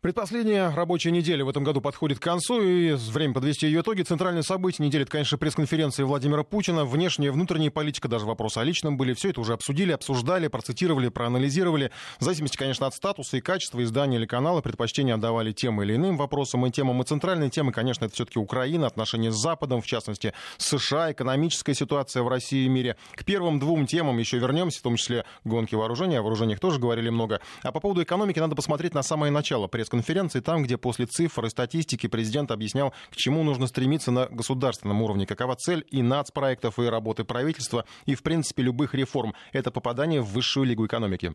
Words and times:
Предпоследняя 0.00 0.72
рабочая 0.72 1.10
неделя 1.10 1.44
в 1.44 1.48
этом 1.48 1.64
году 1.64 1.80
подходит 1.80 2.20
к 2.20 2.22
концу, 2.22 2.62
и 2.62 2.92
время 2.92 3.34
подвести 3.34 3.66
ее 3.66 3.80
итоги. 3.80 4.02
Центральное 4.02 4.42
событие 4.42 4.86
недели, 4.86 5.02
это, 5.02 5.10
конечно, 5.10 5.38
пресс-конференция 5.38 6.06
Владимира 6.06 6.44
Путина. 6.44 6.84
Внешняя, 6.84 7.32
внутренняя 7.32 7.72
политика, 7.72 8.06
даже 8.06 8.24
вопросы 8.24 8.58
о 8.58 8.62
личном 8.62 8.96
были. 8.96 9.12
Все 9.12 9.30
это 9.30 9.40
уже 9.40 9.54
обсудили, 9.54 9.90
обсуждали, 9.90 10.46
процитировали, 10.46 11.08
проанализировали. 11.08 11.90
В 12.20 12.22
зависимости, 12.22 12.56
конечно, 12.56 12.86
от 12.86 12.94
статуса 12.94 13.38
и 13.38 13.40
качества 13.40 13.82
издания 13.82 14.18
или 14.18 14.26
канала, 14.26 14.60
предпочтение 14.60 15.16
отдавали 15.16 15.50
тем 15.50 15.82
или 15.82 15.96
иным 15.96 16.16
вопросам 16.16 16.64
и 16.64 16.70
темам. 16.70 17.02
И 17.02 17.04
центральной 17.04 17.50
темы, 17.50 17.72
конечно, 17.72 18.04
это 18.04 18.14
все-таки 18.14 18.38
Украина, 18.38 18.86
отношения 18.86 19.32
с 19.32 19.36
Западом, 19.36 19.82
в 19.82 19.86
частности, 19.86 20.32
США, 20.58 21.10
экономическая 21.10 21.74
ситуация 21.74 22.22
в 22.22 22.28
России 22.28 22.66
и 22.66 22.68
мире. 22.68 22.96
К 23.16 23.24
первым 23.24 23.58
двум 23.58 23.88
темам 23.88 24.18
еще 24.18 24.38
вернемся, 24.38 24.78
в 24.78 24.82
том 24.82 24.94
числе 24.94 25.24
гонки 25.42 25.74
вооружения. 25.74 26.20
О 26.20 26.22
вооружениях 26.22 26.60
тоже 26.60 26.78
говорили 26.78 27.08
много. 27.08 27.40
А 27.64 27.72
по 27.72 27.80
поводу 27.80 28.00
экономики 28.00 28.38
надо 28.38 28.54
посмотреть 28.54 28.94
на 28.94 29.02
самое 29.02 29.32
начало 29.32 29.66
пресс 29.66 29.87
пресс-конференции, 29.88 30.40
там, 30.40 30.62
где 30.62 30.76
после 30.76 31.06
цифр 31.06 31.46
и 31.46 31.50
статистики 31.50 32.06
президент 32.06 32.50
объяснял, 32.50 32.92
к 33.10 33.16
чему 33.16 33.42
нужно 33.42 33.66
стремиться 33.66 34.10
на 34.10 34.26
государственном 34.26 35.02
уровне, 35.02 35.26
какова 35.26 35.56
цель 35.56 35.84
и 35.90 36.02
нацпроектов, 36.02 36.78
и 36.78 36.82
работы 36.82 37.24
правительства, 37.24 37.84
и, 38.06 38.14
в 38.14 38.22
принципе, 38.22 38.62
любых 38.62 38.94
реформ. 38.94 39.34
Это 39.52 39.70
попадание 39.70 40.20
в 40.20 40.26
высшую 40.26 40.66
лигу 40.66 40.86
экономики. 40.86 41.32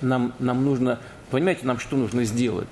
Нам, 0.00 0.32
нам 0.38 0.64
нужно, 0.64 0.98
понимаете, 1.30 1.66
нам 1.66 1.78
что 1.78 1.96
нужно 1.96 2.24
сделать? 2.24 2.68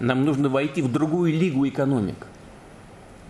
Нам 0.00 0.24
нужно 0.24 0.48
войти 0.48 0.82
в 0.82 0.92
другую 0.92 1.32
лигу 1.32 1.66
экономик. 1.66 2.26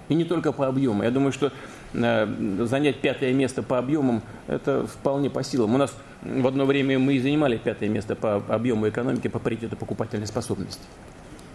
И 0.08 0.14
не 0.14 0.24
только 0.24 0.52
по 0.52 0.66
объему. 0.66 1.02
Я 1.02 1.10
думаю, 1.10 1.32
что 1.32 1.52
э, 1.92 2.64
занять 2.64 3.00
пятое 3.00 3.34
место 3.34 3.62
по 3.62 3.78
объемам– 3.78 4.22
это 4.46 4.86
вполне 4.86 5.28
по 5.28 5.42
силам. 5.42 5.74
У 5.74 5.78
нас 5.78 5.94
в 6.22 6.46
одно 6.46 6.64
время 6.64 6.98
мы 6.98 7.14
и 7.14 7.20
занимали 7.20 7.58
пятое 7.58 7.90
место 7.90 8.16
по 8.16 8.36
объему 8.36 8.88
экономики 8.88 9.28
по 9.28 9.38
паритету 9.38 9.76
покупательной 9.76 10.26
способности. 10.26 10.82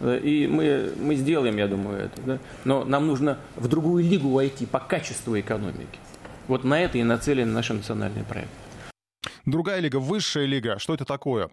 Э, 0.03 0.19
и 0.19 0.47
мы, 0.47 0.93
мы 0.99 1.15
сделаем, 1.15 1.57
я 1.57 1.67
думаю, 1.67 2.05
это. 2.05 2.21
Да? 2.21 2.39
Но 2.65 2.83
нам 2.83 3.07
нужно 3.07 3.39
в 3.55 3.67
другую 3.67 4.03
лигу 4.03 4.29
войти 4.29 4.65
по 4.65 4.79
качеству 4.79 5.39
экономики. 5.39 5.99
Вот 6.47 6.65
на 6.65 6.79
это 6.79 6.97
и 6.97 7.03
нацелен 7.03 7.53
наш 7.53 7.69
национальный 7.69 8.23
проект. 8.23 8.49
Другая 9.45 9.79
лига, 9.79 9.97
высшая 9.97 10.45
лига, 10.45 10.79
что 10.79 10.93
это 10.93 11.03
такое? 11.03 11.49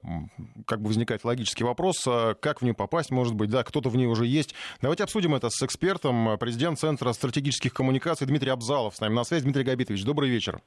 Как 0.64 0.80
бы 0.80 0.88
возникает 0.88 1.24
логический 1.24 1.64
вопрос, 1.64 2.04
а 2.06 2.34
как 2.34 2.60
в 2.60 2.64
нее 2.64 2.74
попасть, 2.74 3.10
может 3.10 3.34
быть, 3.34 3.50
да, 3.50 3.64
кто-то 3.64 3.88
в 3.88 3.96
ней 3.96 4.06
уже 4.06 4.26
есть. 4.26 4.54
Давайте 4.80 5.02
обсудим 5.02 5.34
это 5.34 5.48
с 5.50 5.60
экспертом, 5.62 6.38
президент 6.38 6.78
Центра 6.78 7.12
стратегических 7.12 7.72
коммуникаций 7.72 8.26
Дмитрий 8.28 8.50
Абзалов 8.50 8.94
с 8.96 9.00
нами 9.00 9.14
на 9.14 9.24
связи. 9.24 9.44
Дмитрий 9.44 9.64
Габитович, 9.64 10.04
добрый 10.04 10.28
вечер. 10.28 10.60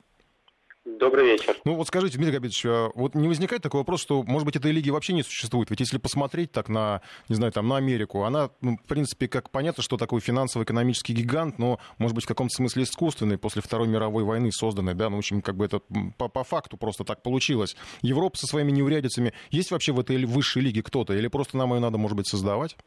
Добрый 1.04 1.26
вечер. 1.26 1.58
Ну 1.66 1.76
вот 1.76 1.86
скажите, 1.90 2.16
Дмитрий 2.16 2.36
Габитович, 2.36 2.66
а 2.66 2.90
вот 2.96 3.14
не 3.14 3.28
возникает 3.28 3.62
такой 3.62 3.82
вопрос, 3.82 4.02
что, 4.02 4.23
может 4.23 4.46
быть, 4.46 4.56
этой 4.56 4.72
лиги 4.72 4.90
вообще 4.90 5.12
не 5.12 5.22
существует? 5.22 5.70
Ведь 5.70 5.82
если 5.82 5.98
посмотреть 5.98 6.54
так 6.54 6.70
на, 6.70 7.02
не 7.28 7.36
знаю, 7.36 7.52
там, 7.52 7.68
на 7.68 7.76
Америку, 7.76 8.23
она, 8.23 8.52
ну, 8.62 8.78
в 8.78 8.88
принципе, 8.88 9.28
как 9.28 9.50
понятно, 9.50 9.84
что 9.84 9.98
такой 9.98 10.22
финансово-экономический 10.22 11.12
гигант, 11.12 11.59
но, 11.59 11.78
может 11.98 12.16
быть, 12.16 12.24
в 12.24 12.28
каком-то 12.30 12.56
смысле 12.56 12.84
искусственный, 12.84 13.38
после 13.38 13.62
Второй 13.62 13.90
мировой 13.90 14.24
войны 14.24 14.50
созданный, 14.54 14.94
да, 14.94 15.09
ну, 15.09 15.18
в 15.18 15.20
общем, 15.20 15.42
как 15.42 15.58
бы 15.58 15.66
это 15.66 15.81
по, 16.18 16.30
по 16.30 16.46
факту 16.46 16.78
просто 16.78 17.04
так 17.04 17.22
получилось. 17.22 17.76
Европа 18.02 18.38
со 18.38 18.48
своими 18.48 18.72
неурядицами, 18.72 19.34
есть 19.52 19.72
вообще 19.72 19.92
в 19.92 20.00
этой 20.00 20.24
высшей 20.24 20.62
лиге 20.62 20.84
кто-то, 20.84 21.14
или 21.14 21.28
просто 21.28 21.58
нам 21.58 21.74
ее 21.74 21.81
надо, 21.81 21.98
может 21.98 22.16
быть, 22.16 22.30
создавать? 22.30 22.78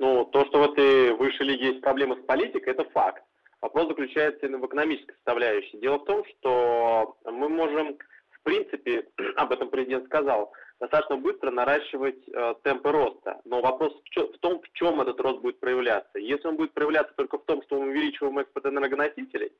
Ну, 0.00 0.24
то, 0.24 0.44
что 0.46 0.58
в 0.58 0.72
этой 0.72 1.14
высшей 1.14 1.46
лиге 1.46 1.68
есть 1.68 1.82
проблемы 1.82 2.16
с 2.16 2.26
политикой, 2.26 2.70
это 2.70 2.82
факт. 2.90 3.22
Вопрос 3.62 3.86
заключается 3.86 4.48
в 4.48 4.66
экономической 4.66 5.14
составляющей. 5.14 5.78
Дело 5.78 5.98
в 5.98 6.04
том, 6.04 6.24
что 6.24 7.16
мы 7.24 7.48
можем, 7.48 7.96
в 8.30 8.42
принципе, 8.42 9.06
об 9.36 9.52
этом 9.52 9.70
президент 9.70 10.06
сказал, 10.06 10.52
достаточно 10.80 11.16
быстро 11.16 11.52
наращивать 11.52 12.28
э, 12.28 12.54
темпы 12.64 12.90
роста. 12.90 13.40
Но 13.44 13.60
вопрос 13.60 13.94
в 14.16 14.38
том, 14.40 14.60
в 14.60 14.72
чем 14.72 15.00
этот 15.00 15.20
рост 15.20 15.40
будет 15.40 15.60
проявляться. 15.60 16.18
Если 16.18 16.48
он 16.48 16.56
будет 16.56 16.72
проявляться 16.72 17.14
только 17.16 17.38
в 17.38 17.44
том, 17.44 17.62
что 17.62 17.80
мы 17.80 17.90
увеличиваем 17.90 18.40
экспорт 18.40 18.66
энергоносителей, 18.66 19.52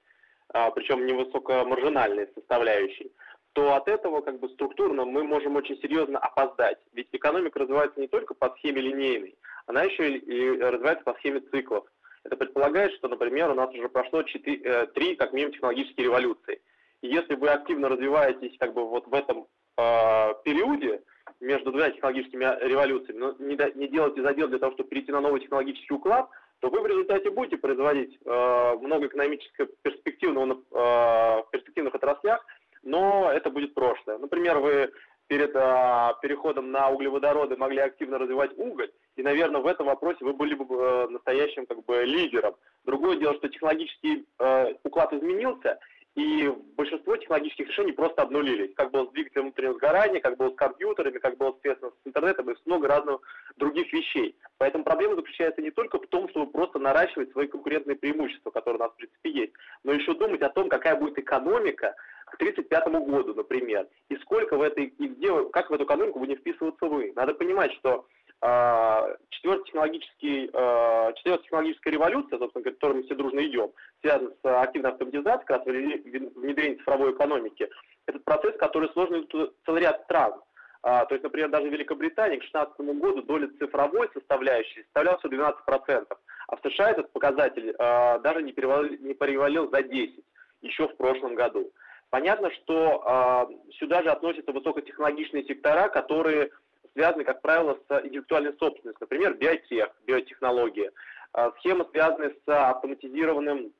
э, 0.52 0.70
причем 0.74 1.06
невысокомаржинальные 1.06 2.28
составляющие, 2.34 3.10
то 3.52 3.74
от 3.74 3.86
этого 3.86 4.20
как 4.22 4.40
бы 4.40 4.48
структурно 4.48 5.04
мы 5.04 5.22
можем 5.22 5.54
очень 5.54 5.80
серьезно 5.80 6.18
опоздать. 6.18 6.78
Ведь 6.92 7.08
экономика 7.12 7.60
развивается 7.60 8.00
не 8.00 8.08
только 8.08 8.34
по 8.34 8.50
схеме 8.56 8.80
линейной, 8.80 9.36
она 9.66 9.84
еще 9.84 10.16
и 10.16 10.58
развивается 10.58 11.04
по 11.04 11.14
схеме 11.14 11.38
циклов. 11.52 11.86
Это 12.24 12.36
предполагает, 12.36 12.92
что, 12.94 13.08
например, 13.08 13.50
у 13.50 13.54
нас 13.54 13.70
уже 13.74 13.88
прошло 13.88 14.22
4, 14.22 14.60
э, 14.62 14.86
3 14.86 15.16
как 15.16 15.32
минимум 15.32 15.52
технологические 15.52 16.06
революции. 16.06 16.60
И 17.00 17.08
если 17.08 17.34
вы 17.34 17.48
активно 17.48 17.88
развиваетесь 17.88 18.56
как 18.58 18.74
бы 18.74 18.86
вот 18.88 19.06
в 19.06 19.14
этом 19.14 19.46
э, 19.76 20.34
периоде 20.44 21.02
между 21.40 21.72
двумя 21.72 21.90
технологическими 21.90 22.44
революциями, 22.66 23.18
но 23.18 23.34
не, 23.38 23.56
не 23.74 23.88
делаете 23.88 24.22
задел 24.22 24.48
для 24.48 24.58
того, 24.58 24.72
чтобы 24.72 24.88
перейти 24.88 25.10
на 25.10 25.20
новый 25.20 25.40
технологический 25.40 25.94
уклад, 25.94 26.28
то 26.60 26.70
вы 26.70 26.80
в 26.80 26.86
результате 26.86 27.30
будете 27.30 27.56
производить 27.56 28.16
э, 28.24 28.76
много 28.80 29.06
экономически 29.06 29.66
перспективного 29.82 30.52
э, 30.52 31.42
в 31.42 31.46
перспективных 31.50 31.94
отраслях, 31.96 32.46
но 32.84 33.30
это 33.32 33.50
будет 33.50 33.74
прошлое. 33.74 34.18
Например, 34.18 34.58
вы 34.58 34.92
перед 35.32 35.56
а, 35.56 36.12
переходом 36.20 36.72
на 36.72 36.90
углеводороды 36.90 37.56
могли 37.56 37.78
активно 37.78 38.18
развивать 38.18 38.50
уголь, 38.58 38.90
и, 39.16 39.22
наверное, 39.22 39.62
в 39.62 39.66
этом 39.66 39.86
вопросе 39.86 40.18
вы 40.26 40.34
были 40.34 40.52
бы 40.52 40.66
а, 40.68 41.08
настоящим 41.08 41.64
как 41.64 41.82
бы 41.86 42.04
лидером. 42.04 42.54
Другое 42.84 43.16
дело, 43.16 43.34
что 43.36 43.48
технологический 43.48 44.26
а, 44.38 44.68
уклад 44.84 45.14
изменился, 45.14 45.78
и 46.14 46.52
большинство 46.76 47.16
технологических 47.16 47.68
решений 47.68 47.92
просто 47.92 48.22
обнулились. 48.22 48.74
Как 48.74 48.90
было 48.90 49.06
с 49.06 49.12
двигателем 49.12 49.44
внутреннего 49.44 49.74
сгорания, 49.74 50.20
как 50.20 50.36
было 50.36 50.50
с 50.50 50.56
компьютерами, 50.56 51.18
как 51.18 51.38
было 51.38 51.52
соответственно, 51.52 51.92
с 51.92 52.06
интернетом 52.06 52.50
и 52.50 52.54
с 52.54 52.66
много 52.66 52.88
разных 52.88 53.20
других 53.56 53.90
вещей. 53.92 54.36
Поэтому 54.58 54.84
проблема 54.84 55.16
заключается 55.16 55.62
не 55.62 55.70
только 55.70 55.98
в 55.98 56.06
том, 56.08 56.28
чтобы 56.28 56.50
просто 56.50 56.78
наращивать 56.78 57.32
свои 57.32 57.46
конкурентные 57.46 57.96
преимущества, 57.96 58.50
которые 58.50 58.80
у 58.80 58.82
нас 58.82 58.92
в 58.92 58.96
принципе 58.96 59.30
есть, 59.30 59.52
но 59.84 59.92
еще 59.92 60.14
думать 60.14 60.42
о 60.42 60.50
том, 60.50 60.68
какая 60.68 60.96
будет 60.96 61.18
экономика, 61.18 61.94
к 62.26 62.34
1935 62.36 63.06
году, 63.06 63.34
например, 63.34 63.86
и 64.08 64.16
сколько 64.16 64.56
в 64.56 64.62
этой, 64.62 64.86
и 64.86 65.08
где, 65.08 65.28
как 65.50 65.68
в 65.68 65.74
эту 65.74 65.84
экономику 65.84 66.18
будете 66.18 66.40
вписываться 66.40 66.86
вы. 66.86 67.12
Надо 67.14 67.34
понимать, 67.34 67.72
что 67.74 68.06
э, 68.42 69.16
четвертая, 69.30 69.64
технологический, 69.64 70.50
э, 70.52 71.12
четвертая 71.16 71.44
технологическая 71.44 71.90
революция, 71.90 72.38
собственно, 72.38 72.64
к 72.64 72.74
которой 72.74 72.94
мы 72.94 73.02
все 73.04 73.14
дружно 73.14 73.40
идем, 73.46 73.72
связана 74.00 74.30
с 74.42 74.62
активной 74.62 74.90
автоматизацией, 74.90 75.46
как 75.46 75.58
раз 75.58 75.66
внедрением 75.66 76.78
цифровой 76.78 77.12
экономики. 77.12 77.68
Этот 78.06 78.24
процесс, 78.24 78.56
который 78.58 78.88
сложный 78.90 79.28
целый 79.64 79.82
ряд 79.82 80.02
стран. 80.04 80.34
А, 80.82 81.04
то 81.04 81.14
есть, 81.14 81.22
например, 81.22 81.48
даже 81.48 81.68
в 81.68 81.72
Великобритании 81.72 82.38
к 82.38 82.40
2016 82.40 83.00
году 83.00 83.22
доля 83.22 83.48
цифровой 83.58 84.10
составляющей 84.12 84.82
составляла 84.82 85.18
всего 85.18 85.32
12%, 85.34 86.06
а 86.48 86.56
в 86.56 86.60
США 86.68 86.90
этот 86.90 87.12
показатель 87.12 87.74
а, 87.78 88.18
даже 88.18 88.42
не 88.42 88.52
перевалил, 88.52 89.70
за 89.70 89.78
10% 89.80 90.22
еще 90.62 90.86
в 90.86 90.96
прошлом 90.96 91.34
году. 91.34 91.72
Понятно, 92.10 92.52
что 92.52 93.48
сюда 93.80 94.02
же 94.02 94.10
относятся 94.10 94.52
высокотехнологичные 94.52 95.44
сектора, 95.44 95.88
которые 95.88 96.50
связаны, 96.94 97.24
как 97.24 97.42
правило, 97.42 97.78
с 97.88 98.04
интеллектуальной 98.04 98.52
собственностью, 98.58 98.96
например, 99.00 99.34
биотех, 99.34 99.90
биотехнологии, 100.06 100.90
э, 101.34 101.50
схемы, 101.58 101.86
связанные 101.92 102.30
с 102.30 102.48
автоматизированным 102.48 103.72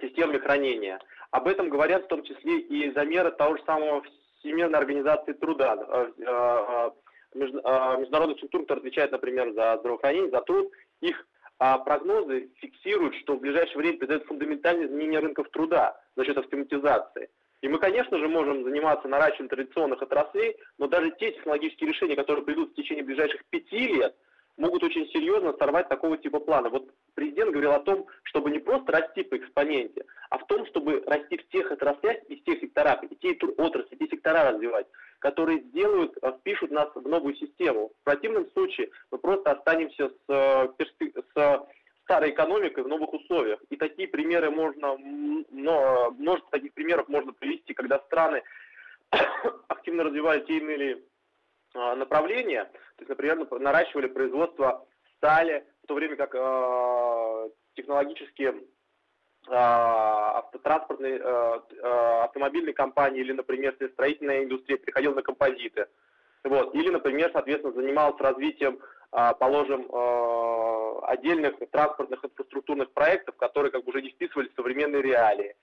системами 0.00 0.38
хранения. 0.38 1.00
Об 1.30 1.48
этом 1.48 1.68
говорят 1.68 2.04
в 2.04 2.08
том 2.08 2.22
числе 2.22 2.60
и 2.60 2.92
замеры 2.92 3.32
того 3.32 3.56
же 3.56 3.64
самого 3.64 4.02
Всемирной 4.38 4.78
организации 4.78 5.32
труда, 5.32 5.76
э, 5.76 6.10
э, 6.18 6.90
международных 7.34 8.36
структур, 8.38 8.62
которые 8.62 8.82
отвечают, 8.82 9.12
например, 9.12 9.52
за 9.54 9.78
здравоохранение, 9.80 10.30
за 10.30 10.40
труд, 10.42 10.70
их 11.00 11.26
прогнозы 11.58 12.50
фиксируют, 12.56 13.14
что 13.16 13.36
в 13.36 13.40
ближайшее 13.40 13.78
время 13.78 13.98
произойдет 13.98 14.26
фундаментальное 14.26 14.86
изменение 14.86 15.20
рынков 15.20 15.48
труда 15.50 15.96
за 16.14 16.24
счет 16.24 16.36
автоматизации. 16.36 17.28
И 17.64 17.68
мы, 17.68 17.78
конечно 17.78 18.18
же, 18.18 18.28
можем 18.28 18.62
заниматься 18.62 19.08
наращиванием 19.08 19.48
традиционных 19.48 20.02
отраслей, 20.02 20.54
но 20.76 20.86
даже 20.86 21.12
те 21.12 21.32
технологические 21.32 21.88
решения, 21.88 22.14
которые 22.14 22.44
придут 22.44 22.72
в 22.72 22.74
течение 22.74 23.02
ближайших 23.02 23.42
пяти 23.46 23.86
лет, 23.86 24.14
могут 24.58 24.84
очень 24.84 25.08
серьезно 25.08 25.54
сорвать 25.58 25.88
такого 25.88 26.18
типа 26.18 26.40
плана. 26.40 26.68
Вот 26.68 26.86
президент 27.14 27.52
говорил 27.52 27.72
о 27.72 27.80
том, 27.80 28.06
чтобы 28.24 28.50
не 28.50 28.58
просто 28.58 28.92
расти 28.92 29.22
по 29.22 29.38
экспоненте, 29.38 30.04
а 30.28 30.36
в 30.36 30.46
том, 30.46 30.66
чтобы 30.66 31.04
расти 31.06 31.38
в 31.38 31.48
тех 31.48 31.72
отраслях 31.72 32.18
и 32.28 32.36
в 32.36 32.44
тех 32.44 32.60
секторах, 32.60 33.02
и 33.04 33.16
те 33.16 33.34
отрасли, 33.56 33.96
те 33.96 34.08
сектора 34.08 34.50
развивать, 34.50 34.86
которые 35.20 35.62
сделают, 35.62 36.18
э, 36.20 36.32
впишут 36.40 36.70
нас 36.70 36.90
в 36.94 37.08
новую 37.08 37.34
систему. 37.36 37.92
В 38.02 38.04
противном 38.04 38.46
случае 38.50 38.90
мы 39.10 39.16
просто 39.16 39.52
останемся 39.52 40.10
с, 40.10 40.28
э, 40.28 40.68
с 41.34 41.66
старой 42.04 42.30
экономикой 42.30 42.84
в 42.84 42.88
новых 42.88 43.12
условиях. 43.12 43.60
И 43.70 43.76
такие 43.76 44.08
примеры 44.08 44.50
можно, 44.50 44.96
но 45.50 46.10
множество 46.12 46.50
таких 46.50 46.72
примеров 46.74 47.08
можно 47.08 47.32
привести, 47.32 47.74
когда 47.74 47.98
страны 48.00 48.42
активно 49.68 50.04
развивали 50.04 50.40
те 50.44 50.58
или 50.58 51.04
а, 51.74 51.96
направления, 51.96 52.64
то 52.64 53.00
есть, 53.00 53.08
например, 53.08 53.46
наращивали 53.58 54.06
производство 54.06 54.86
стали, 55.16 55.64
в 55.82 55.86
то 55.86 55.94
время 55.94 56.16
как 56.16 56.34
э, 56.34 57.48
технологические 57.74 58.50
э, 58.50 58.60
автотранспортные, 59.48 61.18
э, 61.18 61.60
автомобильные 62.24 62.74
компании 62.74 63.20
или, 63.20 63.32
например, 63.32 63.74
строительная 63.92 64.44
индустрия 64.44 64.78
переходила 64.78 65.14
на 65.14 65.22
композиты. 65.22 65.86
Вот. 66.44 66.74
Или, 66.74 66.90
например, 66.90 67.30
соответственно, 67.32 67.74
занималась 67.74 68.20
развитием 68.20 68.78
положим, 69.38 69.88
отдельных 71.04 71.54
транспортных 71.70 72.24
инфраструктурных 72.24 72.92
проектов, 72.92 73.36
которые 73.36 73.70
как 73.70 73.84
бы 73.84 73.90
уже 73.90 74.02
не 74.02 74.10
вписывались 74.10 74.50
в 74.50 74.56
современные 74.56 75.02
реалии. 75.02 75.54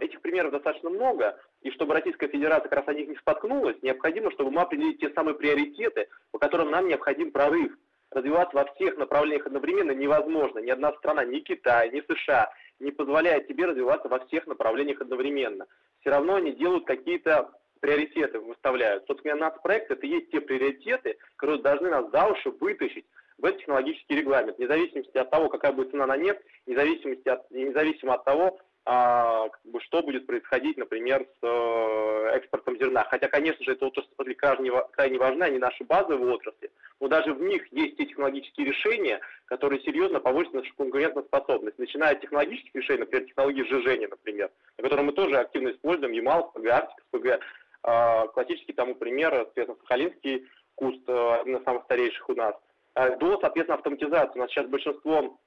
Этих 0.00 0.20
примеров 0.20 0.52
достаточно 0.52 0.90
много, 0.90 1.38
и 1.62 1.70
чтобы 1.70 1.94
Российская 1.94 2.28
Федерация 2.28 2.68
как 2.68 2.80
раз 2.80 2.88
о 2.88 2.94
них 2.94 3.08
не 3.08 3.16
споткнулась, 3.16 3.76
необходимо, 3.82 4.30
чтобы 4.32 4.50
мы 4.50 4.62
определили 4.62 4.94
те 4.94 5.10
самые 5.10 5.34
приоритеты, 5.34 6.08
по 6.32 6.38
которым 6.38 6.70
нам 6.70 6.88
необходим 6.88 7.30
прорыв. 7.30 7.72
Развиваться 8.10 8.56
во 8.56 8.64
всех 8.72 8.96
направлениях 8.96 9.46
одновременно 9.46 9.90
невозможно. 9.92 10.60
Ни 10.60 10.70
одна 10.70 10.92
страна, 10.94 11.24
ни 11.24 11.40
Китай, 11.40 11.90
ни 11.90 12.00
США 12.00 12.50
не 12.80 12.90
позволяет 12.90 13.48
тебе 13.48 13.66
развиваться 13.66 14.08
во 14.08 14.18
всех 14.20 14.46
направлениях 14.46 15.02
одновременно. 15.02 15.66
Все 16.00 16.10
равно 16.10 16.36
они 16.36 16.52
делают 16.52 16.86
какие-то 16.86 17.50
приоритеты, 17.80 18.38
выставляют. 18.40 19.04
Собственно, 19.06 19.36
нацпроект– 19.36 19.90
это 19.90 20.06
и 20.06 20.10
есть 20.10 20.30
те 20.30 20.40
приоритеты, 20.40 21.18
которые 21.36 21.62
должны 21.62 21.90
нас 21.90 22.10
за 22.10 22.26
уши 22.26 22.50
вытащить 22.50 23.06
в 23.38 23.44
этот 23.44 23.60
технологический 23.60 24.16
регламент, 24.16 24.58
вне 24.58 24.66
зависимости 24.66 25.16
от 25.16 25.30
того, 25.30 25.48
какая 25.48 25.72
будет 25.72 25.90
цена 25.90 26.06
на 26.06 26.16
нефть, 26.16 26.40
вне 26.66 26.76
зависимости 26.76 27.28
от, 27.28 27.50
независимо 27.50 28.14
от 28.14 28.24
того, 28.24 28.58
а, 28.90 29.50
как 29.50 29.60
бы, 29.70 29.80
что 29.82 30.02
будет 30.02 30.26
происходить, 30.26 30.78
например, 30.78 31.26
с 31.42 31.46
э, 31.46 32.30
экспортом 32.36 32.78
зерна. 32.78 33.04
Хотя, 33.10 33.28
конечно 33.28 33.62
же, 33.62 33.72
эта 33.72 33.84
отрасль 33.84 34.34
крайне, 34.34 34.72
крайне 34.92 35.18
важна, 35.18 35.44
они 35.44 35.58
наши 35.58 35.84
базовые 35.84 36.32
отрасли, 36.32 36.70
но 36.98 37.08
даже 37.08 37.34
в 37.34 37.42
них 37.42 37.70
есть 37.70 37.98
те 37.98 38.06
технологические 38.06 38.66
решения, 38.66 39.20
которые 39.44 39.82
серьезно 39.82 40.20
повысят 40.20 40.54
нашу 40.54 40.74
конкурентоспособность. 40.74 41.78
Начиная 41.78 42.12
от 42.12 42.22
технологических 42.22 42.74
решений, 42.74 43.00
например, 43.00 43.26
технологии 43.26 43.62
сжижения, 43.64 44.08
например, 44.08 44.50
на 44.78 44.82
котором 44.82 45.04
мы 45.04 45.12
тоже 45.12 45.36
активно 45.36 45.68
используем, 45.68 46.12
Ямал, 46.12 46.50
СПГ, 46.54 46.66
Арктика, 46.68 47.02
СПГ. 47.12 47.40
А, 47.82 48.26
классический 48.28 48.72
тому 48.72 48.94
пример, 48.94 49.32
соответственно, 49.32 49.78
Сахалинский 49.80 50.46
куст, 50.74 51.02
э, 51.08 51.40
один 51.40 51.56
из 51.56 51.64
самых 51.64 51.84
старейших 51.84 52.28
у 52.28 52.34
нас. 52.34 52.54
А, 52.94 53.16
до, 53.16 53.38
соответственно, 53.40 53.76
автоматизации. 53.76 54.38
У 54.38 54.42
нас 54.42 54.50
сейчас 54.50 54.66
большинство 54.66 55.38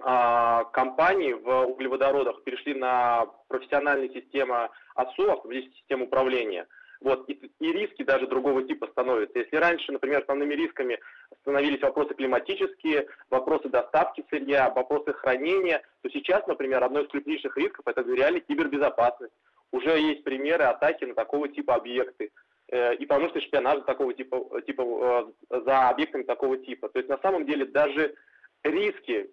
а, 0.00 0.64
компаний 0.64 1.32
в 1.32 1.64
углеводородах 1.66 2.42
перешли 2.44 2.74
на 2.74 3.26
профессиональные 3.48 4.10
системы 4.10 4.68
АСУ, 4.94 5.30
автоматические 5.30 5.78
системы 5.78 6.04
управления. 6.04 6.66
Вот, 7.00 7.28
и, 7.28 7.34
и 7.60 7.72
риски 7.72 8.02
даже 8.02 8.26
другого 8.26 8.62
типа 8.62 8.86
становятся. 8.88 9.38
Если 9.38 9.56
раньше, 9.56 9.92
например, 9.92 10.22
основными 10.22 10.54
рисками 10.54 10.98
становились 11.42 11.82
вопросы 11.82 12.14
климатические, 12.14 13.06
вопросы 13.30 13.68
доставки 13.68 14.24
сырья, 14.30 14.70
вопросы 14.70 15.12
хранения, 15.12 15.82
то 16.02 16.10
сейчас, 16.10 16.46
например, 16.46 16.82
одно 16.82 17.00
из 17.00 17.08
крупнейших 17.08 17.56
рисков– 17.56 17.82
это 17.86 18.02
реально 18.02 18.40
кибербезопасность. 18.40 19.34
Уже 19.72 19.98
есть 19.98 20.24
примеры 20.24 20.64
атаки 20.64 21.04
на 21.04 21.14
такого 21.14 21.48
типа 21.48 21.74
объекты 21.74 22.30
э, 22.68 22.94
и 22.96 23.06
промышленный 23.06 23.46
шпионаж 23.46 23.84
такого 23.84 24.14
типа, 24.14 24.60
типа 24.66 25.32
э, 25.50 25.60
за 25.64 25.88
объектами 25.88 26.22
такого 26.22 26.56
типа. 26.58 26.88
То 26.88 26.98
есть 26.98 27.08
на 27.08 27.18
самом 27.18 27.46
деле 27.46 27.66
даже 27.66 28.14
риски 28.62 29.30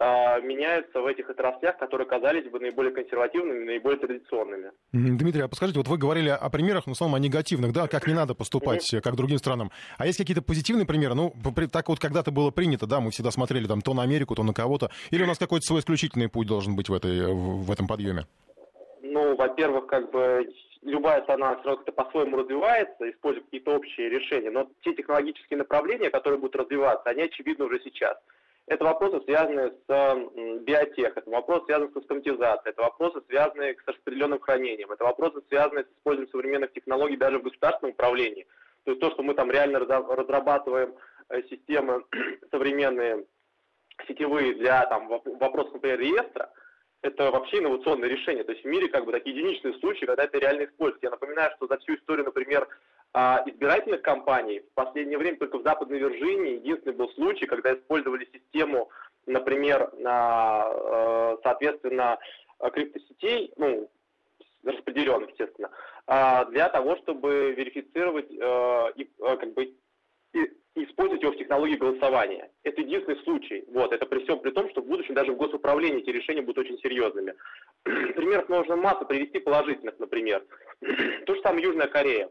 а, 0.00 0.40
меняются 0.40 1.00
в 1.00 1.06
этих 1.06 1.30
отраслях, 1.30 1.78
которые 1.78 2.08
казались 2.08 2.50
бы 2.50 2.58
наиболее 2.58 2.92
консервативными, 2.92 3.64
наиболее 3.64 4.00
традиционными. 4.00 4.72
Дмитрий, 4.92 5.42
а 5.42 5.48
подскажите, 5.48 5.78
вот 5.78 5.86
вы 5.86 5.98
говорили 5.98 6.30
о 6.30 6.50
примерах, 6.50 6.86
ну, 6.86 6.94
в 6.94 6.96
основном 6.96 7.14
о 7.14 7.20
негативных, 7.20 7.72
да, 7.72 7.86
как 7.86 8.08
не 8.08 8.14
надо 8.14 8.34
поступать, 8.34 8.84
как 9.02 9.14
другим 9.14 9.38
странам. 9.38 9.70
А 9.96 10.06
есть 10.06 10.18
какие-то 10.18 10.42
позитивные 10.42 10.84
примеры? 10.84 11.14
Ну, 11.14 11.32
так 11.70 11.88
вот 11.88 12.00
когда-то 12.00 12.32
было 12.32 12.50
принято, 12.50 12.86
да, 12.86 13.00
мы 13.00 13.12
всегда 13.12 13.30
смотрели 13.30 13.68
там 13.68 13.82
то 13.82 13.94
на 13.94 14.02
Америку, 14.02 14.34
то 14.34 14.42
на 14.42 14.52
кого-то. 14.52 14.90
Или 15.10 15.22
у 15.22 15.26
нас 15.26 15.38
какой-то 15.38 15.64
свой 15.64 15.80
исключительный 15.80 16.28
путь 16.28 16.48
должен 16.48 16.74
быть 16.74 16.88
в, 16.88 16.94
этой, 16.94 17.32
в 17.32 17.70
этом 17.70 17.86
подъеме? 17.86 18.26
Во-первых, 19.36 19.86
как 19.86 20.10
бы 20.10 20.48
любая 20.82 21.22
страна 21.22 21.56
все 21.56 21.64
равно 21.64 21.84
как-то 21.84 21.92
по-своему 21.92 22.36
развивается, 22.36 23.10
используя 23.10 23.44
какие-то 23.44 23.76
общие 23.76 24.08
решения, 24.08 24.50
но 24.50 24.68
те 24.82 24.94
технологические 24.94 25.58
направления, 25.58 26.10
которые 26.10 26.38
будут 26.38 26.56
развиваться, 26.56 27.10
они 27.10 27.22
очевидны 27.22 27.64
уже 27.64 27.80
сейчас– 27.80 28.16
это 28.66 28.84
вопросы, 28.84 29.20
связанные 29.24 29.72
с 29.86 30.60
биотех, 30.60 31.16
это 31.16 31.28
вопросы, 31.28 31.66
связанные 31.66 31.92
с 31.92 31.96
автоматизацией, 31.96 32.72
это 32.72 32.82
вопросы, 32.82 33.20
связанные 33.28 33.74
с 33.74 33.86
распределенным 33.86 34.40
хранением, 34.40 34.90
это 34.90 35.04
вопросы, 35.04 35.42
связанные 35.48 35.84
с 35.84 35.88
использованием 35.98 36.30
современных 36.30 36.72
технологий 36.72 37.16
даже 37.18 37.38
в 37.38 37.42
государственном 37.42 37.92
управлении. 37.92 38.46
То 38.84 38.92
есть 38.92 39.02
то, 39.02 39.10
что 39.10 39.22
мы 39.22 39.34
там 39.34 39.50
реально 39.50 39.80
разрабатываем 39.80 40.94
э, 41.28 41.42
системы 41.50 42.04
современные, 42.50 43.26
сетевые 44.08 44.54
для 44.54 44.86
там, 44.86 45.08
вопросов, 45.08 45.74
например, 45.74 46.00
реестра, 46.00 46.50
это 47.04 47.30
вообще 47.30 47.58
инновационное 47.58 48.08
решение. 48.08 48.44
То 48.44 48.52
есть 48.52 48.64
в 48.64 48.68
мире 48.68 48.88
как 48.88 49.04
бы 49.04 49.12
такие 49.12 49.36
единичные 49.36 49.74
случаи, 49.74 50.06
когда 50.06 50.24
это 50.24 50.38
реально 50.38 50.64
используется. 50.64 51.06
Я 51.06 51.10
напоминаю, 51.10 51.52
что 51.56 51.66
за 51.66 51.78
всю 51.78 51.96
историю, 51.96 52.24
например, 52.24 52.66
а 53.12 53.44
избирательных 53.46 54.02
кампаний 54.02 54.60
в 54.60 54.74
последнее 54.74 55.18
время 55.18 55.38
только 55.38 55.58
в 55.58 55.62
Западной 55.62 55.98
Вирджинии 55.98 56.54
единственный 56.54 56.94
был 56.94 57.10
случай, 57.10 57.46
когда 57.46 57.74
использовали 57.74 58.26
систему, 58.32 58.88
например, 59.26 59.90
э, 59.92 61.36
соответственно, 61.42 62.18
криптосетей, 62.72 63.52
ну, 63.56 63.88
распределенных, 64.64 65.30
естественно, 65.30 65.70
а, 66.06 66.46
для 66.46 66.70
того, 66.70 66.96
чтобы 66.96 67.52
верифицировать 67.52 68.28
как 69.18 69.52
бы 69.52 69.74
использовать 70.74 71.22
его 71.22 71.32
в 71.32 71.36
технологии 71.36 71.76
голосования. 71.76 72.50
Это 72.64 72.80
единственный 72.80 73.22
случай. 73.22 73.64
Вот, 73.68 73.92
это 73.92 74.06
при 74.06 74.24
всем 74.24 74.40
при 74.40 74.50
том, 74.50 74.68
что 74.70 74.82
в 74.82 74.86
будущем 74.86 75.14
даже 75.14 75.32
в 75.32 75.36
госуправлении 75.36 76.00
эти 76.00 76.10
решения 76.10 76.42
будут 76.42 76.66
очень 76.66 76.78
серьезными. 76.78 77.34
Примеров 77.84 78.48
можно 78.48 78.76
массу 78.76 79.06
привести 79.06 79.38
положительных, 79.38 79.98
например. 79.98 80.44
То 81.26 81.34
же 81.34 81.42
самое 81.42 81.64
Южная 81.64 81.86
Корея. 81.86 82.30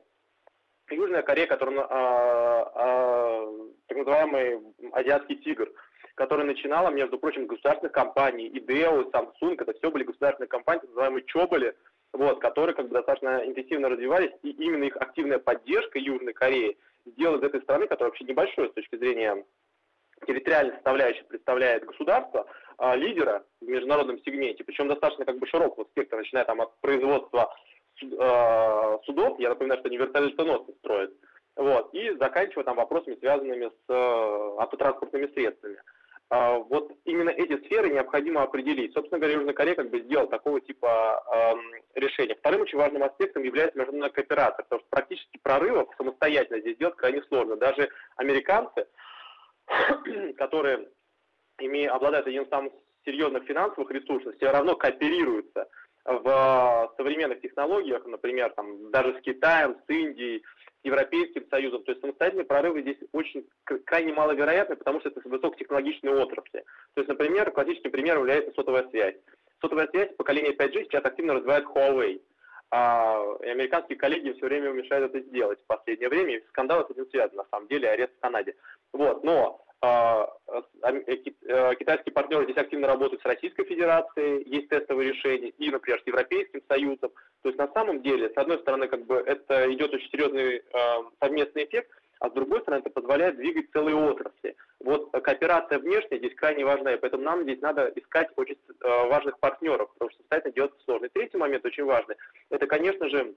Южная 0.89 1.21
Корея, 1.21 1.47
которая, 1.47 1.87
а, 1.89 2.71
а, 2.75 3.51
так 3.87 3.97
называемый 3.97 4.59
азиатский 4.91 5.37
тигр, 5.37 5.71
который 6.15 6.45
начинала, 6.45 6.89
между 6.89 7.17
прочим, 7.17 7.47
государственных 7.47 7.93
компаний, 7.93 8.49
Идео, 8.53 9.09
Samsung, 9.09 9.55
это 9.57 9.73
все 9.73 9.89
были 9.89 10.03
государственные 10.03 10.49
компании, 10.49 10.81
так 10.81 10.89
называемые 10.89 11.25
Чоболи, 11.25 11.75
вот, 12.11 12.39
которые 12.39 12.75
как 12.75 12.89
бы 12.89 12.93
достаточно 12.93 13.41
интенсивно 13.45 13.89
развивались, 13.89 14.31
и 14.43 14.51
именно 14.51 14.83
их 14.83 14.97
активная 14.97 15.39
поддержка 15.39 15.97
Южной 15.97 16.33
Кореи 16.33 16.77
сделала 17.05 17.37
из 17.37 17.43
этой 17.43 17.61
страны, 17.61 17.87
которая 17.87 18.09
вообще 18.09 18.25
небольшое 18.25 18.69
с 18.69 18.73
точки 18.73 18.95
зрения 18.95 19.45
территориальной 20.27 20.73
составляющей 20.75 21.23
представляет 21.23 21.85
государство, 21.85 22.45
а, 22.77 22.95
лидера 22.95 23.43
в 23.61 23.65
международном 23.65 24.19
сегменте, 24.23 24.63
причем 24.63 24.87
достаточно 24.87 25.25
как 25.25 25.37
бы 25.37 25.47
широкого 25.47 25.85
спектра, 25.85 26.17
начиная 26.17 26.45
там 26.45 26.61
от 26.61 26.79
производства 26.79 27.53
Э, 28.01 28.97
судов, 29.05 29.39
я 29.39 29.49
напоминаю, 29.49 29.79
что 29.79 29.87
они 29.87 29.97
вертолетоносцы 29.97 30.73
строят, 30.79 31.13
вот, 31.55 31.93
и 31.93 32.15
заканчивая 32.17 32.63
там 32.63 32.75
вопросами, 32.75 33.15
связанными 33.15 33.67
с 33.67 33.89
э, 33.89 34.55
автотранспортными 34.59 35.27
средствами. 35.27 35.77
А, 36.29 36.57
вот 36.57 36.91
именно 37.05 37.29
эти 37.29 37.57
сферы 37.65 37.89
необходимо 37.89 38.43
определить. 38.43 38.93
Собственно 38.93 39.19
говоря, 39.19 39.35
Южная 39.35 39.53
Корея 39.53 39.75
как 39.75 39.89
бы 39.89 40.01
сделала 40.01 40.27
такого 40.27 40.61
типа 40.61 41.23
э, 41.95 41.99
решения. 41.99 42.35
Вторым 42.35 42.61
очень 42.61 42.77
важным 42.77 43.03
аспектом 43.03 43.43
является 43.43 43.77
международная 43.77 44.13
кооперация, 44.13 44.63
потому 44.63 44.81
что 44.81 44.89
практически 44.89 45.37
прорывов 45.41 45.89
самостоятельно 45.97 46.61
здесь 46.61 46.77
делать 46.77 46.95
крайне 46.95 47.21
сложно. 47.23 47.55
Даже 47.55 47.89
американцы, 48.15 48.87
которые 50.37 50.89
имея, 51.59 51.91
обладают 51.91 52.27
одним 52.27 52.43
из 52.43 52.49
самых 52.49 52.73
серьезных 53.05 53.43
финансовых 53.43 53.91
ресурсов, 53.91 54.35
все 54.35 54.51
равно 54.51 54.75
кооперируются– 54.75 55.67
в 56.05 56.93
современных 56.97 57.41
технологиях, 57.41 58.05
например, 58.05 58.51
там, 58.51 58.91
даже 58.91 59.17
с 59.17 59.21
Китаем, 59.21 59.77
с 59.87 59.89
Индией, 59.89 60.43
с 60.81 60.85
Европейским 60.85 61.47
Союзом. 61.49 61.83
То 61.83 61.91
есть 61.91 62.01
самостоятельные 62.01 62.45
прорывы 62.45 62.81
здесь 62.81 62.97
очень 63.13 63.47
крайне 63.85 64.13
маловероятны, 64.13 64.75
потому 64.75 64.99
что 64.99 65.09
это 65.09 65.21
высокотехнологичные 65.23 66.15
отрасли. 66.15 66.63
То 66.93 67.01
есть, 67.01 67.07
например, 67.07 67.51
классическим 67.51 67.91
примером 67.91 68.21
является 68.21 68.51
сотовая 68.53 68.87
связь. 68.89 69.15
Сотовая 69.61 69.87
связь 69.87 70.13
поколения 70.17 70.51
5G 70.51 70.83
сейчас 70.83 71.05
активно 71.05 71.35
развивает 71.35 71.65
Huawei. 71.65 72.21
А, 72.75 73.23
и 73.41 73.49
американские 73.49 73.97
коллеги 73.97 74.33
все 74.33 74.47
время 74.47 74.71
мешают 74.71 75.13
это 75.13 75.23
сделать 75.27 75.59
в 75.61 75.67
последнее 75.67 76.09
время, 76.09 76.37
и 76.37 76.47
скандал 76.47 76.85
с 76.85 76.89
этим 76.89 77.07
связан, 77.11 77.37
на 77.37 77.45
самом 77.51 77.67
деле, 77.67 77.87
арест 77.87 78.13
в 78.17 78.19
Канаде. 78.19 78.55
Вот, 78.91 79.23
но 79.23 79.63
китайские 81.79 82.13
партнеры 82.13 82.45
здесь 82.45 82.57
активно 82.57 82.87
работают 82.87 83.21
с 83.21 83.25
Российской 83.25 83.65
Федерацией, 83.65 84.43
есть 84.49 84.69
тестовые 84.69 85.11
решения, 85.11 85.49
и, 85.49 85.69
например, 85.69 86.01
с 86.01 86.07
Европейским 86.07 86.61
Союзом. 86.69 87.11
То 87.41 87.49
есть 87.49 87.57
на 87.57 87.67
самом 87.73 88.01
деле, 88.01 88.29
с 88.29 88.37
одной 88.37 88.59
стороны, 88.59 88.87
как 88.87 89.05
бы 89.05 89.15
это 89.15 89.71
идет 89.73 89.93
очень 89.93 90.09
серьезный 90.09 90.57
э, 90.57 90.61
совместный 91.19 91.65
эффект, 91.65 91.91
а 92.19 92.29
с 92.29 92.31
другой 92.31 92.61
стороны, 92.61 92.79
это 92.79 92.89
позволяет 92.89 93.35
двигать 93.35 93.71
целые 93.73 93.97
отрасли. 93.97 94.55
Вот 94.79 95.11
кооперация 95.11 95.79
внешняя 95.79 96.19
здесь 96.19 96.35
крайне 96.35 96.63
важна, 96.63 96.93
и 96.93 96.97
поэтому 96.97 97.23
нам 97.23 97.43
здесь 97.43 97.59
надо 97.59 97.91
искать 97.95 98.29
очень 98.37 98.55
э, 98.55 99.07
важных 99.09 99.37
партнеров, 99.39 99.91
потому 99.93 100.09
что 100.11 100.19
самостоятельно 100.19 100.53
делать 100.53 100.73
сложно. 100.85 101.05
И 101.07 101.09
третий 101.09 101.37
момент 101.37 101.65
очень 101.65 101.83
важный, 101.83 102.15
это, 102.49 102.65
конечно 102.67 103.09
же, 103.09 103.35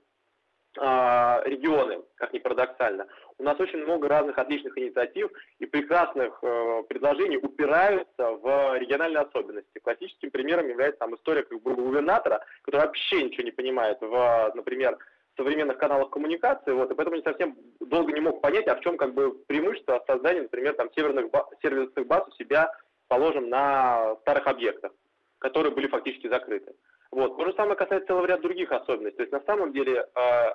а, 0.78 1.25
регионы, 1.46 2.02
как 2.16 2.32
ни 2.32 2.38
парадоксально. 2.38 3.06
У 3.38 3.42
нас 3.42 3.58
очень 3.60 3.78
много 3.78 4.08
разных 4.08 4.38
отличных 4.38 4.76
инициатив 4.78 5.30
и 5.58 5.66
прекрасных 5.66 6.38
э, 6.42 6.82
предложений 6.88 7.38
упираются 7.38 8.30
в 8.32 8.78
региональные 8.78 9.22
особенности. 9.22 9.78
Классическим 9.82 10.30
примером 10.30 10.68
является 10.68 11.00
там 11.00 11.14
история 11.14 11.42
как 11.42 11.60
бы 11.62 11.74
губернатора, 11.74 12.44
который 12.62 12.82
вообще 12.82 13.22
ничего 13.22 13.44
не 13.44 13.52
понимает 13.52 13.98
в, 14.00 14.52
например, 14.54 14.98
современных 15.36 15.78
каналах 15.78 16.10
коммуникации, 16.10 16.72
вот, 16.72 16.90
и 16.90 16.94
поэтому 16.94 17.16
не 17.16 17.22
совсем 17.22 17.56
долго 17.80 18.12
не 18.12 18.20
мог 18.20 18.40
понять, 18.40 18.66
а 18.68 18.76
в 18.76 18.80
чем 18.80 18.96
как 18.96 19.14
бы 19.14 19.32
преимущество 19.46 20.02
создания, 20.06 20.42
например, 20.42 20.74
там 20.74 20.90
северных 20.94 21.30
ба- 21.30 21.48
сервисных 21.62 22.06
баз 22.06 22.26
у 22.26 22.32
себя, 22.32 22.72
положим, 23.08 23.48
на 23.48 24.16
старых 24.22 24.46
объектах, 24.46 24.92
которые 25.38 25.74
были 25.74 25.88
фактически 25.88 26.28
закрыты. 26.28 26.74
Вот. 27.12 27.36
То 27.36 27.46
же 27.46 27.54
самое 27.54 27.76
касается 27.76 28.08
целого 28.08 28.26
ряда 28.26 28.42
других 28.42 28.72
особенностей. 28.72 29.16
То 29.16 29.22
есть 29.22 29.32
на 29.32 29.40
самом 29.40 29.72
деле 29.72 30.06
э, 30.14 30.54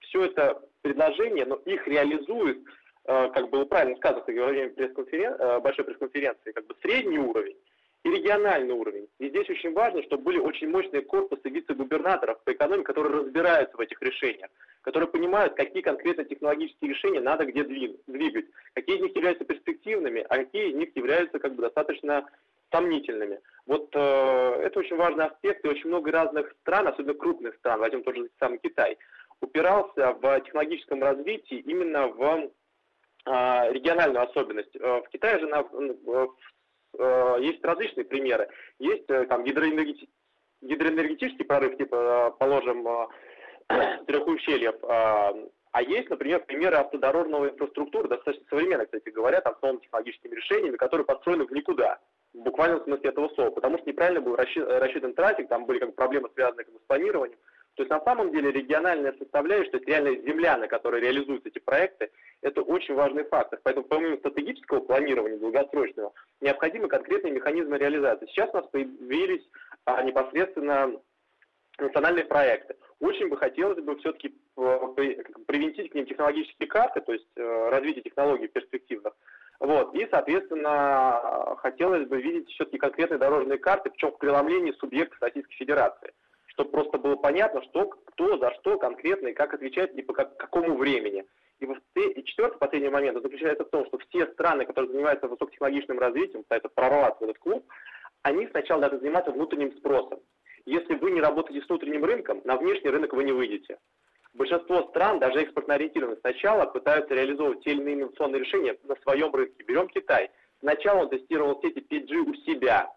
все 0.00 0.24
это 0.24 0.60
предложение, 0.82 1.44
но 1.44 1.56
их 1.64 1.86
реализует, 1.86 2.58
э, 3.04 3.30
как 3.30 3.50
было 3.50 3.64
правильно 3.64 3.96
сказано 3.96 4.24
во 4.26 4.46
время 4.46 4.70
пресс-конферен... 4.70 5.34
э, 5.38 5.60
большой 5.60 5.84
пресс-конференции, 5.84 6.52
как 6.52 6.66
бы 6.66 6.74
средний 6.82 7.18
уровень 7.18 7.56
и 8.04 8.10
региональный 8.10 8.74
уровень. 8.74 9.08
И 9.18 9.28
здесь 9.28 9.48
очень 9.48 9.72
важно, 9.72 10.02
чтобы 10.02 10.24
были 10.24 10.38
очень 10.38 10.68
мощные 10.68 11.02
корпусы 11.02 11.48
вице-губернаторов 11.48 12.42
по 12.42 12.52
экономике, 12.52 12.86
которые 12.86 13.22
разбираются 13.22 13.76
в 13.76 13.80
этих 13.80 14.00
решениях, 14.02 14.50
которые 14.80 15.08
понимают, 15.08 15.54
какие 15.54 15.82
конкретно 15.82 16.24
технологические 16.24 16.90
решения 16.90 17.20
надо 17.20 17.44
где 17.46 17.62
двигать, 17.62 18.46
какие 18.74 18.96
из 18.96 19.02
них 19.02 19.14
являются 19.14 19.44
перспективными, 19.44 20.26
а 20.28 20.36
какие 20.36 20.70
из 20.70 20.74
них 20.74 20.96
являются 20.96 21.38
как 21.38 21.54
бы 21.54 21.62
достаточно 21.62 22.26
сомнительными. 22.72 23.38
Вот 23.66 23.90
э, 23.94 23.98
это 24.64 24.80
очень 24.80 24.96
важный 24.96 25.26
аспект, 25.26 25.64
и 25.64 25.68
очень 25.68 25.88
много 25.88 26.10
разных 26.10 26.50
стран, 26.62 26.88
особенно 26.88 27.14
крупных 27.14 27.54
стран, 27.56 27.80
возьмем 27.80 28.02
тот 28.02 28.16
же 28.16 28.28
самый 28.40 28.58
Китай, 28.58 28.96
упирался 29.42 30.12
в 30.12 30.40
технологическом 30.40 31.02
развитии 31.02 31.58
именно 31.58 32.08
в 32.08 32.22
э, 32.22 33.72
региональную 33.72 34.22
особенность. 34.22 34.74
Э, 34.76 35.02
в 35.02 35.08
Китае 35.08 35.40
же 35.40 35.46
в 35.46 36.36
Э, 36.98 37.36
есть 37.40 37.64
различные 37.64 38.04
примеры. 38.04 38.48
Есть 38.78 39.08
э, 39.08 39.24
там 39.26 39.44
гидроэнергетический, 39.44 40.12
гидроэнергетический 40.60 41.44
прорыв, 41.44 41.76
типа, 41.76 42.36
положим, 42.38 42.86
трех 44.06 44.26
ущельев, 44.26 44.74
а 44.84 45.80
есть, 45.80 46.10
например, 46.10 46.44
примеры 46.44 46.76
автодорожного 46.76 47.48
инфраструктуры, 47.48 48.08
достаточно 48.08 48.46
современные, 48.50 48.84
кстати 48.84 49.08
говоря, 49.08 49.40
там, 49.40 49.56
с 49.56 49.62
новыми 49.62 49.80
технологическими 49.80 50.34
решениями, 50.34 50.76
которые 50.76 51.06
построены 51.06 51.46
в 51.46 51.52
никуда, 51.52 51.98
в 52.34 52.40
буквальном 52.40 52.82
смысле 52.84 53.08
этого 53.08 53.30
слова, 53.30 53.50
потому 53.50 53.78
что 53.78 53.88
неправильно 53.88 54.20
был 54.20 54.36
рассчитан 54.36 55.14
трафик, 55.14 55.48
там 55.48 55.64
были 55.64 55.78
как 55.78 55.88
бы, 55.88 55.94
проблемы, 55.94 56.28
связанные 56.34 56.64
как 56.66 56.74
бы, 56.74 56.80
с 56.80 56.86
планированием. 56.86 57.38
То 57.74 57.82
есть 57.82 57.90
на 57.90 58.00
самом 58.02 58.32
деле 58.32 58.52
региональная 58.52 59.14
составляющая, 59.18 59.70
то 59.70 59.76
есть 59.78 59.88
реальная 59.88 60.16
земля, 60.16 60.58
на 60.58 60.68
которой 60.68 61.00
реализуются 61.00 61.48
эти 61.48 61.58
проекты, 61.58 62.10
это 62.42 62.60
очень 62.60 62.94
важный 62.94 63.24
фактор. 63.24 63.60
Поэтому 63.62 63.86
помимо 63.86 64.18
стратегического 64.18 64.80
планирования 64.80 65.38
долгосрочного, 65.38 66.12
необходимы 66.40 66.88
конкретные 66.88 67.32
механизмы 67.32 67.78
реализации. 67.78 68.26
Сейчас 68.26 68.50
у 68.52 68.58
нас 68.58 68.66
появились 68.66 69.42
а, 69.86 70.02
непосредственно 70.02 71.00
национальные 71.78 72.26
проекты. 72.26 72.76
Очень 73.00 73.28
бы 73.28 73.36
хотелось 73.38 73.82
бы 73.82 73.96
все-таки 73.98 74.34
э, 74.56 74.78
привинтить 75.46 75.90
к 75.90 75.94
ним 75.94 76.06
технологические 76.06 76.68
карты, 76.68 77.00
то 77.00 77.12
есть 77.12 77.26
э, 77.36 77.68
развитие 77.70 78.02
технологий 78.02 78.48
перспективных. 78.48 79.14
Вот. 79.58 79.94
И, 79.94 80.06
соответственно, 80.10 81.56
хотелось 81.58 82.06
бы 82.06 82.20
видеть 82.20 82.50
все-таки 82.50 82.78
конкретные 82.78 83.18
дорожные 83.18 83.58
карты, 83.58 83.90
причем 83.90 84.12
в 84.12 84.18
преломлении 84.18 84.72
субъектов 84.72 85.20
Российской 85.22 85.54
Федерации 85.54 86.12
чтобы 86.52 86.70
просто 86.70 86.98
было 86.98 87.16
понятно, 87.16 87.62
что, 87.62 87.86
кто 87.86 88.38
за 88.38 88.52
что 88.54 88.78
конкретно 88.78 89.28
и 89.28 89.34
как 89.34 89.54
отвечает 89.54 89.94
и 89.94 90.02
по 90.02 90.12
как, 90.12 90.36
какому 90.36 90.76
времени. 90.76 91.24
И, 91.60 91.64
и 91.64 92.24
четвертый, 92.24 92.58
последний 92.58 92.88
момент 92.88 93.22
заключается 93.22 93.64
в 93.64 93.70
том, 93.70 93.86
что 93.86 93.98
все 93.98 94.26
страны, 94.28 94.66
которые 94.66 94.92
занимаются 94.92 95.28
высокотехнологичным 95.28 95.98
развитием, 95.98 96.42
пытаются 96.42 96.68
прорваться 96.68 97.20
в 97.20 97.22
этот 97.24 97.38
клуб, 97.38 97.64
они 98.22 98.46
сначала 98.48 98.80
должны 98.80 98.98
заниматься 98.98 99.30
внутренним 99.30 99.72
спросом. 99.72 100.20
Если 100.66 100.94
вы 100.94 101.12
не 101.12 101.20
работаете 101.20 101.64
с 101.64 101.68
внутренним 101.68 102.04
рынком, 102.04 102.40
на 102.44 102.56
внешний 102.56 102.90
рынок 102.90 103.12
вы 103.14 103.24
не 103.24 103.32
выйдете. 103.32 103.78
Большинство 104.34 104.88
стран, 104.88 105.18
даже 105.18 105.40
экспортно 105.40 105.74
ориентированных, 105.74 106.20
сначала 106.20 106.66
пытаются 106.66 107.14
реализовывать 107.14 107.62
те 107.64 107.72
или 107.72 107.80
иные 107.80 107.94
инновационные 107.96 108.40
решения 108.40 108.76
на 108.84 108.96
своем 108.96 109.34
рынке. 109.34 109.62
Берем 109.64 109.88
Китай. 109.88 110.30
Сначала 110.60 111.02
он 111.02 111.10
тестировал 111.10 111.60
сети 111.60 111.84
5G 111.88 112.16
у 112.18 112.34
себя, 112.46 112.90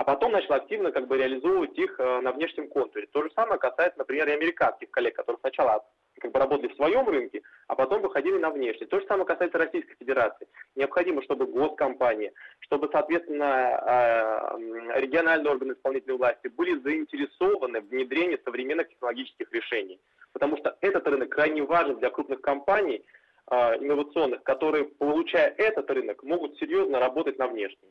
а 0.00 0.04
потом 0.04 0.32
начал 0.32 0.54
активно 0.54 0.92
как 0.92 1.08
бы 1.08 1.18
реализовывать 1.18 1.78
их 1.78 2.00
э, 2.00 2.20
на 2.22 2.32
внешнем 2.32 2.68
контуре. 2.68 3.06
То 3.12 3.22
же 3.22 3.30
самое 3.36 3.60
касается, 3.60 3.98
например, 3.98 4.30
и 4.30 4.32
американских 4.32 4.90
коллег, 4.90 5.14
которые 5.14 5.38
сначала 5.40 5.84
как 6.18 6.32
бы 6.32 6.38
работали 6.38 6.72
в 6.72 6.76
своем 6.76 7.06
рынке, 7.06 7.42
а 7.68 7.74
потом 7.74 8.00
выходили 8.00 8.38
на 8.38 8.48
внешний. 8.48 8.86
То 8.86 8.98
же 8.98 9.06
самое 9.06 9.26
касается 9.26 9.58
Российской 9.58 9.94
Федерации. 9.96 10.48
Необходимо, 10.74 11.22
чтобы 11.22 11.44
госкомпании, 11.44 12.32
чтобы, 12.60 12.88
соответственно, 12.90 14.56
э, 14.56 15.00
региональные 15.00 15.52
органы 15.52 15.72
исполнительной 15.74 16.16
власти 16.16 16.48
были 16.48 16.80
заинтересованы 16.80 17.82
в 17.82 17.88
внедрении 17.88 18.40
современных 18.42 18.88
технологических 18.88 19.52
решений. 19.52 20.00
Потому 20.32 20.56
что 20.56 20.78
этот 20.80 21.06
рынок 21.08 21.28
крайне 21.28 21.62
важен 21.62 21.98
для 21.98 22.08
крупных 22.08 22.40
компаний, 22.40 23.04
инновационных, 23.50 24.42
которые, 24.42 24.84
получая 24.84 25.52
этот 25.58 25.90
рынок, 25.90 26.22
могут 26.22 26.56
серьезно 26.58 26.98
работать 26.98 27.38
на 27.38 27.48
внешний. 27.48 27.90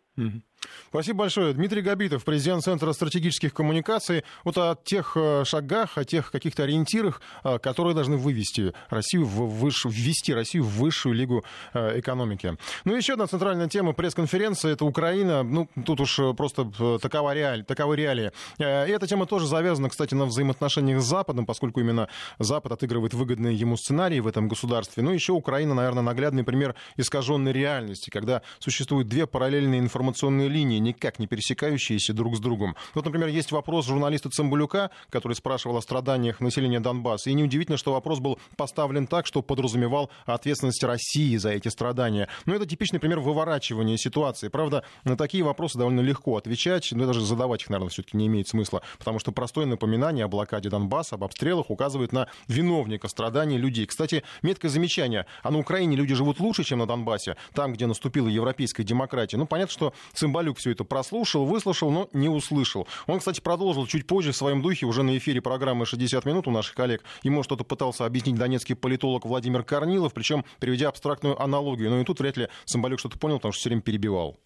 Спасибо 0.90 1.20
большое. 1.20 1.54
Дмитрий 1.54 1.82
Габитов, 1.82 2.26
президент 2.26 2.64
Центра 2.64 2.92
стратегических 2.94 3.54
коммуникаций. 3.54 4.24
Вот 4.44 4.58
о 4.58 4.76
тех 4.84 5.16
э, 5.16 5.44
шагах, 5.46 5.98
о 5.98 6.04
тех 6.04 6.32
каких-то 6.32 6.64
ориентирах, 6.64 7.22
э, 7.44 7.60
которые 7.60 7.94
должны 7.94 8.18
вывести 8.18 8.74
Россию 8.90 9.26
в 9.26 9.60
высшую, 9.60 9.94
ввести 9.94 10.34
Россию 10.34 10.64
в 10.64 10.80
высшую 10.80 11.16
лигу 11.16 11.44
э, 11.74 12.00
экономики. 12.00 12.58
Ну, 12.86 12.96
еще 12.96 13.14
одна 13.14 13.28
центральная 13.28 13.68
тема 13.68 13.94
пресс-конференции— 13.94 14.72
это 14.74 14.84
Украина. 14.84 15.44
Ну, 15.44 15.70
тут 15.86 16.02
уж 16.02 16.20
просто 16.36 16.72
такова 17.00 17.34
реаль, 17.34 17.64
таковы 17.64 17.96
реалии. 17.96 18.32
И 18.58 18.64
эта 18.64 19.08
тема 19.08 19.26
тоже 19.26 19.46
завязана, 19.46 19.90
кстати, 19.90 20.16
на 20.16 20.26
взаимоотношениях 20.26 21.02
с 21.02 21.06
Западом, 21.06 21.46
поскольку 21.46 21.80
именно 21.80 22.10
Запад 22.40 22.72
отыгрывает 22.72 23.14
выгодные 23.14 23.56
ему 23.56 23.78
сценарии 23.78 24.20
в 24.20 24.28
этом 24.28 24.48
государстве. 24.48 25.04
Ну, 25.04 25.12
еще 25.12 25.34
Украина, 25.34 25.49
наверное, 25.50 26.04
наглядный 26.04 26.44
пример 26.44 26.76
искаженной 26.98 27.52
реальности, 27.52 28.10
когда 28.10 28.42
существуют 28.60 29.08
две 29.08 29.28
параллельные 29.28 29.80
информационные 29.80 30.48
линии, 30.48 30.80
никак 30.80 31.20
не 31.20 31.28
пересекающиеся 31.28 32.14
друг 32.14 32.36
с 32.36 32.40
другом. 32.40 32.76
Вот, 32.94 33.06
например, 33.06 33.28
есть 33.30 33.52
вопрос 33.52 33.88
журналиста 33.88 34.30
Цымбалюка, 34.30 34.92
который 35.10 35.34
спрашивал 35.34 35.78
о 35.78 35.82
страданиях 35.82 36.40
населения 36.40 36.80
Донбасса. 36.80 37.30
И 37.30 37.34
неудивительно, 37.34 37.78
что 37.78 37.94
вопрос 37.94 38.20
был 38.20 38.40
поставлен 38.58 39.08
так, 39.08 39.26
что 39.26 39.42
подразумевал 39.42 40.10
ответственность 40.26 40.84
России 40.84 41.38
за 41.38 41.52
эти 41.52 41.68
страдания. 41.68 42.28
Но 42.46 42.56
это 42.56 42.66
типичный 42.66 43.00
пример 43.00 43.20
выворачивания 43.20 43.98
ситуации. 43.98 44.48
Правда, 44.48 44.84
на 45.04 45.18
такие 45.18 45.44
вопросы 45.44 45.78
довольно 45.78 46.02
легко 46.02 46.38
отвечать, 46.38 46.90
но 46.92 47.06
даже 47.06 47.22
задавать 47.22 47.64
их, 47.64 47.70
наверное, 47.70 47.90
все-таки 47.90 48.18
не 48.18 48.28
имеет 48.28 48.48
смысла, 48.48 48.82
потому 48.98 49.20
что 49.20 49.32
простое 49.32 49.66
напоминание 49.66 50.26
о 50.26 50.28
блокаде 50.28 50.70
Донбасса, 50.70 51.16
об 51.16 51.24
обстрелах 51.24 51.70
указывает 51.70 52.12
на 52.12 52.28
виновника 52.48 53.08
страданий 53.08 53.58
людей. 53.58 53.86
Кстати, 53.86 54.24
меткое 54.42 54.72
замечание. 54.72 55.26
А 55.44 55.52
на 55.52 55.60
Украине 55.60 55.96
люди 55.96 56.14
живут 56.16 56.40
лучше, 56.40 56.64
чем 56.64 56.80
на 56.80 56.86
Донбассе, 56.86 57.36
там, 57.54 57.74
где 57.74 57.88
наступила 57.88 58.28
европейская 58.28 58.84
демократия. 58.84 59.38
Ну, 59.38 59.46
понятно, 59.46 59.72
что 59.72 59.94
Цымбалюк 60.14 60.58
все 60.58 60.72
это 60.72 60.84
прослушал, 60.84 61.46
выслушал, 61.46 61.92
но 61.92 62.10
не 62.14 62.30
услышал. 62.30 62.88
Он, 63.08 63.20
кстати, 63.20 63.42
продолжил 63.42 63.86
чуть 63.88 64.08
позже 64.08 64.32
в 64.32 64.36
своем 64.36 64.62
духе, 64.62 64.86
уже 64.86 65.04
на 65.04 65.18
эфире 65.18 65.42
программы 65.42 65.86
«60 65.86 66.28
минут» 66.28 66.48
у 66.48 66.52
наших 66.52 66.76
коллег. 66.76 67.04
Ему 67.24 67.44
что-то 67.44 67.64
пытался 67.64 68.06
объяснить 68.06 68.36
донецкий 68.36 68.76
политолог 68.76 69.26
Владимир 69.26 69.64
Корнилов, 69.64 70.14
причем 70.14 70.46
приведя 70.60 70.90
абстрактную 70.90 71.42
аналогию. 71.42 71.90
Но 71.90 72.00
и 72.00 72.04
тут 72.04 72.20
вряд 72.20 72.38
ли 72.38 72.48
Цымбалюк 72.66 73.00
что-то 73.00 73.18
понял, 73.18 73.38
потому 73.38 73.52
что 73.52 73.62
все 73.62 73.70
время 73.70 73.82
перебивал. 73.82 74.40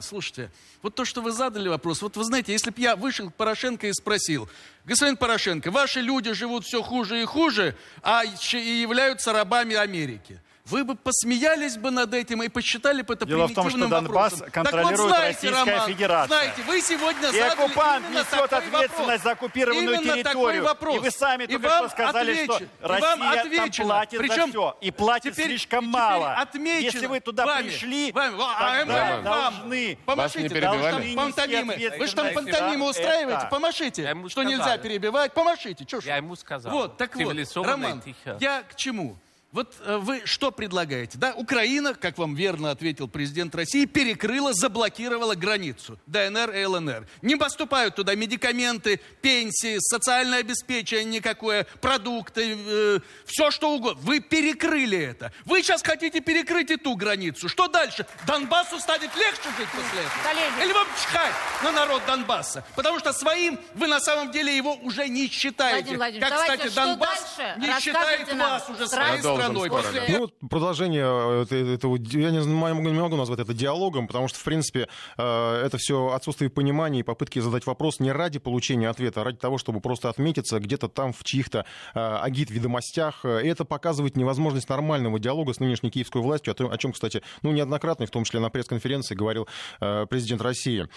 Слушайте, 0.00 0.50
вот 0.82 0.96
то, 0.96 1.04
что 1.04 1.22
вы 1.22 1.30
задали 1.30 1.68
вопрос, 1.68 2.02
вот 2.02 2.16
вы 2.16 2.24
знаете, 2.24 2.52
если 2.52 2.70
бы 2.70 2.80
я 2.80 2.96
вышел 2.96 3.30
к 3.30 3.34
Порошенко 3.34 3.86
и 3.86 3.92
спросил, 3.92 4.48
господин 4.84 5.16
Порошенко, 5.16 5.70
ваши 5.70 6.00
люди 6.00 6.32
живут 6.32 6.64
все 6.64 6.82
хуже 6.82 7.22
и 7.22 7.24
хуже, 7.24 7.76
а 8.02 8.24
и 8.24 8.80
являются 8.80 9.32
рабами 9.32 9.76
Америки 9.76 10.40
вы 10.66 10.82
бы 10.82 10.94
посмеялись 10.94 11.76
бы 11.76 11.90
над 11.90 12.14
этим 12.14 12.42
и 12.42 12.48
посчитали 12.48 13.02
бы 13.02 13.12
это 13.12 13.26
Дело 13.26 13.46
примитивным 13.46 13.68
в 13.68 13.72
том, 13.72 13.80
что 13.80 13.88
Донбасс 13.90 14.32
вопросом. 14.32 14.50
контролирует 14.50 14.96
так 14.96 14.98
вот, 14.98 15.08
знаете, 15.08 15.50
Российская 15.50 15.72
Роман, 15.72 15.88
Федерация. 15.88 16.26
Знаете, 16.26 16.62
вы 16.62 16.80
сегодня 16.80 17.30
и 17.30 17.38
оккупант 17.38 18.10
несет 18.10 18.52
ответственность 18.52 18.92
вопрос. 18.92 19.22
за 19.22 19.30
оккупированную 19.32 20.00
Именно 20.00 20.14
территорию. 20.14 20.64
вопрос. 20.64 20.96
И 20.96 20.98
вы 21.00 21.10
сами 21.10 21.44
и 21.44 21.46
только 21.48 21.68
что 21.68 21.88
сказали, 21.90 22.30
отвечу, 22.32 22.54
что 22.54 22.64
и 22.64 22.68
Россия 22.80 23.00
вам 23.00 23.70
там 23.70 23.86
платит 23.86 24.18
Причем 24.18 24.36
за 24.36 24.46
все. 24.46 24.76
И 24.80 24.90
платит 24.90 25.32
теперь, 25.34 25.46
слишком 25.48 25.84
и 25.84 25.88
мало. 25.88 26.32
отмечено 26.32 26.80
Если 26.80 27.06
вы 27.06 27.20
туда 27.20 27.44
вами, 27.44 27.68
пришли, 27.68 28.12
вами, 28.12 28.36
а, 28.40 28.78
тогда 28.78 29.08
а, 29.08 29.10
вам, 29.10 29.24
должны... 29.24 29.98
Помашите, 30.06 30.38
Вас 30.38 30.42
не 30.42 30.48
перебивали? 30.48 31.14
там 31.14 31.16
пантомимы. 31.16 31.92
Вы 31.98 32.06
же 32.06 32.14
там 32.14 32.32
пантомимы 32.32 32.88
устраиваете, 32.88 33.38
это. 33.42 33.46
помашите. 33.48 34.16
Что 34.28 34.42
нельзя 34.42 34.78
перебивать, 34.78 35.34
помашите. 35.34 35.86
Я 36.04 36.16
ему 36.16 36.34
сказал. 36.36 36.72
Вот, 36.72 36.96
так 36.96 37.14
вот, 37.16 37.36
Роман, 37.54 38.02
я 38.40 38.62
к 38.62 38.76
чему? 38.76 39.18
Вот 39.54 39.72
э, 39.84 39.98
вы 39.98 40.22
что 40.24 40.50
предлагаете? 40.50 41.16
Да, 41.16 41.32
Украина, 41.32 41.94
как 41.94 42.18
вам 42.18 42.34
верно 42.34 42.72
ответил 42.72 43.06
президент 43.06 43.54
России, 43.54 43.84
перекрыла, 43.84 44.52
заблокировала 44.52 45.36
границу 45.36 45.96
ДНР 46.06 46.50
и 46.50 46.64
ЛНР. 46.64 47.06
Не 47.22 47.36
поступают 47.36 47.94
туда 47.94 48.16
медикаменты, 48.16 49.00
пенсии, 49.22 49.76
социальное 49.78 50.40
обеспечение 50.40 51.04
никакое, 51.04 51.68
продукты, 51.80 52.58
э, 52.58 52.98
все 53.26 53.52
что 53.52 53.70
угодно. 53.70 54.02
Вы 54.02 54.18
перекрыли 54.18 54.98
это. 54.98 55.32
Вы 55.44 55.62
сейчас 55.62 55.84
хотите 55.84 56.18
перекрыть 56.18 56.72
и 56.72 56.76
ту 56.76 56.96
границу. 56.96 57.48
Что 57.48 57.68
дальше? 57.68 58.06
Донбассу 58.26 58.80
станет 58.80 59.14
легче 59.14 59.48
жить 59.56 59.68
после 59.68 60.00
этого? 60.00 60.24
Коллеги. 60.24 60.64
Или 60.64 60.72
вам 60.72 60.88
чхать 61.00 61.34
на 61.62 61.70
народ 61.70 62.02
Донбасса? 62.08 62.64
Потому 62.74 62.98
что 62.98 63.12
своим 63.12 63.60
вы 63.74 63.86
на 63.86 64.00
самом 64.00 64.32
деле 64.32 64.56
его 64.56 64.74
уже 64.82 65.08
не 65.08 65.28
считаете. 65.28 65.96
Владимир 65.96 65.98
Владимирович, 65.98 66.28
как, 66.28 66.40
давайте, 66.40 66.68
кстати, 66.68 66.74
Донбасс 66.74 67.38
не 67.58 67.80
считает 67.80 68.34
нам. 68.34 68.50
вас 68.50 68.68
уже 68.68 68.88
своей 68.88 69.22
страной. 69.44 69.66
скоро, 69.68 69.82
После 69.82 70.00
да. 70.00 70.06
Ну, 70.08 70.18
вот 70.20 70.34
продолжение 70.50 71.04
э, 71.04 71.42
это- 71.42 71.56
этого, 71.56 71.96
я 71.96 72.30
не, 72.30 72.38
не 72.44 73.00
могу 73.00 73.16
назвать 73.16 73.40
это 73.40 73.54
диалогом, 73.54 74.06
потому 74.06 74.28
что, 74.28 74.38
в 74.38 74.44
принципе, 74.44 74.88
э, 75.16 75.62
это 75.64 75.76
все 75.78 76.08
отсутствие 76.12 76.50
понимания 76.50 77.00
и 77.00 77.02
попытки 77.02 77.38
задать 77.38 77.66
вопрос 77.66 78.00
не 78.00 78.12
ради 78.12 78.38
получения 78.38 78.88
ответа, 78.88 79.20
а 79.20 79.24
ради 79.24 79.38
того, 79.38 79.58
чтобы 79.58 79.80
просто 79.80 80.08
отметиться 80.08 80.58
где-то 80.60 80.88
там 80.88 81.12
в 81.12 81.24
чьих-то 81.24 81.64
э, 81.94 81.98
агит-ведомостях. 82.00 83.24
И 83.24 83.28
это 83.46 83.64
показывает 83.64 84.16
невозможность 84.16 84.68
нормального 84.68 85.18
диалога 85.18 85.52
с 85.54 85.60
нынешней 85.60 85.90
киевской 85.90 86.22
властью, 86.22 86.52
о, 86.52 86.54
том- 86.54 86.70
о 86.70 86.78
чем, 86.78 86.92
кстати, 86.92 87.22
ну, 87.42 87.52
неоднократно, 87.52 88.06
в 88.06 88.10
том 88.10 88.24
числе 88.24 88.40
на 88.40 88.50
пресс-конференции, 88.50 89.14
говорил 89.14 89.48
президент 89.80 90.42
России. 90.42 90.88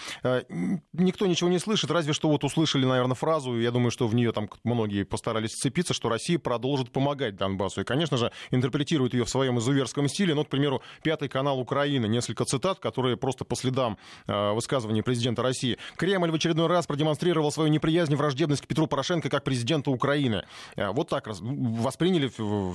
Никто 0.92 1.26
ничего 1.26 1.50
не 1.50 1.58
слышит, 1.58 1.90
разве 1.90 2.12
что 2.12 2.28
вот 2.28 2.44
услышали, 2.44 2.84
наверное, 2.84 3.14
фразу, 3.14 3.58
я 3.58 3.70
думаю, 3.70 3.90
что 3.90 4.06
в 4.06 4.14
нее 4.14 4.32
там 4.32 4.48
многие 4.64 5.04
постарались 5.04 5.52
сцепиться, 5.52 5.94
что 5.94 6.08
Россия 6.08 6.38
продолжит 6.38 6.90
помогать 6.90 7.36
Донбассу. 7.36 7.80
И, 7.80 7.84
конечно 7.84 8.16
же, 8.16 8.32
интерпретирует 8.50 9.14
ее 9.14 9.24
в 9.24 9.28
своем 9.28 9.58
изуверском 9.58 10.08
стиле. 10.08 10.34
Ну, 10.34 10.44
к 10.44 10.48
примеру, 10.48 10.82
Пятый 11.02 11.28
канал 11.28 11.58
Украины. 11.60 12.06
Несколько 12.06 12.44
цитат, 12.44 12.78
которые 12.78 13.16
просто 13.16 13.44
по 13.44 13.56
следам 13.56 13.98
э, 14.26 14.52
высказывания 14.52 15.02
президента 15.02 15.42
России. 15.42 15.78
Кремль 15.96 16.30
в 16.30 16.34
очередной 16.34 16.66
раз 16.66 16.86
продемонстрировал 16.86 17.52
свою 17.52 17.70
неприязнь 17.70 18.12
и 18.12 18.16
враждебность 18.16 18.62
к 18.62 18.66
Петру 18.66 18.86
Порошенко 18.86 19.28
как 19.28 19.44
президенту 19.44 19.90
Украины. 19.92 20.44
Э, 20.76 20.88
Вот 20.90 21.08
так 21.08 21.26
восприняли 21.28 22.30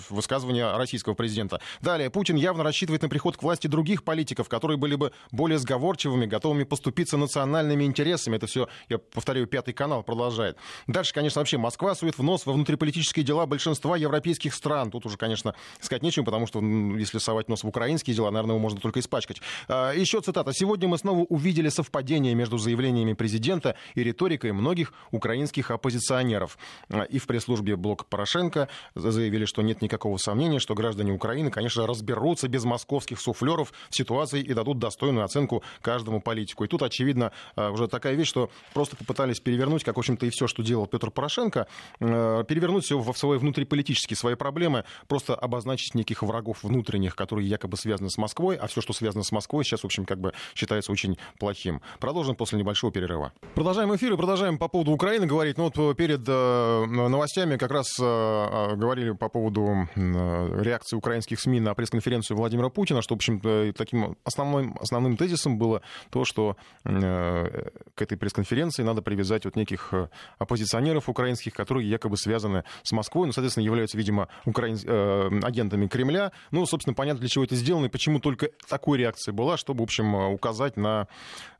высказывание 0.09 0.75
российского 0.77 1.13
президента. 1.13 1.59
Далее. 1.81 2.09
Путин 2.09 2.35
явно 2.35 2.63
рассчитывает 2.63 3.01
на 3.01 3.09
приход 3.09 3.37
к 3.37 3.43
власти 3.43 3.67
других 3.67 4.03
политиков, 4.03 4.49
которые 4.49 4.77
были 4.77 4.95
бы 4.95 5.11
более 5.31 5.59
сговорчивыми, 5.59 6.25
готовыми 6.25 6.63
поступиться 6.63 7.17
национальными 7.17 7.83
интересами. 7.83 8.37
Это 8.37 8.47
все, 8.47 8.67
я 8.89 8.97
повторяю, 8.97 9.47
Пятый 9.47 9.73
канал 9.73 10.03
продолжает. 10.03 10.57
Дальше, 10.87 11.13
конечно, 11.13 11.41
вообще 11.41 11.57
Москва 11.57 11.95
сует 11.95 12.17
в 12.17 12.23
нос 12.23 12.45
во 12.45 12.53
внутриполитические 12.53 13.25
дела 13.25 13.45
большинства 13.45 13.97
европейских 13.97 14.53
стран. 14.53 14.91
Тут 14.91 15.05
уже, 15.05 15.17
конечно, 15.17 15.42
сказать 15.79 16.03
нечего, 16.03 16.23
потому 16.23 16.47
что 16.47 16.61
если 16.61 17.17
совать 17.17 17.49
нос 17.49 17.63
в 17.63 17.67
украинские 17.67 18.15
дела, 18.15 18.31
наверное, 18.31 18.55
его 18.55 18.59
можно 18.59 18.79
только 18.79 18.99
испачкать. 18.99 19.41
А, 19.67 19.91
Еще 19.91 20.21
цитата. 20.21 20.51
«Сегодня 20.53 20.87
мы 20.87 20.97
снова 20.97 21.19
увидели 21.19 21.69
совпадение 21.69 22.35
между 22.35 22.57
заявлениями 22.57 23.13
президента 23.13 23.75
и 23.95 24.03
риторикой 24.03 24.51
многих 24.51 24.93
украинских 25.11 25.71
оппозиционеров». 25.71 26.57
А, 26.89 27.03
И 27.03 27.19
в 27.19 27.27
пресс-службе 27.27 27.75
блока 27.75 28.05
Порошенко 28.05 28.67
заявили, 28.95 29.45
что 29.45 29.61
нет 29.61 29.81
никакого 29.81 30.17
сомнения, 30.17 30.59
что 30.59 30.75
граждане 30.75 31.11
Украины, 31.11 31.51
конечно, 31.51 31.87
разберутся 31.87 32.47
без 32.47 32.63
московских 32.63 33.19
суфлеров 33.19 33.73
в 33.89 33.95
ситуации 33.95 34.41
и 34.41 34.53
дадут 34.53 34.79
достойную 34.79 35.25
оценку 35.25 35.63
каждому 35.81 36.21
политику. 36.21 36.63
И 36.63 36.67
тут, 36.67 36.83
очевидно, 36.83 37.31
а, 37.55 37.71
уже 37.71 37.87
такая 37.87 38.15
вещь, 38.15 38.29
что 38.29 38.49
просто 38.73 38.95
попытались 38.95 39.39
перевернуть, 39.39 39.83
как, 39.83 39.95
в 39.95 39.99
общем-то, 39.99 40.25
и 40.25 40.29
все, 40.29 40.47
что 40.47 40.63
делал 40.63 40.87
Петр 40.87 41.11
Порошенко, 41.11 41.67
перевернуть 41.99 42.85
все 42.85 42.97
в 42.97 43.17
свои 43.17 43.37
внутриполитические 43.37 44.17
свои 44.17 44.35
проблемы, 44.35 44.85
просто 45.07 45.32
обозначить 45.35 45.95
неких 45.95 46.23
врагов 46.23 46.63
внутренних, 46.63 47.15
которые 47.15 47.47
якобы 47.47 47.77
связаны 47.77 48.09
с 48.09 48.17
Москвой, 48.17 48.55
а 48.55 48.67
все, 48.67 48.81
что 48.81 48.93
связано 48.93 49.23
с 49.23 49.31
Москвой, 49.31 49.63
сейчас, 49.63 49.81
в 49.81 49.85
общем, 49.85 50.05
как 50.05 50.19
бы 50.19 50.33
считается 50.55 50.91
очень 50.91 51.17
плохим. 51.39 51.81
Продолжим 51.99 52.35
после 52.35 52.59
небольшого 52.59 52.91
перерыва. 52.91 53.33
Продолжаем 53.55 53.95
эфир 53.95 54.13
и 54.13 54.17
продолжаем 54.17 54.57
по 54.57 54.67
поводу 54.67 54.91
Украины 54.91 55.25
говорить. 55.25 55.57
Ну 55.57 55.71
вот 55.73 55.97
перед 55.97 56.21
э, 56.27 56.85
новостями 56.85 57.57
как 57.57 57.71
раз 57.71 57.87
э, 57.99 58.03
э, 58.03 58.75
говорили 58.75 59.11
по 59.11 59.29
поводу 59.29 59.87
э, 59.95 60.61
реакции 60.61 60.95
украинских 60.95 61.39
СМИ 61.39 61.59
на 61.59 61.73
пресс-конференцию 61.73 62.37
Владимира 62.37 62.69
Путина, 62.69 63.01
что, 63.01 63.15
в 63.15 63.17
общем, 63.17 63.73
таким 63.73 64.17
основным, 64.23 64.77
основным 64.79 65.17
тезисом 65.17 65.57
было 65.57 65.81
то, 66.09 66.25
что 66.25 66.57
э, 66.85 67.69
к 67.95 68.01
этой 68.01 68.17
пресс-конференции 68.17 68.83
надо 68.83 69.01
привязать 69.01 69.45
вот 69.45 69.55
неких 69.55 69.89
э, 69.93 70.07
оппозиционеров 70.37 71.09
украинских, 71.09 71.53
которые 71.53 71.89
якобы 71.89 72.17
связаны 72.17 72.63
с 72.83 72.91
Москвой, 72.91 73.27
ну, 73.27 73.33
соответственно, 73.33 73.65
являются, 73.65 73.97
видимо, 73.97 74.27
украин... 74.45 74.77
э, 74.83 75.22
агентами 75.43 75.87
Кремля. 75.87 76.31
Ну, 76.51 76.65
собственно, 76.65 76.93
понятно, 76.93 77.19
для 77.21 77.29
чего 77.29 77.43
это 77.43 77.55
сделано 77.55 77.85
и 77.85 77.89
почему 77.89 78.19
только 78.19 78.49
такой 78.67 78.97
реакция 78.97 79.33
была, 79.33 79.57
чтобы, 79.57 79.81
в 79.81 79.83
общем, 79.83 80.15
э, 80.15 80.27
указать 80.27 80.77
на 80.77 81.07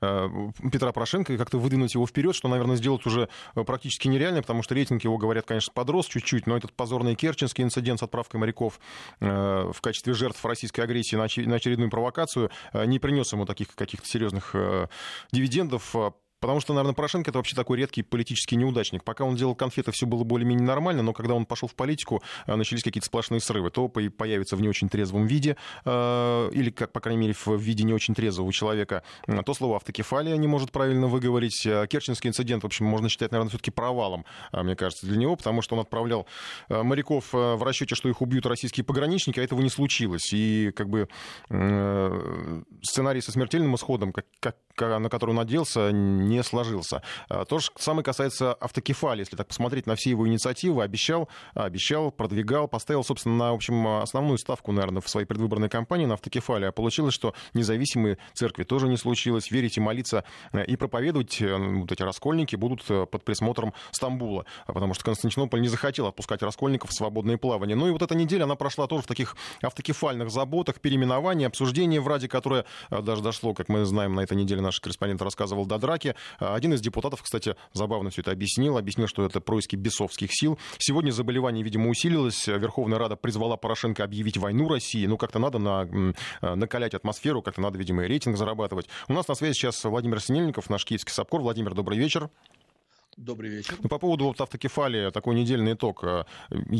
э, 0.01 0.27
Петра 0.71 0.91
Порошенко 0.91 1.33
и 1.33 1.37
как-то 1.37 1.57
выдвинуть 1.57 1.93
его 1.93 2.05
вперед, 2.05 2.35
что, 2.35 2.47
наверное, 2.47 2.75
сделать 2.75 3.05
уже 3.05 3.29
э, 3.55 3.63
практически 3.63 4.07
нереально, 4.07 4.41
потому 4.41 4.63
что 4.63 4.75
рейтинг 4.75 5.03
его, 5.03 5.17
говорят, 5.17 5.45
конечно, 5.45 5.71
подрос 5.73 6.07
чуть-чуть, 6.07 6.47
но 6.47 6.57
этот 6.57 6.73
позорный 6.73 7.15
керченский 7.15 7.63
инцидент 7.63 7.99
с 7.99 8.03
отправкой 8.03 8.39
моряков 8.39 8.79
в 9.19 9.75
качестве 9.81 10.13
жертв 10.13 10.43
российской 10.45 10.81
агрессии 10.81 11.15
на 11.15 11.25
оче- 11.25 11.47
на 11.47 11.55
очередную 11.55 11.89
провокацию 11.89 12.49
не 12.73 12.99
принес 12.99 13.31
ему 13.33 13.45
таких 13.45 13.75
каких-то 13.75 14.07
серьезных 14.07 14.55
дивидендов. 15.31 15.95
Потому 16.43 16.59
что, 16.59 16.73
наверное, 16.73 16.93
Порошенко 16.93 17.31
это 17.31 17.39
вообще 17.39 17.55
такой 17.55 17.77
редкий 17.77 18.03
политический 18.03 18.57
неудачник. 18.57 19.05
Пока 19.05 19.23
он 19.23 19.37
делал 19.37 19.55
конфеты, 19.55 19.93
все 19.93 20.05
было 20.05 20.25
более-менее 20.25 20.65
нормально, 20.67 21.01
но 21.01 21.13
когда 21.13 21.35
он 21.35 21.45
пошел 21.45 21.69
в 21.69 21.73
политику, 21.73 22.21
э, 22.47 22.55
начались 22.55 22.83
какие-то 22.83 23.05
сплошные 23.05 23.39
срывы. 23.39 23.69
То 23.69 23.87
по- 23.87 24.01
появится 24.09 24.57
в 24.57 24.61
не 24.61 24.67
очень 24.67 24.89
трезвом 24.89 25.25
виде, 25.25 25.55
э, 25.85 26.49
или, 26.51 26.69
как, 26.69 26.91
по 26.91 26.99
крайней 26.99 27.21
мере, 27.21 27.33
в 27.33 27.47
виде 27.55 27.85
не 27.85 27.93
очень 27.93 28.13
трезвого 28.13 28.51
человека, 28.51 29.03
то 29.45 29.53
слово 29.53 29.77
автокефалия 29.77 30.35
не 30.35 30.47
может 30.47 30.73
правильно 30.73 31.07
выговорить. 31.07 31.65
Э, 31.65 31.87
Керченский 31.87 32.27
инцидент, 32.27 32.63
в 32.63 32.65
общем, 32.65 32.87
можно 32.87 33.07
считать, 33.07 33.31
наверное, 33.31 33.49
все-таки 33.49 33.71
провалом, 33.71 34.25
мне 34.51 34.75
кажется, 34.75 35.07
для 35.07 35.15
него, 35.15 35.37
потому 35.37 35.61
что 35.61 35.75
он 35.75 35.81
отправлял 35.81 36.27
моряков 36.67 37.31
в 37.31 37.63
расчете, 37.63 37.95
что 37.95 38.09
их 38.09 38.21
убьют 38.21 38.45
российские 38.45 38.83
пограничники, 38.83 39.39
а 39.39 39.43
этого 39.43 39.61
не 39.61 39.69
случилось. 39.69 40.33
И 40.33 40.73
как 40.75 40.89
бы 40.89 41.07
сценарий 42.81 43.21
со 43.21 43.31
смертельным 43.31 43.75
исходом, 43.75 44.11
как, 44.11 44.25
как- 44.41 44.57
ка- 44.75 44.99
на 44.99 45.07
который 45.07 45.29
он 45.31 45.37
надеялся, 45.37 45.91
не 45.93 46.32
сложился. 46.41 47.03
А, 47.29 47.45
То 47.45 47.59
же 47.59 47.69
самое 47.77 48.03
касается 48.03 48.53
автокефалии. 48.53 49.21
Если 49.21 49.35
так 49.35 49.47
посмотреть 49.47 49.85
на 49.85 49.95
все 49.95 50.09
его 50.09 50.27
инициативы, 50.27 50.83
обещал, 50.83 51.29
обещал, 51.53 52.11
продвигал, 52.11 52.67
поставил, 52.67 53.03
собственно, 53.03 53.35
на, 53.35 53.51
в 53.51 53.55
общем, 53.55 53.85
основную 53.87 54.37
ставку, 54.37 54.71
наверное, 54.71 55.01
в 55.01 55.09
своей 55.09 55.27
предвыборной 55.27 55.69
кампании 55.69 56.05
на 56.05 56.15
автокефалии. 56.15 56.67
А 56.67 56.71
получилось, 56.71 57.13
что 57.13 57.33
независимые 57.53 58.17
церкви 58.33 58.63
тоже 58.63 58.87
не 58.87 58.97
случилось. 58.97 59.51
Верить 59.51 59.77
и 59.77 59.81
молиться 59.81 60.23
э, 60.51 60.65
и 60.65 60.75
проповедовать 60.75 61.41
э, 61.41 61.55
вот 61.55 61.91
эти 61.91 62.01
раскольники 62.01 62.55
будут 62.55 62.83
э, 62.89 63.05
под 63.05 63.23
присмотром 63.23 63.73
Стамбула. 63.91 64.45
А 64.65 64.73
Потому 64.73 64.93
что 64.93 65.03
Константинополь 65.03 65.61
не 65.61 65.67
захотел 65.67 66.07
отпускать 66.07 66.41
раскольников 66.41 66.91
в 66.91 66.93
свободное 66.93 67.37
плавание. 67.37 67.75
Ну 67.75 67.87
и 67.87 67.91
вот 67.91 68.01
эта 68.01 68.15
неделя, 68.15 68.43
она 68.43 68.55
прошла 68.55 68.87
тоже 68.87 69.03
в 69.03 69.07
таких 69.07 69.35
автокефальных 69.61 70.31
заботах, 70.31 70.79
переименовании, 70.79 71.45
обсуждении 71.45 71.99
в 71.99 72.07
Раде, 72.07 72.27
которое 72.27 72.65
даже 72.89 73.21
дошло, 73.21 73.53
как 73.53 73.69
мы 73.69 73.85
знаем, 73.85 74.15
на 74.15 74.21
этой 74.21 74.37
неделе 74.37 74.61
наш 74.61 74.79
корреспондент 74.79 75.21
рассказывал, 75.21 75.65
до 75.65 75.77
драки. 75.77 76.15
А 76.39 76.55
Один 76.55 76.73
из 76.73 76.81
депутатов, 76.81 77.21
кстати, 77.21 77.55
забавно 77.73 78.09
все 78.09 78.21
это 78.21 78.31
объяснил, 78.31 78.77
объяснил, 78.77 79.07
что 79.07 79.25
это 79.25 79.41
происки 79.41 79.75
бесовских 79.75 80.29
сил. 80.31 80.57
Сегодня 80.77 81.11
заболевание, 81.11 81.63
видимо, 81.63 81.89
усилилось. 81.89 82.47
Верховная 82.47 82.99
Рада 82.99 83.15
призвала 83.15 83.57
Порошенко 83.57 84.03
объявить 84.03 84.37
войну 84.37 84.67
России. 84.67 85.05
Ну, 85.05 85.17
как-то 85.17 85.39
надо 85.39 85.59
на, 85.59 86.13
э, 86.41 86.55
накалять 86.55 86.93
атмосферу, 86.93 87.41
как-то 87.41 87.61
надо, 87.61 87.77
видимо, 87.77 88.03
и 88.03 88.07
рейтинг 88.07 88.37
зарабатывать. 88.37 88.87
У 89.07 89.13
нас 89.13 89.27
на 89.27 89.35
связи 89.35 89.53
сейчас 89.53 89.83
Владимир 89.83 90.21
Синельников, 90.21 90.69
наш 90.69 90.85
киевский 90.85 91.13
САПКОР. 91.13 91.41
Владимир, 91.41 91.73
добрый 91.73 91.97
вечер. 91.97 92.29
Добрый 93.17 93.49
вечер. 93.49 93.75
Ну, 93.81 93.89
по 93.89 93.99
поводу 93.99 94.25
вот 94.25 94.41
автокефалии, 94.41 95.11
такой 95.11 95.35
недельный 95.35 95.73
итог. 95.73 96.03
э, 96.03 96.23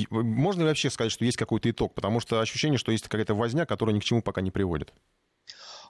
Можно 0.09 0.61
ли 0.61 0.67
вообще 0.69 0.89
сказать, 0.89 1.11
что 1.11 1.25
есть 1.25 1.37
какой-то 1.37 1.69
итог? 1.69 1.93
Потому 1.93 2.19
что 2.19 2.39
ощущение, 2.39 2.79
что 2.79 2.91
есть 2.91 3.07
какая-то 3.07 3.35
возня, 3.35 3.65
которая 3.65 3.95
ни 3.95 3.99
к 3.99 4.03
чему 4.03 4.21
пока 4.23 4.41
не 4.41 4.49
приводит. 4.49 4.93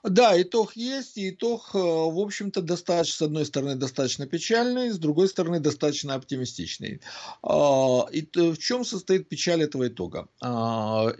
Да, 0.04 0.40
итог 0.40 0.76
есть, 0.76 1.16
и 1.16 1.30
итог, 1.30 1.70
э, 1.72 1.78
в 1.78 2.18
общем-то, 2.20 2.60
достаточно, 2.60 3.16
с 3.16 3.22
одной 3.22 3.46
стороны, 3.46 3.74
достаточно 3.74 4.26
печальный, 4.26 4.90
с 4.90 4.98
другой 4.98 5.28
стороны, 5.28 5.60
достаточно 5.60 6.14
оптимистичный. 6.14 7.00
А, 7.42 8.06
И 8.12 8.20
в 8.34 8.58
чем 8.58 8.84
состоит 8.84 9.30
печаль 9.30 9.62
этого 9.62 9.88
итога? 9.88 10.28
А, 10.42 11.10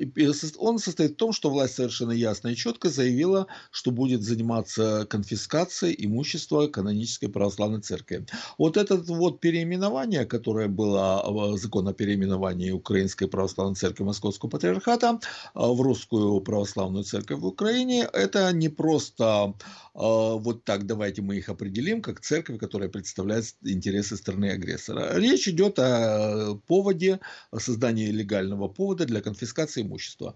Он 0.58 0.78
состоит 0.78 1.12
в 1.12 1.16
том, 1.16 1.32
что 1.32 1.48
власть 1.48 1.76
совершенно 1.76 2.12
ясно 2.12 2.48
и 2.48 2.56
четко 2.56 2.90
заявила, 2.90 3.46
что 3.70 3.90
будет 3.90 4.22
заниматься 4.22 5.06
конфискацией 5.08 5.94
имущества 6.04 6.66
канонической 6.66 7.30
православной 7.30 7.80
церкви. 7.80 8.26
Вот 8.58 8.76
это 8.76 8.96
вот 8.96 9.40
переименование, 9.40 10.26
которое 10.26 10.68
было, 10.68 11.56
закон 11.56 11.88
о 11.88 11.94
переименовании 11.94 12.70
Украинской 12.70 13.28
православной 13.28 13.76
церкви 13.76 14.04
Московского 14.04 14.50
патриархата, 14.50 15.20
а, 15.54 15.68
в 15.72 15.80
русскую 15.80 16.40
православную 16.42 17.04
церковь 17.04 17.38
в 17.40 17.46
Украине, 17.46 18.06
это 18.12 18.52
не 18.52 18.73
просто 18.76 19.54
вот 19.94 20.64
так 20.64 20.86
давайте 20.86 21.22
мы 21.22 21.36
их 21.36 21.48
определим, 21.48 22.02
как 22.02 22.20
церковь, 22.20 22.58
которая 22.58 22.88
представляет 22.88 23.54
интересы 23.62 24.16
страны 24.16 24.50
агрессора. 24.50 25.18
Речь 25.18 25.48
идет 25.48 25.78
о 25.78 26.56
поводе, 26.66 27.20
о 27.50 27.60
создании 27.60 28.10
легального 28.10 28.68
повода 28.68 29.06
для 29.06 29.20
конфискации 29.20 29.82
имущества. 29.82 30.34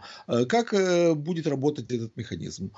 Как 0.49 0.73
будет 1.17 1.47
работать 1.47 1.91
этот 1.91 2.17
механизм? 2.17 2.73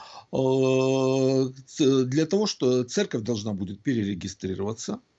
Для 1.79 2.27
того, 2.27 2.47
что 2.47 2.85
церковь 2.85 3.23
должна 3.23 3.53
будет 3.53 3.83
перерегистрироваться, 3.83 4.93
а, 4.93 5.10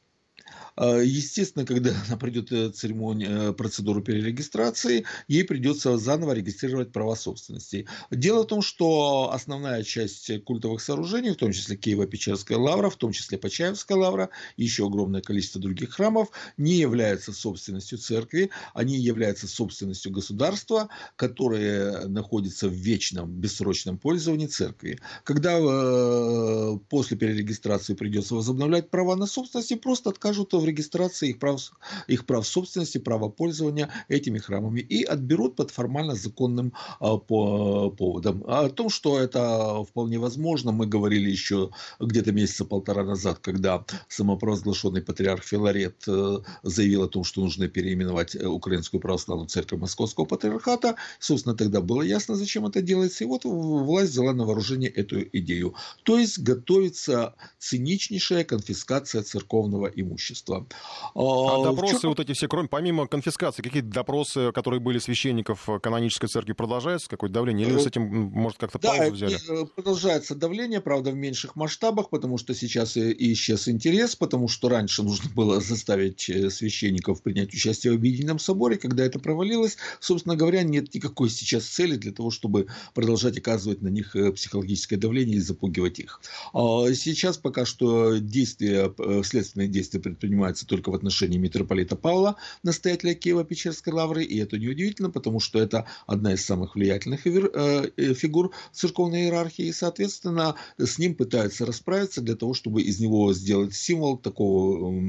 естественно, 0.77 1.65
когда 1.65 1.91
она 2.07 2.17
придет 2.17 2.51
э, 2.51 2.69
церемония, 2.69 3.27
э, 3.29 3.53
процедуру 3.53 4.01
перерегистрации, 4.01 5.05
ей 5.27 5.43
придется 5.43 5.97
заново 5.97 6.33
регистрировать 6.33 6.91
права 6.91 7.15
собственности. 7.15 7.87
Дело 8.09 8.43
в 8.43 8.47
том, 8.47 8.61
что 8.61 9.31
основная 9.33 9.83
часть 9.83 10.43
культовых 10.43 10.81
сооружений, 10.81 11.31
в 11.31 11.37
том 11.37 11.51
числе 11.51 11.75
Киево-Печерская 11.75 12.57
лавра, 12.57 12.89
в 12.89 12.95
том 12.95 13.11
числе 13.11 13.37
Почаевская 13.37 13.97
лавра 13.97 14.29
и 14.57 14.63
еще 14.63 14.85
огромное 14.85 15.21
количество 15.21 15.59
других 15.61 15.91
храмов, 15.91 16.29
не 16.57 16.73
являются 16.75 17.33
собственностью 17.33 17.97
церкви, 17.97 18.49
они 18.73 18.97
являются 18.97 19.47
собственностью 19.47 20.11
государства, 20.11 20.89
которое 21.15 22.07
находится 22.07 22.67
в 22.67 22.73
вечном, 22.73 23.31
бессрочном 23.31 23.97
пользовании 23.97 24.47
церкви. 24.47 24.99
Когда 25.23 25.57
э, 25.59 26.77
после 26.89 27.17
перерегистрации 27.17 27.93
придется 27.93 28.35
возобновлять 28.35 28.89
права 28.89 29.15
на 29.15 29.25
собственность, 29.25 29.81
просто 29.81 30.09
откажут 30.09 30.53
в 30.61 30.65
регистрации 30.65 31.29
их 31.29 31.39
прав, 31.39 31.71
их 32.07 32.25
прав 32.25 32.47
собственности, 32.47 32.97
права 32.97 33.29
пользования 33.29 33.89
этими 34.07 34.39
храмами 34.39 34.79
и 34.79 35.03
отберут 35.03 35.55
под 35.55 35.71
формально 35.71 36.15
законным 36.15 36.73
а, 36.99 37.17
по, 37.17 37.89
поводом. 37.91 38.43
А 38.47 38.65
о 38.65 38.69
том, 38.69 38.89
что 38.89 39.19
это 39.19 39.83
вполне 39.83 40.19
возможно, 40.19 40.71
мы 40.71 40.85
говорили 40.85 41.29
еще 41.29 41.71
где-то 41.99 42.31
месяца 42.31 42.65
полтора 42.65 43.03
назад, 43.03 43.39
когда 43.39 43.83
самопровозглашенный 44.07 45.01
патриарх 45.01 45.43
Филарет 45.43 46.03
э, 46.07 46.37
заявил 46.63 47.03
о 47.03 47.07
том, 47.07 47.23
что 47.23 47.41
нужно 47.41 47.67
переименовать 47.67 48.35
э, 48.35 48.45
Украинскую 48.45 49.01
православную 49.01 49.47
церковь 49.47 49.79
Московского 49.79 50.25
патриархата. 50.25 50.95
Собственно, 51.19 51.55
тогда 51.55 51.81
было 51.81 52.01
ясно, 52.01 52.35
зачем 52.35 52.65
это 52.65 52.81
делается. 52.81 53.23
И 53.23 53.27
вот 53.27 53.45
власть 53.45 54.11
взяла 54.11 54.33
на 54.33 54.45
вооружение 54.45 54.89
эту 54.89 55.21
идею. 55.21 55.75
То 56.03 56.19
есть 56.19 56.39
готовится 56.39 57.35
циничнейшая 57.59 58.43
конфискация 58.43 59.23
церковного 59.23 59.87
имущества 59.87 60.50
общества. 60.57 60.67
А, 61.13 61.61
а 61.61 61.63
допросы 61.63 62.01
чем... 62.01 62.09
вот 62.09 62.19
эти 62.19 62.33
все, 62.33 62.47
кроме, 62.47 62.67
помимо 62.67 63.07
конфискации, 63.07 63.61
какие-то 63.61 63.89
допросы, 63.89 64.51
которые 64.51 64.79
были 64.79 64.99
священников 64.99 65.67
канонической 65.81 66.29
церкви, 66.29 66.53
продолжаются? 66.53 67.09
Какое-то 67.09 67.33
давление? 67.33 67.67
Или 67.67 67.77
с 67.77 67.87
этим, 67.87 68.03
может, 68.03 68.57
как-то 68.57 68.79
да, 68.79 68.93
паузу 68.95 69.13
взяли? 69.13 69.37
Э, 69.49 69.65
продолжается 69.65 70.35
давление, 70.35 70.81
правда, 70.81 71.11
в 71.11 71.15
меньших 71.15 71.55
масштабах, 71.55 72.09
потому 72.09 72.37
что 72.37 72.53
сейчас 72.53 72.97
и 72.97 73.33
исчез 73.33 73.67
интерес, 73.67 74.15
потому 74.15 74.47
что 74.47 74.69
раньше 74.69 75.03
нужно 75.03 75.29
было 75.33 75.59
заставить 75.61 76.29
э, 76.29 76.49
священников 76.49 77.21
принять 77.21 77.53
участие 77.53 77.93
в 77.93 77.95
объединенном 77.95 78.39
соборе. 78.39 78.77
Когда 78.77 79.03
это 79.03 79.19
провалилось, 79.19 79.77
собственно 79.99 80.35
говоря, 80.35 80.63
нет 80.63 80.93
никакой 80.93 81.29
сейчас 81.29 81.65
цели 81.65 81.95
для 81.95 82.11
того, 82.11 82.31
чтобы 82.31 82.67
продолжать 82.93 83.37
оказывать 83.37 83.81
на 83.81 83.89
них 83.89 84.15
э, 84.15 84.31
психологическое 84.31 84.97
давление 84.97 85.37
и 85.37 85.41
запугивать 85.41 85.99
их. 85.99 86.21
А 86.53 86.91
сейчас 86.93 87.37
пока 87.37 87.65
что 87.65 88.17
действия, 88.17 88.93
следственные 89.23 89.67
действия 89.67 89.99
предпринимаются 89.99 90.40
принимается 90.41 90.65
только 90.65 90.89
в 90.89 90.95
отношении 90.95 91.37
митрополита 91.37 91.95
Павла, 91.95 92.35
настоятеля 92.63 93.13
Киева-Печерской 93.13 93.93
лавры, 93.93 94.23
и 94.23 94.39
это 94.39 94.57
неудивительно, 94.57 95.11
потому 95.11 95.39
что 95.39 95.59
это 95.59 95.85
одна 96.07 96.33
из 96.33 96.43
самых 96.43 96.75
влиятельных 96.75 97.27
э, 97.27 97.91
э, 97.95 98.13
фигур 98.15 98.51
церковной 98.71 99.25
иерархии, 99.25 99.65
и, 99.65 99.71
соответственно, 99.71 100.55
с 100.79 100.97
ним 100.97 101.13
пытаются 101.13 101.65
расправиться 101.65 102.21
для 102.21 102.35
того, 102.35 102.55
чтобы 102.55 102.81
из 102.81 102.99
него 102.99 103.33
сделать 103.33 103.75
символ 103.75 104.17
такого, 104.17 105.03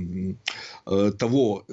э, 0.86 1.12
того 1.18 1.64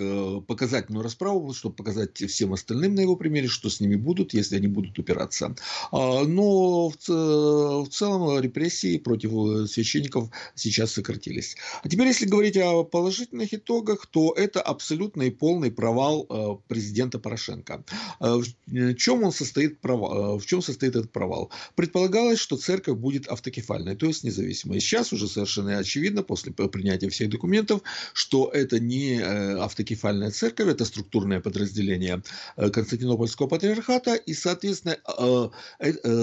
показательную 0.48 1.04
расправу, 1.04 1.54
чтобы 1.54 1.76
показать 1.76 2.16
всем 2.16 2.54
остальным 2.54 2.96
на 2.96 3.02
его 3.02 3.18
примере, 3.18 3.48
что 3.48 3.70
с 3.70 3.82
ними 3.82 3.96
будут, 3.96 4.34
если 4.34 4.56
они 4.56 4.68
будут 4.68 4.98
упираться. 5.00 5.56
А, 5.92 6.24
но 6.24 6.90
в 6.90 7.90
целом 7.90 8.40
репрессии 8.40 8.98
против 8.98 9.70
священников 9.70 10.30
сейчас 10.56 10.94
сократились. 10.94 11.56
А 11.84 11.90
теперь, 11.90 12.08
если 12.08 12.26
говорить 12.26 12.58
о 12.58 12.84
положительных 12.84 13.49
конечных 13.50 13.54
итогах, 13.54 14.06
то 14.08 14.34
это 14.38 14.62
абсолютный 14.62 15.32
полный 15.32 15.72
провал 15.72 16.26
э, 16.30 16.56
президента 16.68 17.20
Порошенко. 17.20 17.84
Э, 18.20 18.40
в 18.68 18.96
чем 18.96 19.24
он 19.24 19.32
состоит 19.32 19.80
провал? 19.82 20.36
Э, 20.36 20.40
в 20.40 20.46
чем 20.46 20.62
состоит 20.62 20.96
этот 20.96 21.12
провал? 21.12 21.50
Предполагалось, 21.76 22.40
что 22.40 22.58
церковь 22.58 22.98
будет 22.98 23.28
автокефальной, 23.28 23.96
то 23.96 24.06
есть 24.06 24.24
независимой. 24.24 24.80
Сейчас 24.80 25.14
уже 25.14 25.28
совершенно 25.28 25.78
очевидно, 25.78 26.24
после 26.24 26.52
принятия 26.52 27.10
всех 27.10 27.30
документов, 27.30 27.82
что 28.14 28.50
это 28.54 28.80
не 28.80 29.22
автокефальная 29.22 30.32
церковь, 30.32 30.68
это 30.68 30.86
структурное 30.86 31.40
подразделение 31.40 32.22
Константинопольского 32.56 33.48
патриархата, 33.48 34.16
и, 34.16 34.34
соответственно, 34.34 34.98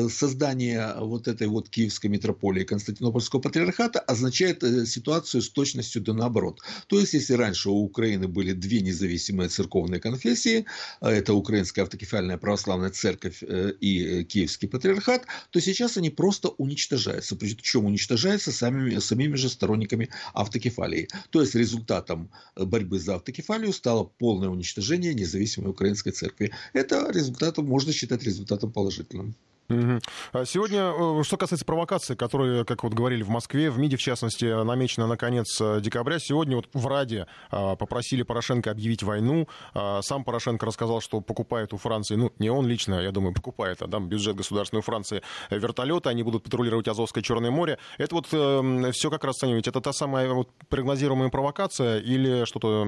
создание 0.08 0.94
вот 0.98 1.28
этой 1.28 1.46
вот 1.46 1.68
киевской 1.68 2.08
митрополии 2.08 2.64
Константинопольского 2.64 3.40
патриархата 3.40 4.00
означает 4.00 4.62
ситуацию 4.88 5.42
с 5.42 5.48
точностью 5.48 6.02
до 6.02 6.12
наоборот. 6.12 6.60
То 6.86 7.00
есть, 7.00 7.15
если 7.16 7.34
раньше 7.34 7.70
у 7.70 7.82
Украины 7.82 8.28
были 8.28 8.52
две 8.52 8.80
независимые 8.80 9.48
церковные 9.48 10.00
конфессии, 10.00 10.66
а 11.00 11.10
это 11.10 11.34
Украинская 11.34 11.84
автокефальная 11.84 12.38
православная 12.38 12.90
церковь 12.90 13.42
э, 13.42 13.72
и 13.80 14.20
э, 14.20 14.24
Киевский 14.24 14.68
патриархат, 14.68 15.26
то 15.50 15.60
сейчас 15.60 15.96
они 15.96 16.10
просто 16.10 16.48
уничтожаются. 16.48 17.36
Причем 17.36 17.84
уничтожаются 17.86 18.52
самими, 18.52 18.98
самими 18.98 19.36
же 19.36 19.48
сторонниками 19.48 20.08
автокефалии. 20.34 21.08
То 21.30 21.40
есть 21.40 21.54
результатом 21.54 22.30
борьбы 22.56 22.98
за 22.98 23.16
автокефалию 23.16 23.72
стало 23.72 24.04
полное 24.04 24.48
уничтожение 24.48 25.14
независимой 25.14 25.70
украинской 25.70 26.10
церкви. 26.10 26.52
Это 26.72 27.10
результатом, 27.10 27.66
можно 27.66 27.92
считать 27.92 28.22
результатом 28.22 28.72
положительным. 28.72 29.34
Угу. 29.68 30.44
Сегодня, 30.44 30.92
э, 30.96 31.22
что 31.24 31.36
касается 31.36 31.64
провокации, 31.64 32.14
которые, 32.14 32.64
как 32.64 32.84
вот 32.84 32.94
говорили 32.94 33.22
в 33.22 33.28
Москве, 33.28 33.70
в 33.70 33.78
МИДе, 33.78 33.96
в 33.96 34.00
частности, 34.00 34.44
намечена 34.64 35.06
на 35.06 35.16
конец 35.16 35.60
э, 35.60 35.80
декабря, 35.80 36.18
сегодня 36.18 36.56
вот 36.56 36.68
в 36.72 36.86
Раде 36.86 37.26
а, 37.50 37.76
попросили 37.76 38.22
Порошенко 38.22 38.70
объявить 38.70 39.02
войну. 39.02 39.48
А, 39.74 40.00
сам 40.02 40.24
Порошенко 40.24 40.66
рассказал, 40.66 41.00
что 41.00 41.20
покупает 41.20 41.72
у 41.72 41.76
Франции, 41.76 42.14
ну, 42.16 42.32
не 42.38 42.50
он 42.50 42.66
лично, 42.66 43.00
я 43.00 43.10
думаю, 43.10 43.34
покупает, 43.34 43.82
а 43.82 43.88
там 43.88 44.08
бюджет 44.08 44.36
государственной 44.36 44.82
Франции 44.82 45.22
вертолеты, 45.50 46.08
они 46.08 46.22
будут 46.22 46.44
патрулировать 46.44 46.88
Азовское 46.88 47.22
Черное 47.22 47.50
море. 47.50 47.78
Это 47.98 48.14
вот 48.14 48.28
э, 48.32 48.90
все 48.92 49.10
как 49.10 49.24
расцениваете? 49.24 49.70
Это 49.70 49.80
та 49.80 49.92
самая 49.92 50.32
вот 50.32 50.50
прогнозируемая 50.68 51.30
провокация 51.30 51.98
или 51.98 52.44
что-то 52.44 52.84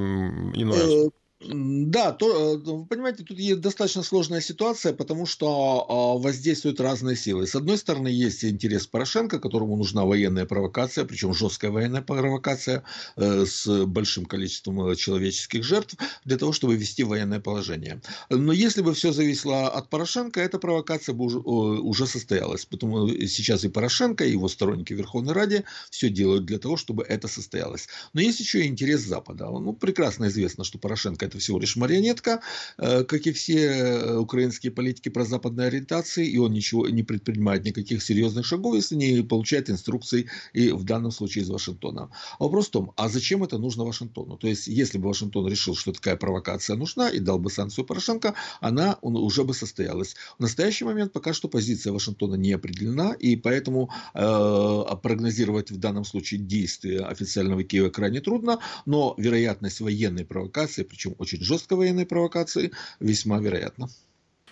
иное? 0.55 1.11
Да, 1.41 2.11
то, 2.11 2.55
э, 2.55 2.57
вы 2.57 2.85
понимаете, 2.85 3.23
тут 3.23 3.39
есть 3.39 3.61
достаточно 3.61 4.03
сложная 4.03 4.41
ситуация, 4.41 4.93
потому 4.93 5.25
что 5.25 5.87
а, 5.89 6.19
воздействуют 6.19 6.81
разные 6.81 7.15
силы. 7.15 7.47
С 7.47 7.55
одной 7.55 7.79
стороны, 7.79 8.09
есть 8.09 8.45
интерес 8.45 8.89
Порошенко, 8.89 9.39
которому 9.39 9.77
нужна 9.77 10.05
военная 10.05 10.47
провокация, 10.47 11.05
причем 11.05 11.35
жесткая 11.35 11.71
военная 11.71 12.03
провокация 12.03 12.83
э, 13.15 13.47
с 13.47 13.87
большим 13.87 14.25
количеством 14.25 14.85
э, 14.89 14.97
человеческих 14.97 15.63
жертв, 15.63 15.95
для 16.25 16.39
того, 16.39 16.53
чтобы 16.53 16.75
ввести 16.75 17.05
военное 17.05 17.39
положение. 17.39 18.03
Но 18.31 18.53
если 18.53 18.83
бы 18.83 18.93
все 18.93 19.13
зависело 19.13 19.69
от 19.69 19.91
Порошенко, 19.91 20.41
эта 20.41 20.59
провокация 20.59 21.15
бы 21.15 21.27
уже, 21.27 21.39
уже 21.39 22.09
состоялась. 22.09 22.65
Потому 22.65 23.09
сейчас 23.11 23.63
и 23.63 23.69
Порошенко, 23.69 24.25
и 24.25 24.33
его 24.33 24.49
сторонники 24.49 24.93
Верховной 24.93 25.35
Раде 25.35 25.65
все 25.91 26.09
делают 26.11 26.47
для 26.47 26.59
того, 26.59 26.77
чтобы 26.77 27.05
это 27.05 27.29
состоялось. 27.29 27.87
Но 28.13 28.21
есть 28.21 28.41
еще 28.41 28.65
и 28.65 28.67
интерес 28.67 29.03
Запада. 29.03 29.47
Ну, 29.49 29.73
прекрасно 29.73 30.27
известно, 30.27 30.65
что 30.65 30.79
Порошенко 30.79 31.28
это 31.29 31.39
всего 31.39 31.59
лишь 31.59 31.77
марионетка, 31.77 32.41
э, 32.79 33.05
как 33.05 33.27
и 33.27 33.33
все 33.33 33.59
э, 33.59 34.17
украинские 34.19 34.73
политики 34.73 35.09
про 35.09 35.25
западной 35.25 35.69
ориентации, 35.69 36.27
и 36.27 36.39
он 36.39 36.53
ничего 36.53 36.89
не 36.89 37.03
предпринимает 37.03 37.65
никаких 37.65 38.03
серьезных 38.03 38.47
шагов, 38.47 38.75
если 38.75 38.97
не 38.97 39.23
получает 39.23 39.71
инструкций, 39.71 40.27
и 40.53 40.73
в 40.73 40.85
данном 40.85 41.11
случае 41.11 41.45
из 41.45 41.51
Вашингтона. 41.51 42.11
А 42.39 42.45
вопрос 42.45 42.69
в 42.69 42.71
том, 42.71 42.93
а 42.97 43.09
зачем 43.09 43.45
это 43.45 43.59
нужно 43.59 43.85
Вашингтону? 43.85 44.37
То 44.37 44.49
есть, 44.49 44.67
если 44.67 44.99
бы 44.99 45.09
Вашингтон 45.09 45.47
решил, 45.49 45.75
что 45.75 45.93
такая 45.93 46.17
провокация 46.17 46.77
нужна, 46.77 47.09
и 47.09 47.21
дал 47.21 47.39
бы 47.39 47.51
санкцию 47.51 47.85
Порошенко, 47.85 48.35
она 48.61 48.99
уже 49.03 49.45
бы 49.45 49.55
состоялась. 49.55 50.17
В 50.39 50.43
настоящий 50.43 50.85
момент 50.85 51.13
пока 51.13 51.33
что 51.33 51.49
позиция 51.49 51.93
Вашингтона 51.93 52.35
не 52.35 52.53
определена, 52.53 53.13
и 53.13 53.37
поэтому 53.37 53.91
э, 54.15 54.85
прогнозировать 55.03 55.71
в 55.71 55.79
данном 55.79 56.05
случае 56.05 56.41
действия 56.41 57.01
официального 57.01 57.63
Киева 57.63 57.91
крайне 57.91 58.21
трудно, 58.21 58.59
но 58.87 59.15
вероятность 59.19 59.81
военной 59.81 60.25
провокации, 60.25 60.83
причем 60.83 61.15
очень 61.19 61.43
жесткой 61.43 61.79
военной 61.79 62.07
провокации, 62.07 62.73
весьма 63.01 63.39
вероятно. 63.39 63.89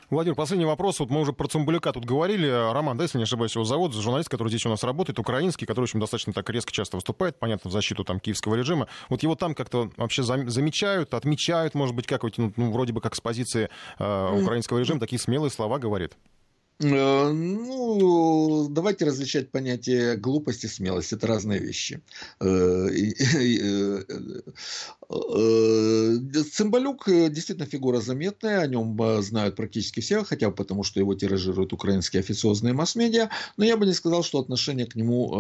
Владимир, 0.09 0.37
последний 0.37 0.67
вопрос. 0.67 1.01
Вот 1.01 1.11
мы 1.11 1.21
уже 1.21 1.33
про 1.33 1.49
Цымбалюка 1.49 1.93
тут 1.93 2.05
говорили. 2.05 2.47
Роман, 2.47 2.97
да, 2.97 3.05
если 3.05 3.19
не 3.19 3.25
ошибаюсь, 3.25 3.57
его 3.57 3.65
зовут, 3.65 3.93
журналист, 3.93 4.29
который 4.29 4.49
здесь 4.51 4.65
у 4.65 4.69
нас 4.69 4.85
работает, 4.85 5.19
украинский, 5.19 5.67
который, 5.67 5.87
в 5.87 5.89
общем, 5.89 5.99
достаточно 5.99 6.33
так 6.33 6.49
резко 6.49 6.71
часто 6.71 6.97
выступает, 6.97 7.41
понятно, 7.41 7.71
в 7.71 7.73
защиту 7.73 8.05
там 8.05 8.21
киевского 8.21 8.55
режима. 8.55 8.87
Вот 9.09 9.25
его 9.25 9.35
там 9.35 9.57
как-то 9.57 9.91
вообще 9.97 10.23
замечают, 10.23 11.13
отмечают, 11.13 11.75
может 11.75 11.97
быть, 11.97 12.07
как 12.07 12.23
вот, 12.23 12.39
ну, 12.39 12.53
вроде 12.71 12.93
бы 12.93 13.01
как 13.01 13.17
с 13.17 13.21
позиции 13.21 13.69
э, 13.99 14.41
украинского 14.41 14.79
режима, 14.79 15.01
такие 15.01 15.19
смелые 15.19 15.51
слова 15.51 15.81
говорит. 15.81 16.13
Э, 16.79 17.33
ну, 17.33 18.69
давайте 18.69 19.07
различать 19.07 19.51
понятие 19.51 20.17
глупость 20.17 20.65
и 20.65 20.69
смелость. 20.69 21.13
Это 21.13 21.27
разные 21.27 21.59
вещи. 21.59 22.03
Э, 22.41 22.89
э, 22.89 24.03
Цымбалюк 26.53 27.05
действительно 27.07 27.67
фигура 27.67 28.01
заметная, 28.01 28.61
о 28.61 28.67
нем 28.67 28.99
знают 29.23 29.57
практически 29.57 30.01
все, 30.01 30.25
хотя 30.25 30.51
бы 30.51 30.57
потому, 30.57 30.83
что 30.83 31.01
его 31.01 31.15
тиражируют 31.15 31.73
украинские 31.73 32.21
официозные 32.21 32.75
масс-медиа, 32.75 33.31
но 33.57 33.65
я 33.65 33.77
бы 33.77 33.87
не 33.87 33.93
сказал, 33.93 34.23
что 34.23 34.41
отношение 34.41 34.87
к 34.87 34.97
нему 34.97 35.33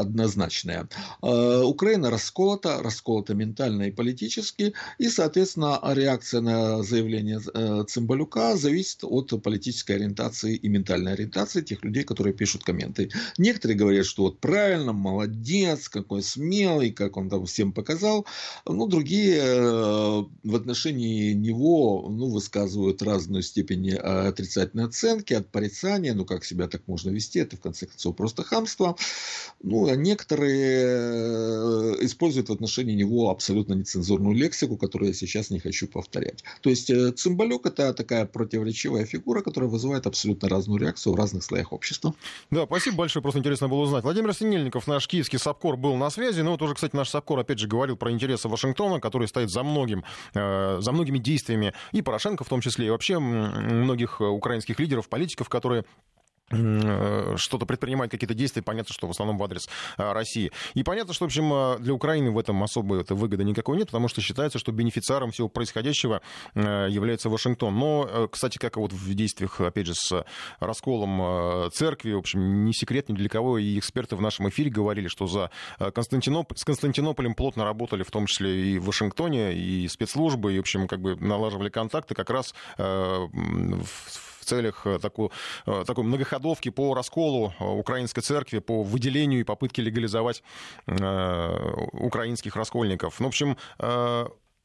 однозначное. 0.00 0.88
Украина 1.22 2.10
расколота, 2.10 2.82
расколота 2.82 3.34
ментально 3.34 3.84
и 3.84 3.90
политически, 3.92 4.74
и, 4.98 5.08
соответственно, 5.08 5.80
реакция 5.84 6.40
на 6.40 6.82
заявление 6.82 7.40
Цымбалюка 7.84 8.56
зависит 8.56 9.04
от 9.04 9.32
политической 9.42 9.92
ориентации 9.92 10.56
и 10.56 10.68
ментальной 10.74 11.12
ориентации 11.12 11.62
тех 11.62 11.84
людей, 11.84 12.04
которые 12.04 12.34
пишут 12.34 12.64
комменты. 12.64 13.10
Некоторые 13.38 13.78
говорят, 13.78 14.06
что 14.06 14.24
вот 14.24 14.40
правильно, 14.40 14.92
молодец, 14.92 15.88
какой 15.88 16.22
смелый, 16.22 16.90
как 16.90 17.16
он 17.16 17.28
там 17.30 17.46
всем 17.46 17.72
показал. 17.72 18.26
Ну, 18.66 18.86
другие 18.86 19.38
э, 19.38 20.24
в 20.42 20.54
отношении 20.54 21.32
него 21.32 22.06
ну, 22.10 22.30
высказывают 22.30 23.02
разную 23.02 23.42
степень 23.42 23.90
э, 23.90 23.96
отрицательной 23.98 24.84
оценки, 24.84 25.34
от 25.34 25.48
порицания, 25.48 26.14
ну, 26.14 26.24
как 26.24 26.44
себя 26.44 26.66
так 26.68 26.82
можно 26.86 27.10
вести, 27.10 27.38
это 27.38 27.56
в 27.56 27.60
конце 27.60 27.86
концов 27.86 28.16
просто 28.16 28.42
хамство. 28.42 28.96
Ну, 29.62 29.88
а 29.88 29.96
некоторые 29.96 30.84
э, 30.86 31.94
используют 32.00 32.48
в 32.48 32.52
отношении 32.52 32.94
него 32.94 33.30
абсолютно 33.30 33.74
нецензурную 33.74 34.34
лексику, 34.34 34.76
которую 34.76 35.08
я 35.08 35.14
сейчас 35.14 35.50
не 35.50 35.60
хочу 35.60 35.86
повторять. 35.86 36.42
То 36.60 36.70
есть 36.70 36.90
Цымбалюк 37.16 37.66
это 37.66 37.92
такая 37.94 38.26
противоречивая 38.26 39.04
фигура, 39.04 39.42
которая 39.42 39.70
вызывает 39.70 40.06
абсолютно 40.06 40.48
разные 40.48 40.63
разную 40.64 40.80
реакцию 40.80 41.12
в 41.12 41.16
разных 41.16 41.44
слоях 41.44 41.72
общества. 41.72 42.14
Да, 42.50 42.64
спасибо 42.64 42.98
большое, 42.98 43.22
просто 43.22 43.40
интересно 43.40 43.68
было 43.68 43.80
узнать. 43.80 44.04
Владимир 44.04 44.32
Синельников, 44.32 44.86
наш 44.86 45.06
киевский 45.06 45.38
САПКОР, 45.38 45.76
был 45.76 45.96
на 45.96 46.10
связи. 46.10 46.40
Ну 46.40 46.52
вот 46.52 46.62
уже, 46.62 46.74
кстати, 46.74 46.96
наш 46.96 47.10
САПКОр 47.10 47.40
опять 47.40 47.58
же 47.58 47.68
говорил 47.68 47.96
про 47.96 48.10
интересы 48.10 48.48
Вашингтона, 48.48 49.00
который 49.00 49.28
стоит 49.28 49.50
за 49.50 49.62
многим, 49.62 50.04
э, 50.34 50.78
за 50.80 50.92
многими 50.92 51.18
действиями 51.18 51.74
и 51.92 52.02
Порошенко 52.02 52.44
в 52.44 52.48
том 52.48 52.60
числе, 52.60 52.86
и 52.86 52.90
вообще 52.90 53.18
многих 53.18 54.20
украинских 54.20 54.80
лидеров, 54.80 55.08
политиков, 55.08 55.48
которые 55.48 55.84
Э, 55.84 56.23
что-то 56.50 57.66
предпринимать, 57.66 58.10
какие-то 58.10 58.34
действия, 58.34 58.62
понятно, 58.62 58.92
что 58.92 59.06
в 59.06 59.10
основном 59.10 59.38
в 59.38 59.42
адрес 59.42 59.68
э, 59.96 60.12
России. 60.12 60.52
И 60.74 60.82
понятно, 60.82 61.14
что, 61.14 61.24
в 61.24 61.28
общем, 61.28 61.52
э, 61.52 61.78
для 61.78 61.94
Украины 61.94 62.30
в 62.30 62.38
этом 62.38 62.62
особой 62.62 63.00
это 63.00 63.14
выгоды 63.14 63.44
никакой 63.44 63.78
нет, 63.78 63.86
потому 63.86 64.08
что 64.08 64.20
считается, 64.20 64.58
что 64.58 64.70
бенефициаром 64.72 65.30
всего 65.30 65.48
происходящего 65.48 66.20
является 66.54 67.28
Вашингтон. 67.28 67.74
Но, 67.76 68.28
кстати, 68.30 68.58
как 68.58 68.76
вот 68.76 68.92
в 68.92 69.14
действиях, 69.14 69.60
опять 69.60 69.86
же, 69.86 69.94
с 69.94 70.24
расколом 70.60 71.70
церкви, 71.72 72.12
в 72.12 72.18
общем, 72.18 72.64
не 72.64 72.72
секрет 72.72 73.08
ни 73.08 73.14
для 73.14 73.28
кого, 73.28 73.58
и 73.58 73.78
эксперты 73.78 74.16
в 74.16 74.20
нашем 74.20 74.48
эфире 74.48 74.70
говорили, 74.70 75.08
что 75.08 75.26
за 75.26 75.50
Константиноп... 75.78 76.52
с 76.56 76.64
Константинополем 76.64 77.34
плотно 77.34 77.64
работали, 77.64 78.02
в 78.02 78.10
том 78.10 78.26
числе 78.26 78.72
и 78.72 78.78
в 78.78 78.86
Вашингтоне, 78.86 79.54
и 79.54 79.88
спецслужбы, 79.88 80.54
и, 80.54 80.58
в 80.58 80.60
общем, 80.60 80.88
как 80.88 81.00
бы 81.00 81.16
налаживали 81.16 81.68
контакты 81.68 82.14
как 82.14 82.30
раз 82.30 82.54
в 82.76 84.33
целях 84.44 84.86
э, 84.86 84.98
такой, 84.98 85.30
э, 85.66 85.84
такой 85.86 86.04
многоходовки 86.04 86.70
по 86.70 86.94
расколу 86.94 87.52
э, 87.58 87.64
украинской 87.64 88.20
церкви, 88.20 88.58
по 88.58 88.82
выделению 88.82 89.40
и 89.40 89.44
попытке 89.44 89.82
легализовать 89.82 90.42
украинских 90.86 92.56
раскольников. 92.56 93.20
Ну, 93.20 93.26
в 93.26 93.28
общем, 93.28 93.56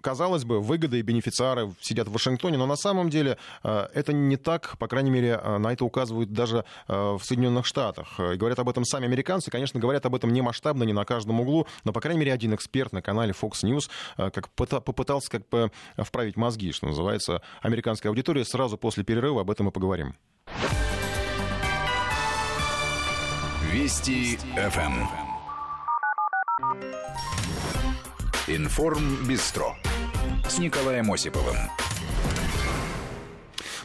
казалось 0.01 0.43
бы, 0.43 0.59
выгоды 0.59 0.99
и 0.99 1.01
бенефициары 1.01 1.71
сидят 1.81 2.07
в 2.07 2.11
Вашингтоне, 2.11 2.57
но 2.57 2.65
на 2.65 2.75
самом 2.75 3.09
деле 3.09 3.37
э, 3.63 3.87
это 3.93 4.13
не 4.13 4.37
так, 4.37 4.77
по 4.77 4.87
крайней 4.87 5.11
мере, 5.11 5.39
э, 5.41 5.57
на 5.57 5.73
это 5.73 5.85
указывают 5.85 6.31
даже 6.31 6.65
э, 6.87 6.93
в 6.93 7.21
Соединенных 7.23 7.65
Штатах. 7.65 8.19
И 8.19 8.35
говорят 8.35 8.59
об 8.59 8.69
этом 8.69 8.85
сами 8.85 9.05
американцы, 9.05 9.51
конечно, 9.51 9.79
говорят 9.79 10.05
об 10.05 10.15
этом 10.15 10.31
не 10.31 10.41
масштабно, 10.41 10.83
не 10.83 10.93
на 10.93 11.05
каждом 11.05 11.41
углу, 11.41 11.67
но, 11.83 11.93
по 11.93 12.01
крайней 12.01 12.19
мере, 12.19 12.33
один 12.33 12.53
эксперт 12.55 12.93
на 12.93 13.01
канале 13.01 13.33
Fox 13.39 13.63
News 13.63 13.89
как 14.31 14.49
попытался 14.49 15.29
как 15.29 15.47
бы 15.49 15.71
вправить 15.97 16.35
мозги, 16.35 16.71
что 16.71 16.87
называется, 16.87 17.41
американской 17.61 18.09
аудитории. 18.09 18.43
Сразу 18.43 18.77
после 18.77 19.03
перерыва 19.03 19.41
об 19.41 19.51
этом 19.51 19.69
и 19.69 19.71
поговорим. 19.71 20.15
Вести 23.71 24.37
ФМ. 24.55 25.05
Информ 28.47 29.27
Бистро 29.27 29.75
с 30.49 30.57
Николаем 30.57 31.11
Осиповым. 31.11 31.88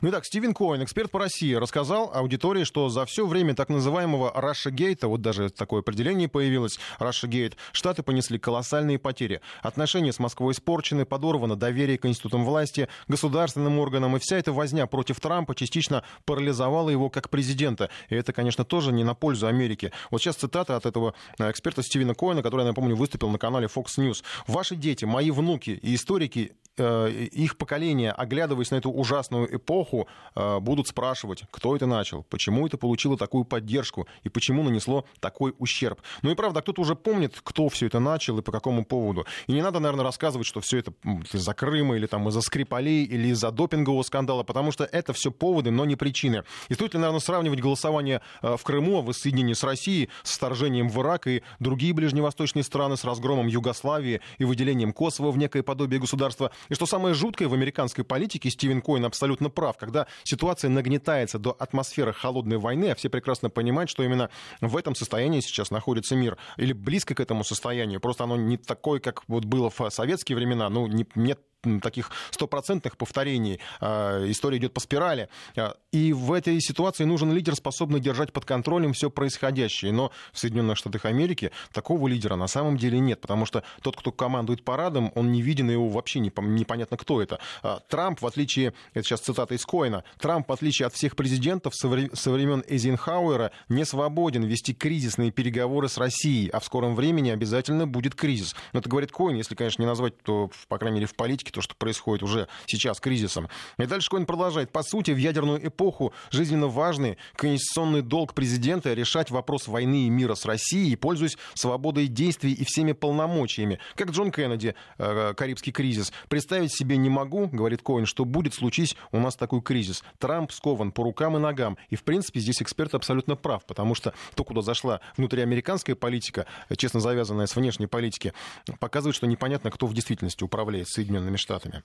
Ну 0.05 0.11
итак, 0.11 0.27
Стивен 0.27 0.53
Коэн, 0.53 0.85
эксперт 0.85 1.11
по 1.11 1.19
России, 1.19 1.55
рассказал 1.55 2.11
аудитории, 2.13 2.65
что 2.65 2.91
за 2.91 3.07
все 3.07 3.27
время 3.27 3.55
так 3.55 3.71
называемого 3.71 4.31
Russia 4.37 4.71
Гейта, 4.71 5.09
вот 5.09 5.23
даже 5.23 5.49
такое 5.49 5.81
определение 5.81 6.29
появилось, 6.29 6.79
Russia 7.01 7.27
Гейт, 7.27 7.57
Штаты 7.73 8.03
понесли 8.03 8.39
колоссальные 8.39 8.99
потери. 8.99 9.41
Отношения 9.63 10.13
с 10.13 10.19
Москвой 10.19 10.53
испорчены, 10.53 11.07
подорвано 11.07 11.57
доверие 11.57 11.97
к 11.97 12.05
институтам 12.05 12.45
власти, 12.45 12.87
государственным 13.09 13.79
органам, 13.79 14.15
и 14.15 14.19
вся 14.19 14.37
эта 14.37 14.53
возня 14.53 14.87
против 14.87 15.21
Трампа 15.21 15.55
частично 15.55 16.05
парализовала 16.27 16.91
его 16.91 17.09
как 17.09 17.31
президента. 17.31 17.89
И 18.11 18.15
это, 18.15 18.35
конечно, 18.35 18.67
тоже 18.67 18.93
не 18.93 19.05
на 19.05 19.15
пользу 19.15 19.47
Америки. 19.47 19.91
Вот 20.11 20.21
сейчас 20.21 20.37
цитата 20.37 20.77
от 20.77 20.85
этого 20.85 21.15
э, 21.39 21.51
эксперта 21.51 21.83
Стивена 21.83 22.13
Коэна, 22.13 22.43
который, 22.43 22.61
я 22.61 22.69
напомню, 22.69 22.95
выступил 22.95 23.31
на 23.31 23.39
канале 23.39 23.69
Fox 23.75 23.97
News. 23.97 24.23
«Ваши 24.47 24.77
дети, 24.77 25.07
мои 25.07 25.31
внуки 25.31 25.71
и 25.71 25.95
историки 25.95 26.53
Э, 26.77 27.09
их 27.09 27.57
поколение, 27.57 28.11
оглядываясь 28.11 28.73
на 28.73 28.77
эту 28.77 28.91
ужасную 28.91 29.55
эпоху, 29.55 29.94
э, 30.35 30.59
будут 30.61 30.89
спрашивать, 30.89 31.45
кто 31.51 31.77
это 31.77 31.87
начал, 31.87 32.25
почему 32.25 32.67
это 32.67 32.77
получило 32.77 33.17
такую 33.17 33.45
поддержку 33.45 34.07
и 34.23 34.29
почему 34.29 34.63
нанесло 34.63 35.05
такой 35.21 35.55
ущерб. 35.59 36.01
Ну 36.23 36.31
и 36.31 36.35
правда, 36.35 36.61
кто-то 36.63 36.83
уже 36.83 36.95
помнит, 36.95 37.41
кто 37.43 37.69
все 37.69 37.87
это 37.87 38.01
начал 38.01 38.39
и 38.39 38.43
по 38.43 38.53
какому 38.53 38.85
поводу. 38.85 39.27
И 39.47 39.53
не 39.53 39.63
надо, 39.63 39.81
наверное, 39.81 40.05
рассказывать, 40.05 40.47
что 40.47 40.61
все 40.61 40.79
это 40.79 40.93
из-за 41.33 41.55
Крыма 41.55 41.97
или 41.97 42.07
там 42.07 42.29
из-за 42.29 42.41
Скрипалей 42.41 43.05
или 43.05 43.29
из-за 43.29 43.51
допингового 43.51 44.03
скандала, 44.03 44.43
потому 44.43 44.73
что 44.73 44.85
это 44.85 45.13
все 45.13 45.31
поводы, 45.31 45.71
но 45.71 45.85
не 45.85 45.97
причины. 45.97 46.45
И 46.69 46.75
стоит 46.75 46.95
ли, 46.95 47.01
наверное, 47.01 47.21
сравнивать 47.21 47.61
голосование 47.61 48.21
э, 48.43 48.57
в 48.57 48.63
Крыму 48.63 48.99
о 48.99 49.03
воссоединении 49.03 49.55
с 49.55 49.63
Россией 49.63 50.11
с 50.23 50.37
вторжением 50.37 50.89
в 50.89 51.01
Ирак 51.01 51.27
и 51.27 51.43
другие 51.61 51.93
ближневосточные 51.93 52.63
страны 52.63 52.97
с 52.97 53.05
разгромом 53.05 53.47
Югославии 53.47 54.21
и 54.39 54.45
выделением 54.45 54.93
Косово 54.93 55.31
в 55.31 55.39
некое 55.39 55.63
подобие 55.63 56.01
государства 56.01 56.51
и 56.69 56.75
что 56.75 56.87
самое 56.87 57.15
жуткое 57.15 57.49
в 57.49 57.55
американской 57.55 58.05
политике, 58.05 58.51
Стивен 58.51 58.81
Коин 58.81 59.05
абсолютно 59.05 59.51
прав, 59.51 59.77
когда 59.85 60.07
ситуация 60.23 60.71
нагнетается 60.71 61.39
до 61.39 61.53
атмосферы 61.59 62.13
холодной 62.13 62.59
войны, 62.59 62.91
а 62.91 62.95
все 62.95 63.09
прекрасно 63.09 63.51
понимают, 63.51 63.91
что 63.91 64.03
именно 64.03 64.31
в 64.61 64.77
этом 64.77 64.95
состоянии 64.95 65.41
сейчас 65.41 65.71
находится 65.71 66.17
мир, 66.17 66.37
или 66.57 66.73
близко 66.73 67.15
к 67.15 67.21
этому 67.21 67.45
состоянию, 67.45 68.01
просто 68.01 68.25
оно 68.25 68.37
не 68.37 68.57
такое, 68.57 69.01
как 69.01 69.23
вот 69.29 69.45
было 69.45 69.71
в 69.71 69.91
советские 69.91 70.37
времена, 70.37 70.69
ну, 70.69 70.87
не, 70.87 71.07
нет 71.15 71.41
таких 71.81 72.11
стопроцентных 72.31 72.97
повторений. 72.97 73.61
А, 73.81 74.25
история 74.31 74.59
идет 74.59 74.73
по 74.73 74.81
спирали. 74.81 75.29
А, 75.57 75.77
и 75.93 76.13
в 76.13 76.33
этой 76.33 76.61
ситуации 76.61 77.05
нужен 77.05 77.33
лидер, 77.33 77.55
способный 77.55 78.01
держать 78.01 78.33
под 78.33 78.45
контролем 78.45 78.93
все 78.93 79.11
происходящее. 79.11 79.93
Но 79.93 80.11
в 80.33 80.39
Соединенных 80.39 80.77
Штатах 80.77 81.05
Америки 81.05 81.51
такого 81.73 82.09
лидера 82.09 82.37
на 82.37 82.47
самом 82.47 82.77
деле 82.77 82.99
нет, 82.99 83.21
потому 83.21 83.47
что 83.47 83.63
тот, 83.83 83.97
кто 83.97 84.13
командует 84.13 84.65
парадом, 84.65 85.13
он 85.15 85.33
не 85.33 85.43
виден, 85.43 85.71
и 85.71 85.73
его 85.73 85.89
вообще 85.89 86.21
непонятно, 86.21 86.97
кто 86.97 87.23
это. 87.23 87.39
А, 87.63 87.81
Трамп, 87.89 88.21
в 88.21 88.27
отличие, 88.27 88.75
это 88.93 89.05
сейчас 89.05 89.21
цитата 89.21 89.55
из 89.55 89.65
Коина, 89.65 90.05
Трамп, 90.19 90.49
в 90.49 90.53
отличие 90.53 90.87
от 90.87 90.95
всех 90.95 91.17
президентов 91.17 91.75
со 91.75 91.89
времен 91.89 92.65
Эйзенхауэра, 92.67 93.53
не 93.69 93.85
свободен 93.85 94.45
вести 94.45 94.75
кризисные 94.75 95.31
переговоры 95.31 95.89
с 95.89 95.99
Россией, 95.99 96.49
а 96.51 96.61
в 96.61 96.65
скором 96.65 96.95
времени 96.95 97.31
обязательно 97.31 97.87
будет 97.87 98.15
кризис. 98.15 98.55
Но 98.73 98.81
это 98.81 98.89
говорит 98.89 99.13
Коин, 99.13 99.37
если, 99.37 99.55
конечно, 99.55 99.83
не 99.83 99.87
назвать, 99.87 100.21
то, 100.23 100.51
по 100.69 100.79
крайней 100.79 100.97
мере, 100.97 101.07
в 101.07 101.15
политике 101.15 101.53
то, 101.55 101.63
что 101.63 101.75
происходит 101.75 102.23
уже 102.23 102.49
сейчас 102.67 103.01
кризисом. 103.01 103.49
И 103.79 103.87
дальше 103.87 104.11
Коин 104.11 104.27
продолжает. 104.27 104.71
По 104.71 104.83
сути, 104.83 105.13
в 105.13 105.17
ядерную 105.17 105.67
эпоху 105.67 106.13
жизненно 106.31 106.67
важный 106.67 107.17
конституционный 107.37 108.03
долг 108.03 108.35
президента 108.35 108.93
решать 108.93 109.31
вопрос 109.31 109.69
войны 109.69 110.07
и 110.07 110.11
мира 110.11 110.35
с 110.35 110.45
Россией, 110.45 110.97
пользуясь 110.97 111.39
свободой 111.55 112.09
действий 112.09 112.53
и 112.53 112.65
всеми 112.65 112.93
полномочиями. 112.93 113.79
Как 113.95 114.11
Джон 114.11 114.31
Кеннеди, 114.31 114.75
э, 114.99 115.35
Карибский 115.37 115.73
кризис. 115.73 116.13
Представить 116.29 116.75
себе 116.75 116.97
не 116.97 117.09
могу, 117.09 117.47
говорит 117.47 117.83
Коин, 117.83 118.07
что 118.07 118.25
будет 118.25 118.55
случись 118.55 118.97
у 119.13 119.21
нас 119.21 119.37
такой 119.37 119.63
кризис. 119.63 120.03
Трамп 120.19 120.53
скован 120.53 120.93
по 120.93 121.05
рукам 121.05 121.37
и 121.37 121.41
ногам. 121.41 121.79
И, 121.91 121.97
в 121.97 122.03
принципе, 122.03 122.41
здесь 122.41 122.61
эксперт 122.61 122.95
абсолютно 122.95 123.37
прав, 123.37 123.65
потому 123.65 123.95
что 123.95 124.13
то, 124.35 124.45
куда 124.45 124.63
зашла 124.63 125.01
внутриамериканская 125.17 125.95
политика, 125.95 126.47
честно 126.77 127.01
завязанная 127.01 127.47
с 127.47 127.55
внешней 127.55 127.87
политики, 127.87 128.33
показывает, 128.81 129.15
что 129.15 129.27
непонятно, 129.27 129.71
кто 129.71 129.87
в 129.87 129.95
действительности 129.95 130.43
управляет 130.43 130.89
Соединенными 130.89 131.37
Штатами. 131.45 131.83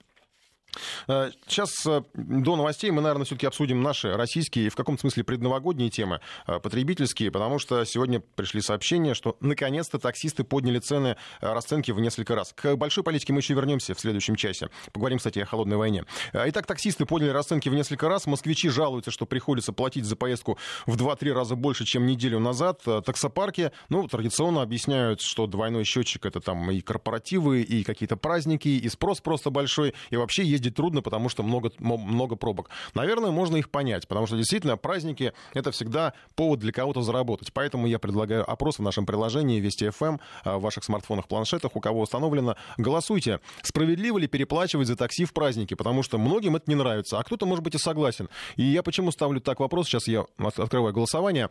Э, 1.08 1.30
сейчас 1.46 1.70
э, 1.86 2.02
до 2.14 2.56
новостей 2.56 2.90
мы, 2.90 3.02
наверное, 3.02 3.24
все-таки 3.24 3.46
обсудим 3.46 3.82
наши 3.82 4.14
российские 4.16 4.66
и 4.66 4.68
в 4.68 4.76
каком 4.76 4.98
смысле 4.98 5.24
предновогодние 5.24 5.90
темы, 5.90 6.20
э, 6.46 6.58
потребительские, 6.60 7.30
потому 7.30 7.58
что 7.58 7.84
сегодня 7.84 8.20
пришли 8.20 8.60
сообщения, 8.60 9.14
что 9.14 9.36
наконец-то 9.40 9.98
таксисты 9.98 10.44
подняли 10.44 10.78
цены, 10.78 11.16
расценки 11.40 11.90
в 11.90 12.00
несколько 12.00 12.34
раз. 12.34 12.52
К 12.54 12.76
большой 12.76 13.04
политике 13.04 13.32
мы 13.32 13.40
еще 13.40 13.54
вернемся 13.54 13.94
в 13.94 14.00
следующем 14.00 14.36
часе. 14.36 14.70
Поговорим, 14.92 15.18
кстати, 15.18 15.40
о 15.40 15.46
холодной 15.46 15.76
войне. 15.76 16.04
Итак, 16.32 16.66
таксисты 16.66 17.06
подняли 17.06 17.30
расценки 17.30 17.68
в 17.68 17.74
несколько 17.74 18.08
раз. 18.08 18.26
Москвичи 18.26 18.68
жалуются, 18.68 19.10
что 19.10 19.26
приходится 19.26 19.72
платить 19.72 20.04
за 20.04 20.16
поездку 20.16 20.58
в 20.86 20.96
2-3 20.96 21.32
раза 21.32 21.56
больше, 21.56 21.84
чем 21.84 22.06
неделю 22.06 22.38
назад. 22.38 22.82
Таксопарки, 22.82 23.72
ну, 23.88 24.06
традиционно 24.06 24.62
объясняют, 24.62 25.20
что 25.20 25.46
двойной 25.46 25.84
счетчик 25.84 26.26
это 26.26 26.40
там 26.40 26.70
и 26.70 26.80
корпоративы, 26.80 27.62
и 27.62 27.82
какие-то 27.84 28.16
праздники, 28.16 28.68
и 28.68 28.88
спрос 28.88 29.20
просто 29.20 29.50
большой, 29.50 29.94
и 30.10 30.16
вообще 30.16 30.44
есть 30.44 30.59
ездить 30.60 30.74
трудно, 30.74 31.02
потому 31.02 31.28
что 31.28 31.42
много, 31.42 31.72
много 31.78 32.36
пробок. 32.36 32.70
Наверное, 32.94 33.30
можно 33.30 33.56
их 33.56 33.70
понять, 33.70 34.06
потому 34.06 34.26
что 34.26 34.36
действительно 34.36 34.76
праздники— 34.76 35.32
это 35.54 35.70
всегда 35.70 36.12
повод 36.36 36.60
для 36.60 36.72
кого-то 36.72 37.02
заработать. 37.02 37.52
Поэтому 37.52 37.86
я 37.86 37.98
предлагаю 37.98 38.48
опрос 38.48 38.78
в 38.78 38.82
нашем 38.82 39.06
приложении 39.06 39.60
Вести 39.60 39.88
ФМ, 39.88 40.04
эм, 40.04 40.20
а, 40.44 40.58
в 40.58 40.62
ваших 40.62 40.84
смартфонах, 40.84 41.26
планшетах, 41.26 41.74
у 41.74 41.80
кого 41.80 42.02
установлено. 42.02 42.56
Голосуйте. 42.76 43.40
Справедливо 43.62 44.18
ли 44.18 44.26
переплачивать 44.26 44.86
за 44.86 44.96
такси 44.96 45.24
в 45.24 45.32
праздники? 45.32 45.74
Потому 45.74 46.02
что 46.02 46.18
многим 46.18 46.56
это 46.56 46.70
не 46.70 46.76
нравится, 46.76 47.18
а 47.18 47.24
кто-то, 47.24 47.46
может 47.46 47.64
быть, 47.64 47.74
и 47.74 47.78
согласен. 47.78 48.28
И 48.56 48.62
я 48.62 48.82
почему 48.82 49.10
ставлю 49.10 49.40
так 49.40 49.60
вопрос? 49.60 49.86
Сейчас 49.86 50.06
я 50.06 50.26
открываю 50.38 50.92
голосование. 50.92 51.48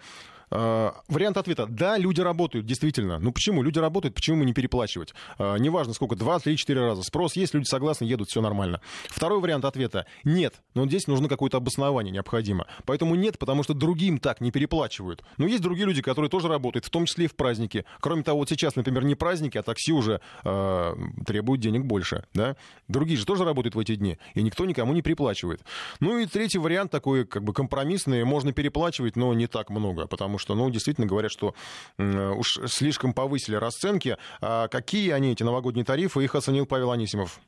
Э, 0.52 0.92
вариант 1.08 1.38
ответа. 1.38 1.66
Да, 1.68 1.98
люди 1.98 2.22
работают, 2.22 2.66
действительно. 2.66 3.20
Ну 3.20 3.32
почему? 3.32 3.62
Люди 3.64 3.80
работают, 3.80 4.16
почему 4.16 4.38
мы 4.38 4.46
не 4.46 4.54
переплачивать? 4.54 5.14
Э, 5.38 5.58
неважно 5.60 5.94
сколько, 5.94 6.16
два, 6.16 6.40
три, 6.40 6.58
четыре 6.58 6.82
раза. 6.82 7.04
Спрос 7.04 7.36
есть, 7.36 7.54
люди 7.54 7.66
согласны, 7.66 8.06
едут, 8.06 8.30
все 8.30 8.42
нормально. 8.42 8.82
Второй 9.08 9.40
вариант 9.40 9.66
ответа. 9.66 10.06
Нет. 10.24 10.56
Но 10.74 10.88
здесь 10.88 11.08
нужно 11.08 11.28
какое-то 11.28 11.58
обоснование 11.58 12.12
необходимо. 12.12 12.68
Поэтому 12.86 13.16
нет, 13.16 13.38
потому 13.38 13.64
что 13.64 13.74
другим 13.74 14.20
так 14.20 14.42
не 14.42 14.52
переплачивают. 14.52 15.24
Но 15.38 15.46
есть 15.46 15.62
другие 15.62 15.86
люди, 15.86 16.02
которые 16.02 16.30
тоже 16.30 16.48
работают, 16.48 16.86
в 16.86 16.90
том 16.90 17.06
числе 17.06 17.26
и 17.26 17.28
в 17.28 17.36
праздники. 17.36 17.86
Кроме 18.00 18.24
того, 18.24 18.40
вот 18.40 18.50
сейчас, 18.50 18.76
например, 18.76 19.04
не 19.04 19.16
праздники, 19.16 19.58
а 19.58 19.64
такси 19.64 19.92
уже 19.92 20.22
э, 20.44 20.96
требуют 21.26 21.62
денег 21.62 21.86
больше. 21.86 22.26
Да? 22.34 22.56
Другие 22.88 23.18
же 23.18 23.26
тоже 23.26 23.46
работают 23.46 23.76
в 23.76 23.80
эти 23.80 23.96
дни, 23.96 24.18
и 24.34 24.42
никто 24.42 24.66
никому 24.66 24.94
не 24.94 25.02
переплачивает. 25.02 25.62
Ну 26.00 26.18
и 26.18 26.26
третий 26.26 26.58
вариант 26.58 26.92
такой 26.92 27.26
как 27.26 27.44
бы 27.44 27.54
компромиссный. 27.54 28.24
Можно 28.24 28.52
переплачивать, 28.52 29.16
но 29.16 29.34
не 29.34 29.48
так 29.48 29.70
много, 29.70 30.08
потому 30.08 30.39
что, 30.40 30.56
ну, 30.56 30.70
действительно 30.70 31.06
говорят, 31.08 31.32
что 31.32 31.54
уж 31.98 32.60
слишком 32.66 33.14
повысили 33.14 33.56
расценки. 33.56 34.18
А 34.42 34.68
какие 34.68 35.12
они, 35.12 35.34
эти 35.34 35.44
новогодние 35.44 35.86
тарифы, 35.86 36.24
их 36.24 36.36
оценил 36.36 36.66
Павел 36.66 36.92
Анисимов. 36.92 37.40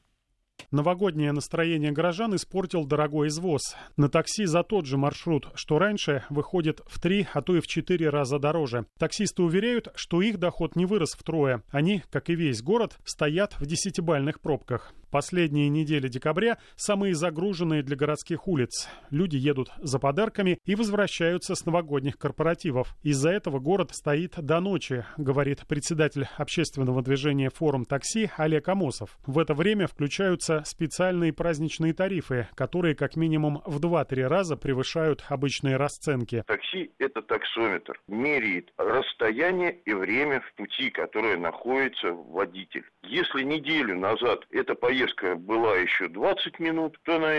Новогоднее 0.69 1.31
настроение 1.31 1.91
горожан 1.91 2.35
испортил 2.35 2.85
дорогой 2.85 3.29
извоз. 3.29 3.75
На 3.97 4.09
такси 4.09 4.45
за 4.45 4.63
тот 4.63 4.85
же 4.85 4.97
маршрут, 4.97 5.49
что 5.55 5.79
раньше, 5.79 6.23
выходит 6.29 6.81
в 6.85 6.99
три, 6.99 7.27
а 7.33 7.41
то 7.41 7.55
и 7.55 7.61
в 7.61 7.67
четыре 7.67 8.09
раза 8.09 8.37
дороже. 8.37 8.85
Таксисты 8.99 9.41
уверяют, 9.41 9.87
что 9.95 10.21
их 10.21 10.37
доход 10.37 10.75
не 10.75 10.85
вырос 10.85 11.11
втрое. 11.11 11.63
Они, 11.71 12.03
как 12.11 12.29
и 12.29 12.35
весь 12.35 12.61
город, 12.61 12.99
стоят 13.05 13.59
в 13.59 13.65
десятибальных 13.65 14.39
пробках. 14.39 14.93
Последние 15.11 15.67
недели 15.67 16.07
декабря 16.07 16.57
самые 16.77 17.15
загруженные 17.15 17.83
для 17.83 17.97
городских 17.97 18.47
улиц. 18.47 18.87
Люди 19.09 19.35
едут 19.35 19.69
за 19.79 19.99
подарками 19.99 20.57
и 20.65 20.73
возвращаются 20.73 21.53
с 21.53 21.65
новогодних 21.65 22.17
корпоративов. 22.17 22.95
Из-за 23.03 23.29
этого 23.29 23.59
город 23.59 23.91
стоит 23.91 24.35
до 24.37 24.61
ночи, 24.61 25.03
говорит 25.17 25.67
председатель 25.67 26.27
общественного 26.37 27.01
движения 27.01 27.49
«Форум 27.49 27.83
такси» 27.83 28.31
Олег 28.37 28.69
Амосов. 28.69 29.17
В 29.27 29.37
это 29.37 29.53
время 29.53 29.87
включаются 29.87 30.63
специальные 30.65 31.33
праздничные 31.33 31.93
тарифы, 31.93 32.47
которые 32.55 32.95
как 32.95 33.17
минимум 33.17 33.61
в 33.65 33.81
2-3 33.81 34.27
раза 34.27 34.55
превышают 34.55 35.25
обычные 35.27 35.75
расценки. 35.75 36.45
Такси– 36.47 36.89
это 36.99 37.21
таксометр. 37.21 37.99
Меряет 38.07 38.71
расстояние 38.77 39.77
и 39.83 39.93
время 39.93 40.39
в 40.39 40.53
пути, 40.55 40.89
которое 40.89 41.35
находится 41.35 42.13
водитель. 42.13 42.85
Если 43.03 43.43
неделю 43.43 43.99
назад 43.99 44.45
эта 44.51 44.73
поездка 44.73 45.00
была 45.35 45.77
еще 45.77 46.07
20 46.07 46.59
минут, 46.59 46.97
то 47.03 47.15
она 47.15 47.31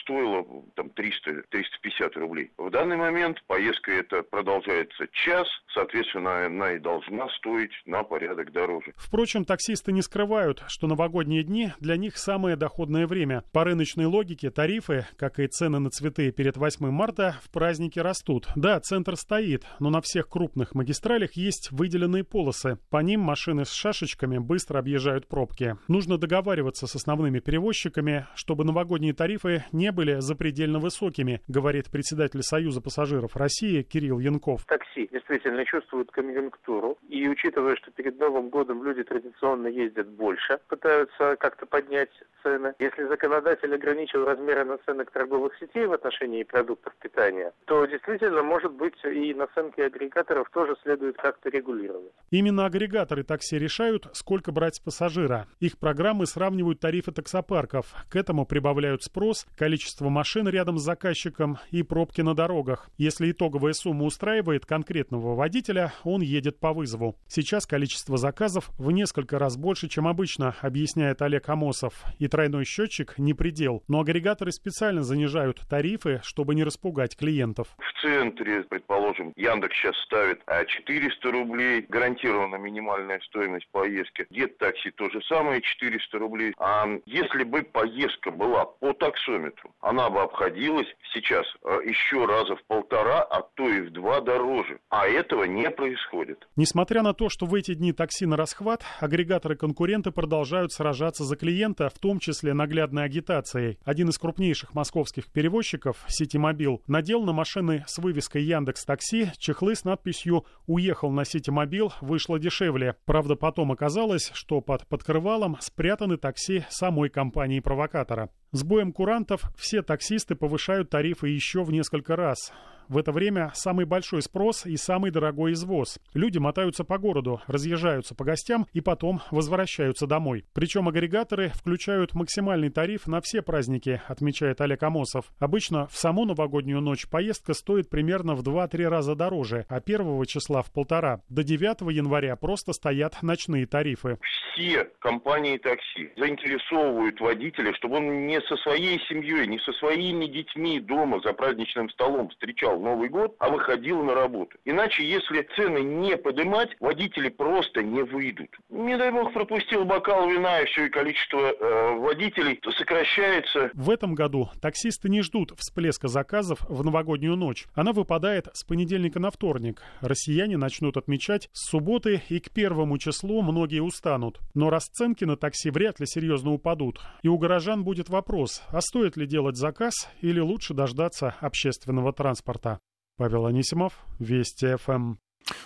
стоила 0.00 0.44
там 0.74 0.88
300-350 0.88 2.18
рублей. 2.18 2.50
В 2.58 2.70
данный 2.70 2.96
момент 2.96 3.42
поездка 3.46 3.92
эта 3.92 4.22
продолжается 4.22 5.06
час, 5.12 5.46
соответственно, 5.72 6.46
она 6.46 6.72
и 6.72 6.78
должна 6.78 7.28
стоить 7.38 7.72
на 7.86 8.02
порядок 8.02 8.52
дороже. 8.52 8.92
Впрочем, 8.96 9.44
таксисты 9.44 9.92
не 9.92 10.02
скрывают, 10.02 10.62
что 10.68 10.86
новогодние 10.86 11.44
дни 11.44 11.72
для 11.80 11.96
них 11.96 12.16
самое 12.16 12.56
доходное 12.56 13.06
время. 13.06 13.44
По 13.52 13.64
рыночной 13.64 14.06
логике 14.06 14.50
тарифы, 14.50 15.06
как 15.16 15.38
и 15.38 15.46
цены 15.46 15.78
на 15.78 15.90
цветы 15.90 16.32
перед 16.32 16.56
8 16.56 16.90
марта, 16.90 17.36
в 17.42 17.50
празднике 17.50 18.02
растут. 18.02 18.48
Да, 18.56 18.80
центр 18.80 19.16
стоит, 19.16 19.64
но 19.80 19.90
на 19.90 20.00
всех 20.00 20.28
крупных 20.28 20.74
магистралях 20.74 21.34
есть 21.34 21.70
выделенные 21.70 22.24
полосы. 22.24 22.78
По 22.90 22.98
ним 22.98 23.20
машины 23.20 23.64
с 23.64 23.72
шашечками 23.72 24.38
быстро 24.38 24.78
объезжают 24.78 25.28
пробки. 25.28 25.76
Нужно 25.88 26.18
договариваться 26.18 26.83
с 26.86 26.94
основными 26.94 27.40
перевозчиками, 27.40 28.26
чтобы 28.34 28.64
новогодние 28.64 29.14
тарифы 29.14 29.64
не 29.72 29.92
были 29.92 30.20
запредельно 30.20 30.78
высокими, 30.78 31.40
говорит 31.48 31.90
председатель 31.90 32.42
Союза 32.42 32.80
пассажиров 32.80 33.36
России 33.36 33.82
Кирилл 33.82 34.18
Янков. 34.18 34.64
Такси 34.66 35.08
действительно 35.12 35.64
чувствуют 35.64 36.10
конъюнктуру. 36.10 36.98
И 37.08 37.28
учитывая, 37.28 37.76
что 37.76 37.90
перед 37.90 38.18
Новым 38.18 38.48
годом 38.48 38.84
люди 38.84 39.02
традиционно 39.02 39.66
ездят 39.68 40.08
больше, 40.08 40.58
пытаются 40.68 41.36
как-то 41.36 41.66
поднять 41.66 42.10
цены. 42.42 42.74
Если 42.78 43.04
законодатель 43.04 43.74
ограничил 43.74 44.24
размеры 44.24 44.64
наценок 44.64 45.10
торговых 45.10 45.56
сетей 45.58 45.86
в 45.86 45.92
отношении 45.92 46.42
продуктов 46.42 46.94
питания, 46.96 47.52
то 47.66 47.84
действительно, 47.86 48.42
может 48.42 48.72
быть, 48.72 48.94
и 49.04 49.34
наценки 49.34 49.80
агрегаторов 49.80 50.48
тоже 50.50 50.76
следует 50.82 51.16
как-то 51.16 51.48
регулировать. 51.48 52.12
Именно 52.30 52.66
агрегаторы 52.66 53.22
такси 53.24 53.58
решают, 53.58 54.08
сколько 54.12 54.52
брать 54.52 54.76
с 54.76 54.80
пассажира. 54.80 55.46
Их 55.60 55.78
программы 55.78 56.26
сравнивают 56.26 56.73
тарифы 56.80 57.12
таксопарков. 57.12 57.86
К 58.08 58.16
этому 58.16 58.46
прибавляют 58.46 59.02
спрос, 59.02 59.46
количество 59.56 60.08
машин 60.08 60.48
рядом 60.48 60.78
с 60.78 60.82
заказчиком 60.82 61.58
и 61.70 61.82
пробки 61.82 62.20
на 62.20 62.34
дорогах. 62.34 62.90
Если 62.98 63.30
итоговая 63.30 63.72
сумма 63.72 64.04
устраивает 64.04 64.66
конкретного 64.66 65.34
водителя, 65.34 65.92
он 66.04 66.22
едет 66.22 66.60
по 66.60 66.72
вызову. 66.72 67.16
Сейчас 67.28 67.66
количество 67.66 68.16
заказов 68.16 68.70
в 68.78 68.90
несколько 68.90 69.38
раз 69.38 69.56
больше, 69.56 69.88
чем 69.88 70.06
обычно, 70.06 70.54
объясняет 70.60 71.22
Олег 71.22 71.48
Амосов. 71.48 72.04
И 72.18 72.28
тройной 72.28 72.64
счетчик 72.64 73.18
не 73.18 73.34
предел. 73.34 73.82
Но 73.88 74.00
агрегаторы 74.00 74.52
специально 74.52 75.02
занижают 75.02 75.60
тарифы, 75.68 76.20
чтобы 76.22 76.54
не 76.54 76.64
распугать 76.64 77.16
клиентов. 77.16 77.68
В 77.78 78.02
центре, 78.02 78.62
предположим, 78.64 79.32
Яндекс 79.36 79.76
сейчас 79.76 79.96
ставит 80.04 80.42
400 80.66 81.30
рублей, 81.30 81.86
гарантированно 81.88 82.56
минимальная 82.56 83.20
стоимость 83.20 83.68
поездки. 83.70 84.26
Дед 84.30 84.58
такси 84.58 84.90
то 84.90 85.08
же 85.10 85.20
самое, 85.22 85.60
400 85.60 86.18
рублей. 86.18 86.54
А 86.66 86.86
если 87.04 87.44
бы 87.44 87.62
поездка 87.62 88.30
была 88.30 88.64
по 88.64 88.94
таксометру, 88.94 89.74
она 89.82 90.08
бы 90.08 90.22
обходилась 90.22 90.86
сейчас 91.12 91.44
э, 91.62 91.80
еще 91.84 92.24
раза 92.24 92.56
в 92.56 92.64
полтора, 92.64 93.20
а 93.20 93.42
то 93.42 93.68
и 93.68 93.82
в 93.82 93.92
два 93.92 94.22
дороже. 94.22 94.78
А 94.88 95.06
этого 95.06 95.44
не 95.44 95.68
происходит. 95.70 96.48
Несмотря 96.56 97.02
на 97.02 97.12
то, 97.12 97.28
что 97.28 97.44
в 97.44 97.54
эти 97.54 97.74
дни 97.74 97.92
такси 97.92 98.24
на 98.24 98.38
расхват, 98.38 98.82
агрегаторы-конкуренты 99.00 100.10
продолжают 100.10 100.72
сражаться 100.72 101.24
за 101.24 101.36
клиента, 101.36 101.90
в 101.90 101.98
том 101.98 102.18
числе 102.18 102.54
наглядной 102.54 103.04
агитацией. 103.04 103.78
Один 103.84 104.08
из 104.08 104.16
крупнейших 104.16 104.72
московских 104.72 105.30
перевозчиков, 105.30 105.98
Ситимобил, 106.08 106.80
надел 106.86 107.24
на 107.24 107.34
машины 107.34 107.84
с 107.86 107.98
вывеской 107.98 108.42
Яндекс 108.42 108.86
Такси 108.86 109.32
чехлы 109.36 109.74
с 109.74 109.84
надписью 109.84 110.46
«Уехал 110.66 111.10
на 111.10 111.26
Ситимобил, 111.26 111.92
вышло 112.00 112.38
дешевле». 112.38 112.96
Правда, 113.04 113.36
потом 113.36 113.70
оказалось, 113.70 114.30
что 114.32 114.62
под 114.62 114.88
подкрывалом 114.88 115.58
спрятаны 115.60 116.16
такси 116.16 116.53
самой 116.68 117.08
компании-провокатора. 117.08 118.30
С 118.54 118.62
боем 118.62 118.92
курантов 118.92 119.50
все 119.56 119.82
таксисты 119.82 120.36
повышают 120.36 120.88
тарифы 120.88 121.26
еще 121.26 121.64
в 121.64 121.72
несколько 121.72 122.14
раз. 122.14 122.52
В 122.88 122.98
это 122.98 123.12
время 123.12 123.50
самый 123.54 123.86
большой 123.86 124.20
спрос 124.22 124.66
и 124.66 124.76
самый 124.76 125.10
дорогой 125.10 125.52
извоз. 125.52 125.98
Люди 126.12 126.38
мотаются 126.38 126.84
по 126.84 126.98
городу, 126.98 127.40
разъезжаются 127.46 128.14
по 128.14 128.24
гостям 128.24 128.66
и 128.72 128.80
потом 128.80 129.22
возвращаются 129.30 130.06
домой. 130.06 130.44
Причем 130.52 130.88
агрегаторы 130.88 131.48
включают 131.48 132.14
максимальный 132.14 132.70
тариф 132.70 133.06
на 133.06 133.20
все 133.20 133.42
праздники, 133.42 134.02
отмечает 134.06 134.60
Олег 134.60 134.82
Амосов. 134.82 135.26
Обычно 135.38 135.86
в 135.86 135.96
саму 135.96 136.24
новогоднюю 136.26 136.80
ночь 136.80 137.08
поездка 137.08 137.54
стоит 137.54 137.88
примерно 137.88 138.34
в 138.34 138.42
2-3 138.42 138.86
раза 138.86 139.14
дороже, 139.14 139.64
а 139.68 139.76
1 139.76 140.24
числа 140.26 140.62
в 140.62 140.70
полтора. 140.70 141.22
До 141.28 141.42
9 141.42 141.90
января 141.92 142.36
просто 142.36 142.72
стоят 142.72 143.22
ночные 143.22 143.66
тарифы. 143.66 144.18
Все 144.52 144.84
компании 145.00 145.56
такси 145.58 146.12
заинтересовывают 146.16 147.20
водителя, 147.20 147.72
чтобы 147.74 147.96
он 147.96 148.26
не 148.26 148.40
со 148.48 148.56
своей 148.58 149.00
семьей, 149.08 149.46
не 149.46 149.58
со 149.60 149.72
своими 149.74 150.26
детьми 150.26 150.80
дома 150.80 151.20
за 151.20 151.32
праздничным 151.32 151.90
столом 151.90 152.28
встречал 152.30 152.80
Новый 152.80 153.08
год, 153.08 153.34
а 153.38 153.50
выходил 153.50 154.02
на 154.02 154.14
работу. 154.14 154.56
Иначе, 154.64 155.04
если 155.04 155.46
цены 155.56 155.78
не 155.78 156.16
поднимать, 156.16 156.70
водители 156.80 157.28
просто 157.28 157.82
не 157.82 158.02
выйдут. 158.02 158.48
Не 158.68 158.96
дай 158.96 159.10
бог 159.10 159.32
пропустил 159.32 159.84
бокал 159.84 160.28
вина, 160.28 160.60
и 160.60 160.66
все, 160.66 160.86
и 160.86 160.88
количество 160.88 161.38
э, 161.38 161.98
водителей 161.98 162.60
сокращается. 162.76 163.70
В 163.74 163.90
этом 163.90 164.14
году 164.14 164.50
таксисты 164.60 165.08
не 165.08 165.22
ждут 165.22 165.52
всплеска 165.58 166.08
заказов 166.08 166.60
в 166.68 166.84
новогоднюю 166.84 167.36
ночь. 167.36 167.66
Она 167.74 167.92
выпадает 167.92 168.48
с 168.52 168.64
понедельника 168.64 169.20
на 169.20 169.30
вторник. 169.30 169.82
Россияне 170.00 170.56
начнут 170.56 170.96
отмечать 170.96 171.48
с 171.52 171.70
субботы 171.70 172.22
и 172.28 172.40
к 172.40 172.50
первому 172.50 172.98
числу 172.98 173.42
многие 173.42 173.80
устанут. 173.80 174.40
Но 174.54 174.70
расценки 174.70 175.24
на 175.24 175.36
такси 175.36 175.70
вряд 175.70 176.00
ли 176.00 176.06
серьезно 176.06 176.52
упадут. 176.52 177.00
И 177.22 177.28
у 177.28 177.38
горожан 177.38 177.84
будет 177.84 178.08
вопрос, 178.08 178.23
а 178.68 178.80
стоит 178.80 179.16
ли 179.16 179.26
делать 179.26 179.56
заказ 179.56 180.08
или 180.20 180.40
лучше 180.40 180.74
дождаться 180.74 181.34
общественного 181.40 182.12
транспорта. 182.12 182.80
Павел 183.16 183.46
Анисимов, 183.46 184.04
Вести 184.18 184.76
ФМ. 184.76 185.16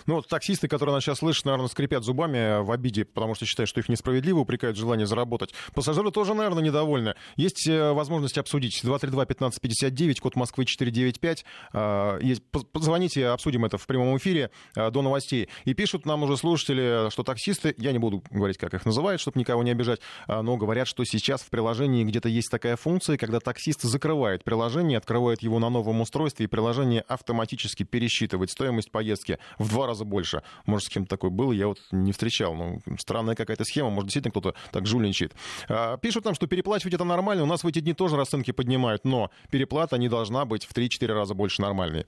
Ну, 0.05 0.15
вот 0.15 0.27
таксисты, 0.27 0.67
которые 0.67 0.95
нас 0.95 1.03
сейчас 1.03 1.19
слышат, 1.19 1.45
наверное, 1.45 1.67
скрипят 1.67 2.03
зубами 2.03 2.61
в 2.61 2.71
обиде, 2.71 3.05
потому 3.05 3.35
что 3.35 3.45
считают, 3.45 3.69
что 3.69 3.79
их 3.79 3.89
несправедливо, 3.89 4.39
упрекают 4.39 4.77
в 4.77 4.79
желании 4.79 5.05
заработать. 5.05 5.53
Пассажиры 5.73 6.11
тоже, 6.11 6.33
наверное, 6.33 6.63
недовольны. 6.63 7.15
Есть 7.35 7.67
э, 7.67 7.91
возможность 7.91 8.37
обсудить. 8.37 8.83
232-1559, 8.83 10.19
код 10.19 10.35
Москвы 10.35 10.65
495. 10.65 11.45
Э, 11.73 12.19
есть, 12.21 12.43
позвоните, 12.71 13.27
обсудим 13.27 13.65
это 13.65 13.77
в 13.77 13.85
прямом 13.87 14.17
эфире 14.17 14.51
э, 14.75 14.91
до 14.91 15.01
новостей. 15.01 15.49
И 15.65 15.73
пишут 15.73 16.05
нам 16.05 16.23
уже 16.23 16.37
слушатели, 16.37 17.09
что 17.09 17.23
таксисты, 17.23 17.73
я 17.77 17.91
не 17.91 17.99
буду 17.99 18.23
говорить, 18.29 18.57
как 18.57 18.73
их 18.73 18.85
называют, 18.85 19.21
чтобы 19.21 19.39
никого 19.39 19.63
не 19.63 19.71
обижать, 19.71 20.01
но 20.27 20.57
говорят, 20.57 20.87
что 20.87 21.03
сейчас 21.03 21.41
в 21.41 21.49
приложении 21.49 22.03
где-то 22.03 22.29
есть 22.29 22.49
такая 22.49 22.75
функция, 22.75 23.17
когда 23.17 23.39
таксист 23.39 23.81
закрывает 23.81 24.43
приложение, 24.43 24.97
открывает 24.97 25.41
его 25.41 25.59
на 25.59 25.69
новом 25.69 26.01
устройстве, 26.01 26.45
и 26.45 26.47
приложение 26.47 27.01
автоматически 27.01 27.83
пересчитывает 27.83 28.51
стоимость 28.51 28.91
поездки 28.91 29.39
в 29.57 29.68
два 29.69 29.87
раза 29.87 30.03
больше. 30.03 30.43
Может, 30.65 30.87
с 30.87 30.89
кем-то 30.89 31.09
такое 31.09 31.31
было, 31.31 31.51
я 31.51 31.67
вот 31.67 31.79
не 31.91 32.11
встречал. 32.11 32.53
Ну, 32.53 32.79
странная 32.97 33.35
какая-то 33.35 33.63
схема, 33.63 33.89
может, 33.89 34.05
действительно 34.05 34.31
кто-то 34.31 34.55
так 34.71 34.85
жульничает. 34.85 35.33
А, 35.69 35.97
пишут 35.97 36.25
нам, 36.25 36.33
что 36.33 36.47
переплачивать 36.47 36.93
это 36.93 37.03
нормально. 37.03 37.43
У 37.43 37.47
нас 37.47 37.63
в 37.63 37.67
эти 37.67 37.79
дни 37.79 37.93
тоже 37.93 38.17
расценки 38.17 38.51
поднимают, 38.51 39.05
но 39.05 39.31
переплата 39.51 39.97
не 39.97 40.09
должна 40.09 40.45
быть 40.45 40.65
в 40.65 40.75
3-4 40.75 41.13
раза 41.13 41.33
больше 41.33 41.61
нормальной. 41.61 42.05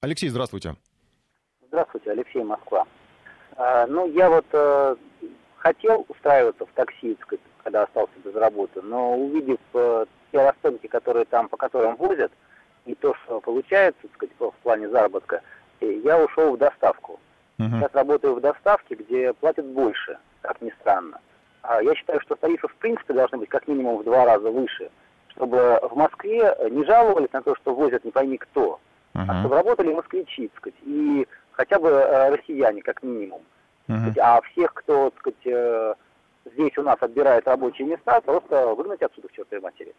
Алексей, 0.00 0.28
здравствуйте. 0.28 0.76
Здравствуйте, 1.68 2.10
Алексей, 2.10 2.42
Москва. 2.42 2.84
А, 3.56 3.86
ну, 3.86 4.10
я 4.12 4.30
вот 4.30 4.46
э, 4.52 4.96
хотел 5.56 6.06
устраиваться 6.08 6.66
в 6.66 6.70
такси, 6.72 7.16
когда 7.62 7.84
остался 7.84 8.12
без 8.24 8.34
работы, 8.34 8.80
но 8.82 9.16
увидев 9.16 9.58
э, 9.74 10.06
те 10.32 10.42
расценки, 10.42 10.86
которые 10.86 11.26
там, 11.26 11.48
по 11.48 11.56
которым 11.56 11.96
возят, 11.96 12.32
и 12.86 12.94
то, 12.94 13.14
что 13.22 13.40
получается, 13.40 14.00
сказать, 14.14 14.34
в 14.38 14.52
плане 14.62 14.88
заработка, 14.88 15.42
я 15.80 16.22
ушел 16.22 16.54
в 16.54 16.58
доставку. 16.58 17.20
Uh-huh. 17.58 17.68
Сейчас 17.78 17.94
работаю 17.94 18.34
в 18.34 18.40
доставке, 18.40 18.94
где 18.94 19.32
платят 19.34 19.66
больше, 19.66 20.18
как 20.40 20.60
ни 20.60 20.70
странно. 20.80 21.20
А 21.62 21.82
я 21.82 21.94
считаю, 21.94 22.20
что 22.20 22.36
тарифы 22.36 22.68
в 22.68 22.74
принципе 22.76 23.12
должны 23.12 23.38
быть 23.38 23.48
как 23.48 23.68
минимум 23.68 23.98
в 23.98 24.04
два 24.04 24.24
раза 24.24 24.50
выше, 24.50 24.90
чтобы 25.28 25.78
в 25.82 25.94
Москве 25.94 26.56
не 26.70 26.84
жаловались 26.84 27.32
на 27.32 27.42
то, 27.42 27.54
что 27.56 27.74
возят 27.74 28.04
не 28.04 28.10
пойми 28.10 28.38
кто, 28.38 28.80
uh-huh. 29.14 29.24
а 29.28 29.40
чтобы 29.40 29.56
работали 29.56 29.92
москвичи, 29.92 30.48
так 30.48 30.58
сказать, 30.58 30.78
и 30.82 31.26
хотя 31.52 31.78
бы 31.78 31.88
э, 31.88 32.30
россияне 32.30 32.82
как 32.82 33.02
минимум. 33.02 33.42
Uh-huh. 33.88 34.18
А 34.20 34.40
всех, 34.42 34.72
кто 34.72 35.10
так 35.10 35.18
сказать, 35.20 35.46
э, 35.46 35.94
здесь 36.46 36.78
у 36.78 36.82
нас 36.82 36.96
отбирает 37.00 37.46
рабочие 37.46 37.88
места, 37.88 38.20
просто 38.20 38.74
выгнать 38.74 39.02
отсюда 39.02 39.28
к 39.28 39.32
чертовой 39.32 39.62
матери. 39.62 39.94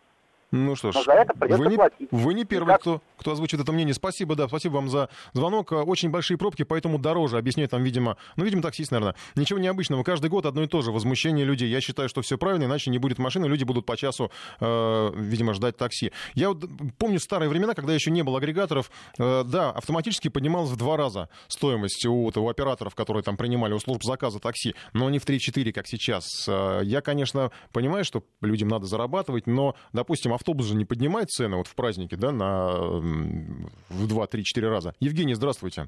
Ну 0.51 0.75
что 0.75 0.91
ж, 0.91 0.95
Но 0.95 1.03
за 1.03 1.13
это 1.13 1.33
вы, 1.37 1.67
не, 1.67 1.75
платить. 1.77 2.09
вы 2.11 2.33
не 2.33 2.43
первый, 2.43 2.75
кто, 2.77 3.01
кто 3.15 3.31
озвучит 3.31 3.61
это 3.61 3.71
мнение. 3.71 3.93
Спасибо, 3.93 4.35
да, 4.35 4.49
спасибо 4.49 4.73
вам 4.75 4.89
за 4.89 5.07
звонок. 5.31 5.71
Очень 5.71 6.09
большие 6.09 6.37
пробки, 6.37 6.63
поэтому 6.63 6.99
дороже. 6.99 7.37
Объясняет 7.37 7.71
там, 7.71 7.81
видимо, 7.83 8.17
ну, 8.35 8.43
видимо, 8.43 8.61
таксист, 8.61 8.91
наверное. 8.91 9.15
Ничего 9.35 9.59
необычного. 9.59 10.03
Каждый 10.03 10.29
год 10.29 10.45
одно 10.45 10.63
и 10.63 10.67
то 10.67 10.81
же. 10.81 10.91
Возмущение 10.91 11.45
людей. 11.45 11.69
Я 11.69 11.79
считаю, 11.79 12.09
что 12.09 12.21
все 12.21 12.37
правильно, 12.37 12.65
иначе 12.65 12.91
не 12.91 12.97
будет 12.97 13.17
машины, 13.17 13.45
люди 13.45 13.63
будут 13.63 13.85
по 13.85 13.95
часу, 13.95 14.29
э, 14.59 15.11
видимо, 15.15 15.53
ждать 15.53 15.77
такси. 15.77 16.11
Я 16.33 16.49
вот 16.49 16.65
помню 16.97 17.19
старые 17.21 17.47
времена, 17.47 17.73
когда 17.73 17.93
еще 17.93 18.11
не 18.11 18.21
было 18.21 18.39
агрегаторов. 18.39 18.91
Э, 19.17 19.43
да, 19.45 19.71
автоматически 19.71 20.27
поднималась 20.27 20.69
в 20.69 20.75
два 20.75 20.97
раза 20.97 21.29
стоимость 21.47 22.05
у, 22.05 22.29
у 22.29 22.49
операторов, 22.49 22.93
которые 22.93 23.23
там 23.23 23.37
принимали 23.37 23.71
у 23.73 23.79
служб 23.79 24.03
заказа 24.03 24.39
такси, 24.39 24.75
но 24.91 25.09
не 25.09 25.19
в 25.19 25.25
3-4, 25.25 25.71
как 25.71 25.87
сейчас. 25.87 26.25
Э, 26.49 26.81
я, 26.83 26.99
конечно, 26.99 27.51
понимаю, 27.71 28.03
что 28.03 28.25
людям 28.41 28.67
надо 28.67 28.85
зарабатывать, 28.85 29.47
но, 29.47 29.75
допустим, 29.93 30.33
автобус 30.41 30.65
же 30.65 30.75
не 30.75 30.85
поднимает 30.85 31.29
цены 31.29 31.57
вот 31.57 31.67
в 31.67 31.75
празднике, 31.75 32.17
да, 32.17 32.31
на 32.31 32.73
в 32.79 34.07
2, 34.07 34.27
3, 34.27 34.43
4 34.43 34.69
раза. 34.69 34.93
Евгений, 34.99 35.35
здравствуйте. 35.35 35.87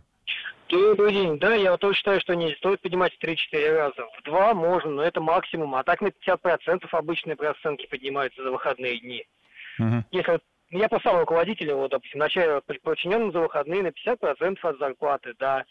Добрый 0.70 1.14
день. 1.14 1.38
Да, 1.40 1.54
я 1.54 1.76
тоже 1.78 1.98
считаю, 1.98 2.22
что 2.22 2.34
не 2.36 2.54
стоит 2.56 2.82
поднимать 2.82 3.14
в 3.14 3.24
3-4 3.24 3.76
раза. 3.76 4.06
В 4.18 4.24
2 4.24 4.54
можно, 4.54 4.92
но 4.92 5.04
это 5.04 5.22
максимум. 5.22 5.76
А 5.76 5.84
так 5.84 6.02
на 6.02 6.08
50% 6.08 6.88
обычные 6.92 7.36
процентки 7.36 7.88
поднимаются 7.88 8.42
за 8.42 8.52
выходные 8.52 9.00
дни. 9.00 9.26
Угу. 9.80 10.06
Если 10.12 10.40
я 10.72 10.88
по 10.88 11.00
сам 11.02 11.20
руководителю, 11.20 11.76
вот, 11.78 11.92
допустим, 11.92 12.20
начальник 12.20 12.64
подчиненным 12.82 13.32
за 13.32 13.40
выходные 13.40 13.84
на 13.84 13.88
50% 13.88 14.58
от 14.62 14.78
зарплаты, 14.80 15.34
да. 15.38 15.64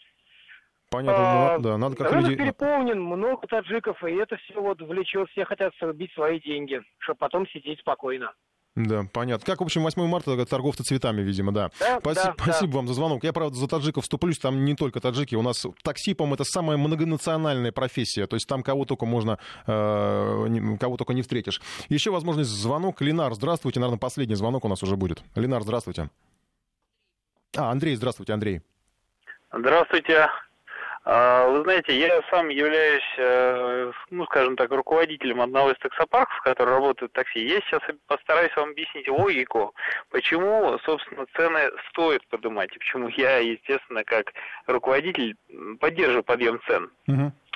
Понятно, 0.89 1.55
а, 1.55 1.59
да, 1.59 1.77
надо 1.77 1.95
как 1.95 2.11
рынок 2.11 2.29
люди... 2.29 2.43
переполнен, 2.43 3.01
много 3.01 3.47
таджиков, 3.47 4.01
и 4.03 4.11
это 4.11 4.37
все 4.37 4.61
вот 4.61 4.79
влечет, 4.79 5.27
все 5.31 5.43
хотят 5.43 5.73
срубить 5.79 6.13
свои 6.13 6.39
деньги, 6.39 6.81
чтобы 6.99 7.17
потом 7.17 7.47
сидеть 7.47 7.79
спокойно. 7.79 8.31
Да, 8.75 9.05
понятно. 9.13 9.45
Как, 9.45 9.59
в 9.61 9.63
общем, 9.63 9.83
8 9.83 10.01
марта 10.07 10.45
торговцы 10.47 10.83
цветами, 10.83 11.21
видимо, 11.21 11.51
да. 11.53 11.69
да, 11.79 11.99
спасибо, 11.99 12.33
да 12.37 12.43
спасибо 12.43 12.71
да. 12.71 12.77
вам 12.77 12.87
за 12.87 12.93
звонок. 12.95 13.23
Я, 13.23 13.31
правда, 13.31 13.55
за 13.55 13.67
таджиков 13.67 14.03
вступлюсь, 14.03 14.39
там 14.39 14.65
не 14.65 14.75
только 14.75 14.99
таджики. 14.99 15.35
У 15.35 15.43
нас 15.43 15.63
такси, 15.83 16.15
по-моему, 16.15 16.35
это 16.35 16.43
самая 16.43 16.77
многонациональная 16.77 17.71
профессия. 17.71 18.25
То 18.25 18.35
есть 18.35 18.47
там 18.47 18.63
кого 18.63 18.85
только 18.85 19.05
можно, 19.05 19.37
э, 19.67 20.77
кого 20.79 20.97
только 20.97 21.13
не 21.13 21.21
встретишь. 21.21 21.61
Еще 21.89 22.09
возможность 22.09 22.49
звонок. 22.49 23.01
Ленар, 23.01 23.35
здравствуйте. 23.35 23.79
Наверное, 23.79 23.99
последний 23.99 24.35
звонок 24.35 24.65
у 24.65 24.67
нас 24.67 24.81
уже 24.81 24.95
будет. 24.95 25.21
Ленар, 25.35 25.61
здравствуйте. 25.61 26.09
А, 27.55 27.69
Андрей, 27.69 27.95
здравствуйте, 27.95 28.33
Андрей. 28.33 28.61
Здравствуйте. 29.51 30.29
А, 31.05 31.47
вы 31.49 31.63
знаете, 31.63 31.99
я 31.99 32.21
сам 32.29 32.47
являюсь, 32.47 33.03
э, 33.17 33.91
ну, 34.09 34.25
скажем 34.25 34.55
так, 34.55 34.71
руководителем 34.71 35.41
одного 35.41 35.71
из 35.71 35.77
таксопарков, 35.79 36.39
который 36.43 36.69
работает 36.69 37.11
в 37.11 37.15
такси. 37.15 37.45
Я 37.45 37.59
сейчас 37.61 37.81
постараюсь 38.07 38.55
вам 38.55 38.69
объяснить 38.69 39.09
логику, 39.09 39.75
почему, 40.11 40.79
собственно, 40.85 41.25
цены 41.35 41.71
стоит 41.89 42.25
поднимать, 42.27 42.73
и 42.73 42.79
почему 42.79 43.09
я, 43.09 43.39
естественно, 43.39 44.05
как 44.05 44.31
руководитель 44.65 45.35
поддерживаю 45.81 46.23
подъем 46.23 46.61
цен. 46.67 46.89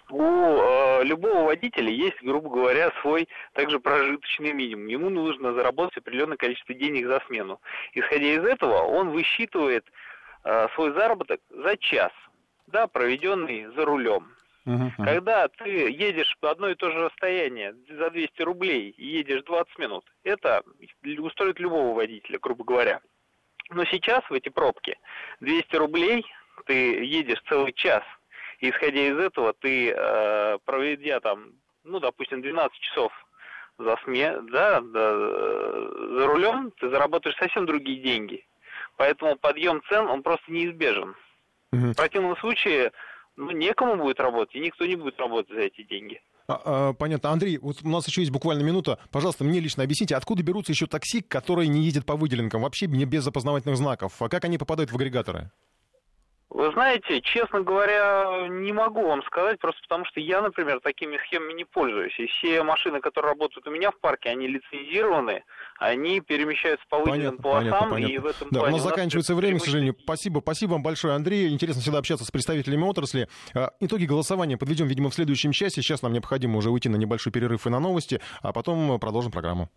У 0.10 0.22
э, 0.22 1.04
любого 1.04 1.46
водителя 1.46 1.90
есть, 1.90 2.22
грубо 2.22 2.50
говоря, 2.50 2.92
свой 3.02 3.30
также 3.54 3.80
прожиточный 3.80 4.54
минимум. 4.54 4.88
Ему 4.88 5.10
нужно 5.10 5.54
заработать 5.54 5.98
определенное 5.98 6.38
количество 6.38 6.74
денег 6.74 7.08
за 7.08 7.22
смену. 7.28 7.62
Исходя 7.94 8.28
из 8.28 8.44
этого, 8.44 8.84
он 8.84 9.10
высчитывает 9.10 9.86
э, 10.44 10.68
свой 10.76 10.94
заработок 10.94 11.42
за 11.50 11.76
час 11.78 12.12
да, 12.68 12.88
проведенный 12.88 13.68
за 13.76 13.86
рулем. 13.86 14.34
Uh-huh. 14.66 14.92
Когда 14.98 15.48
ты 15.48 15.90
едешь 15.90 16.36
по 16.42 16.52
одно 16.52 16.70
и 16.70 16.76
то 16.76 16.92
же 16.92 17.06
расстояние 17.06 17.74
за 17.90 18.10
200 18.10 18.42
рублей 18.42 18.90
и 18.90 19.06
едешь 19.06 19.44
20 19.44 19.80
минут, 19.80 20.04
это 20.24 20.62
устроит 21.20 21.60
любого 21.60 21.96
водителя, 21.96 22.38
грубо 22.38 22.66
говоря. 22.66 23.00
Но 23.70 23.86
сейчас 23.86 24.30
в 24.30 24.34
эти 24.34 24.50
пробки 24.50 24.98
200 25.40 25.76
рублей 25.78 26.26
ты 26.66 27.06
едешь 27.06 27.42
целый 27.48 27.72
час, 27.72 28.04
и 28.60 28.70
исходя 28.70 29.08
из 29.08 29.18
этого 29.18 29.54
ты, 29.54 29.94
э, 29.96 30.58
проведя 30.66 31.22
там, 31.22 31.54
ну, 31.84 32.00
допустим, 32.00 32.42
12 32.42 32.78
часов 32.80 33.14
за 33.78 33.96
сме, 34.04 34.38
да, 34.42 34.82
да, 34.82 35.18
за 35.18 36.28
рулем, 36.28 36.72
ты 36.78 36.90
заработаешь 36.90 37.38
совсем 37.38 37.66
другие 37.66 38.02
деньги. 38.02 38.46
Поэтому 38.98 39.38
подъем 39.38 39.82
цен, 39.88 40.08
он 40.08 40.24
просто 40.24 40.52
неизбежен. 40.52 41.16
Угу. 41.72 41.92
В 41.92 41.96
противном 41.96 42.38
случае 42.38 42.92
ну, 43.36 43.52
некому 43.52 43.96
будет 43.98 44.20
работать, 44.20 44.56
и 44.56 44.60
никто 44.60 44.86
не 44.86 44.96
будет 44.96 45.20
работать 45.20 45.54
за 45.54 45.62
эти 45.62 45.84
деньги. 45.84 46.22
А, 46.48 46.62
а, 46.90 46.94
понятно. 46.94 47.32
Андрей, 47.32 47.58
вот 47.58 47.78
у 47.84 47.90
нас 47.90 48.08
еще 48.08 48.22
есть 48.22 48.32
буквально 48.32 48.64
минута. 48.64 49.00
Пожалуйста, 49.12 49.44
мне 49.44 49.60
лично 49.60 49.84
объясните, 49.84 50.16
откуда 50.16 50.44
берутся 50.44 50.72
еще 50.72 50.88
такси, 50.88 51.22
которые 51.22 51.68
не 51.68 51.84
ездят 51.84 52.06
по 52.06 52.16
выделенкам, 52.16 52.62
вообще 52.62 52.86
без 52.86 53.28
опознавательных 53.28 53.78
знаков? 53.78 54.14
А 54.22 54.30
как 54.30 54.46
они 54.46 54.58
попадают 54.58 54.92
в 54.92 54.96
агрегаторы? 54.96 55.52
Вы 56.58 56.72
знаете, 56.72 57.22
честно 57.22 57.62
говоря, 57.62 58.48
не 58.50 58.74
могу 58.74 59.06
вам 59.06 59.22
сказать, 59.28 59.60
просто 59.60 59.80
потому 59.84 60.06
что 60.06 60.20
я, 60.20 60.42
например, 60.42 60.80
такими 60.80 61.16
схемами 61.28 61.54
не 61.54 61.66
пользуюсь. 61.66 62.18
И 62.18 62.26
все 62.26 62.64
машины, 62.64 63.00
которые 63.00 63.34
работают 63.34 63.68
у 63.68 63.70
меня 63.70 63.92
в 63.92 64.00
парке, 64.00 64.30
они 64.30 64.48
лицензированы, 64.48 65.44
они 65.78 66.20
перемещаются 66.20 66.84
по 66.90 66.98
выделенным 66.98 67.38
полосам, 67.38 67.70
понятно, 67.70 67.90
понятно. 67.92 68.12
и 68.12 68.18
в 68.18 68.26
этом 68.26 68.48
да, 68.50 68.60
плане... 68.62 68.74
у 68.74 68.78
нас 68.78 68.88
заканчивается 68.88 69.36
время, 69.36 69.60
к 69.60 69.66
сожалению. 69.66 69.96
Спасибо, 70.02 70.40
спасибо 70.40 70.72
вам 70.72 70.82
большое, 70.82 71.14
Андрей. 71.14 71.50
Интересно 71.50 71.84
всегда 71.84 72.00
общаться 72.00 72.26
с 72.26 72.32
представителями 72.32 72.86
отрасли. 72.86 73.28
А, 73.54 73.70
итоги 73.80 74.06
голосования 74.06 74.58
подведем, 74.58 74.88
видимо, 74.88 75.12
в 75.12 75.14
следующем 75.14 75.52
часе. 75.52 75.84
Сейчас 75.84 76.02
нам 76.02 76.12
необходимо 76.12 76.58
уже 76.58 76.72
уйти 76.72 76.90
на 76.90 76.96
небольшой 76.96 77.32
перерыв 77.32 77.68
и 77.68 77.70
на 77.70 77.80
новости, 77.80 78.20
а 78.42 78.52
потом 78.52 79.00
продолжим 79.00 79.32
программу. 79.32 79.70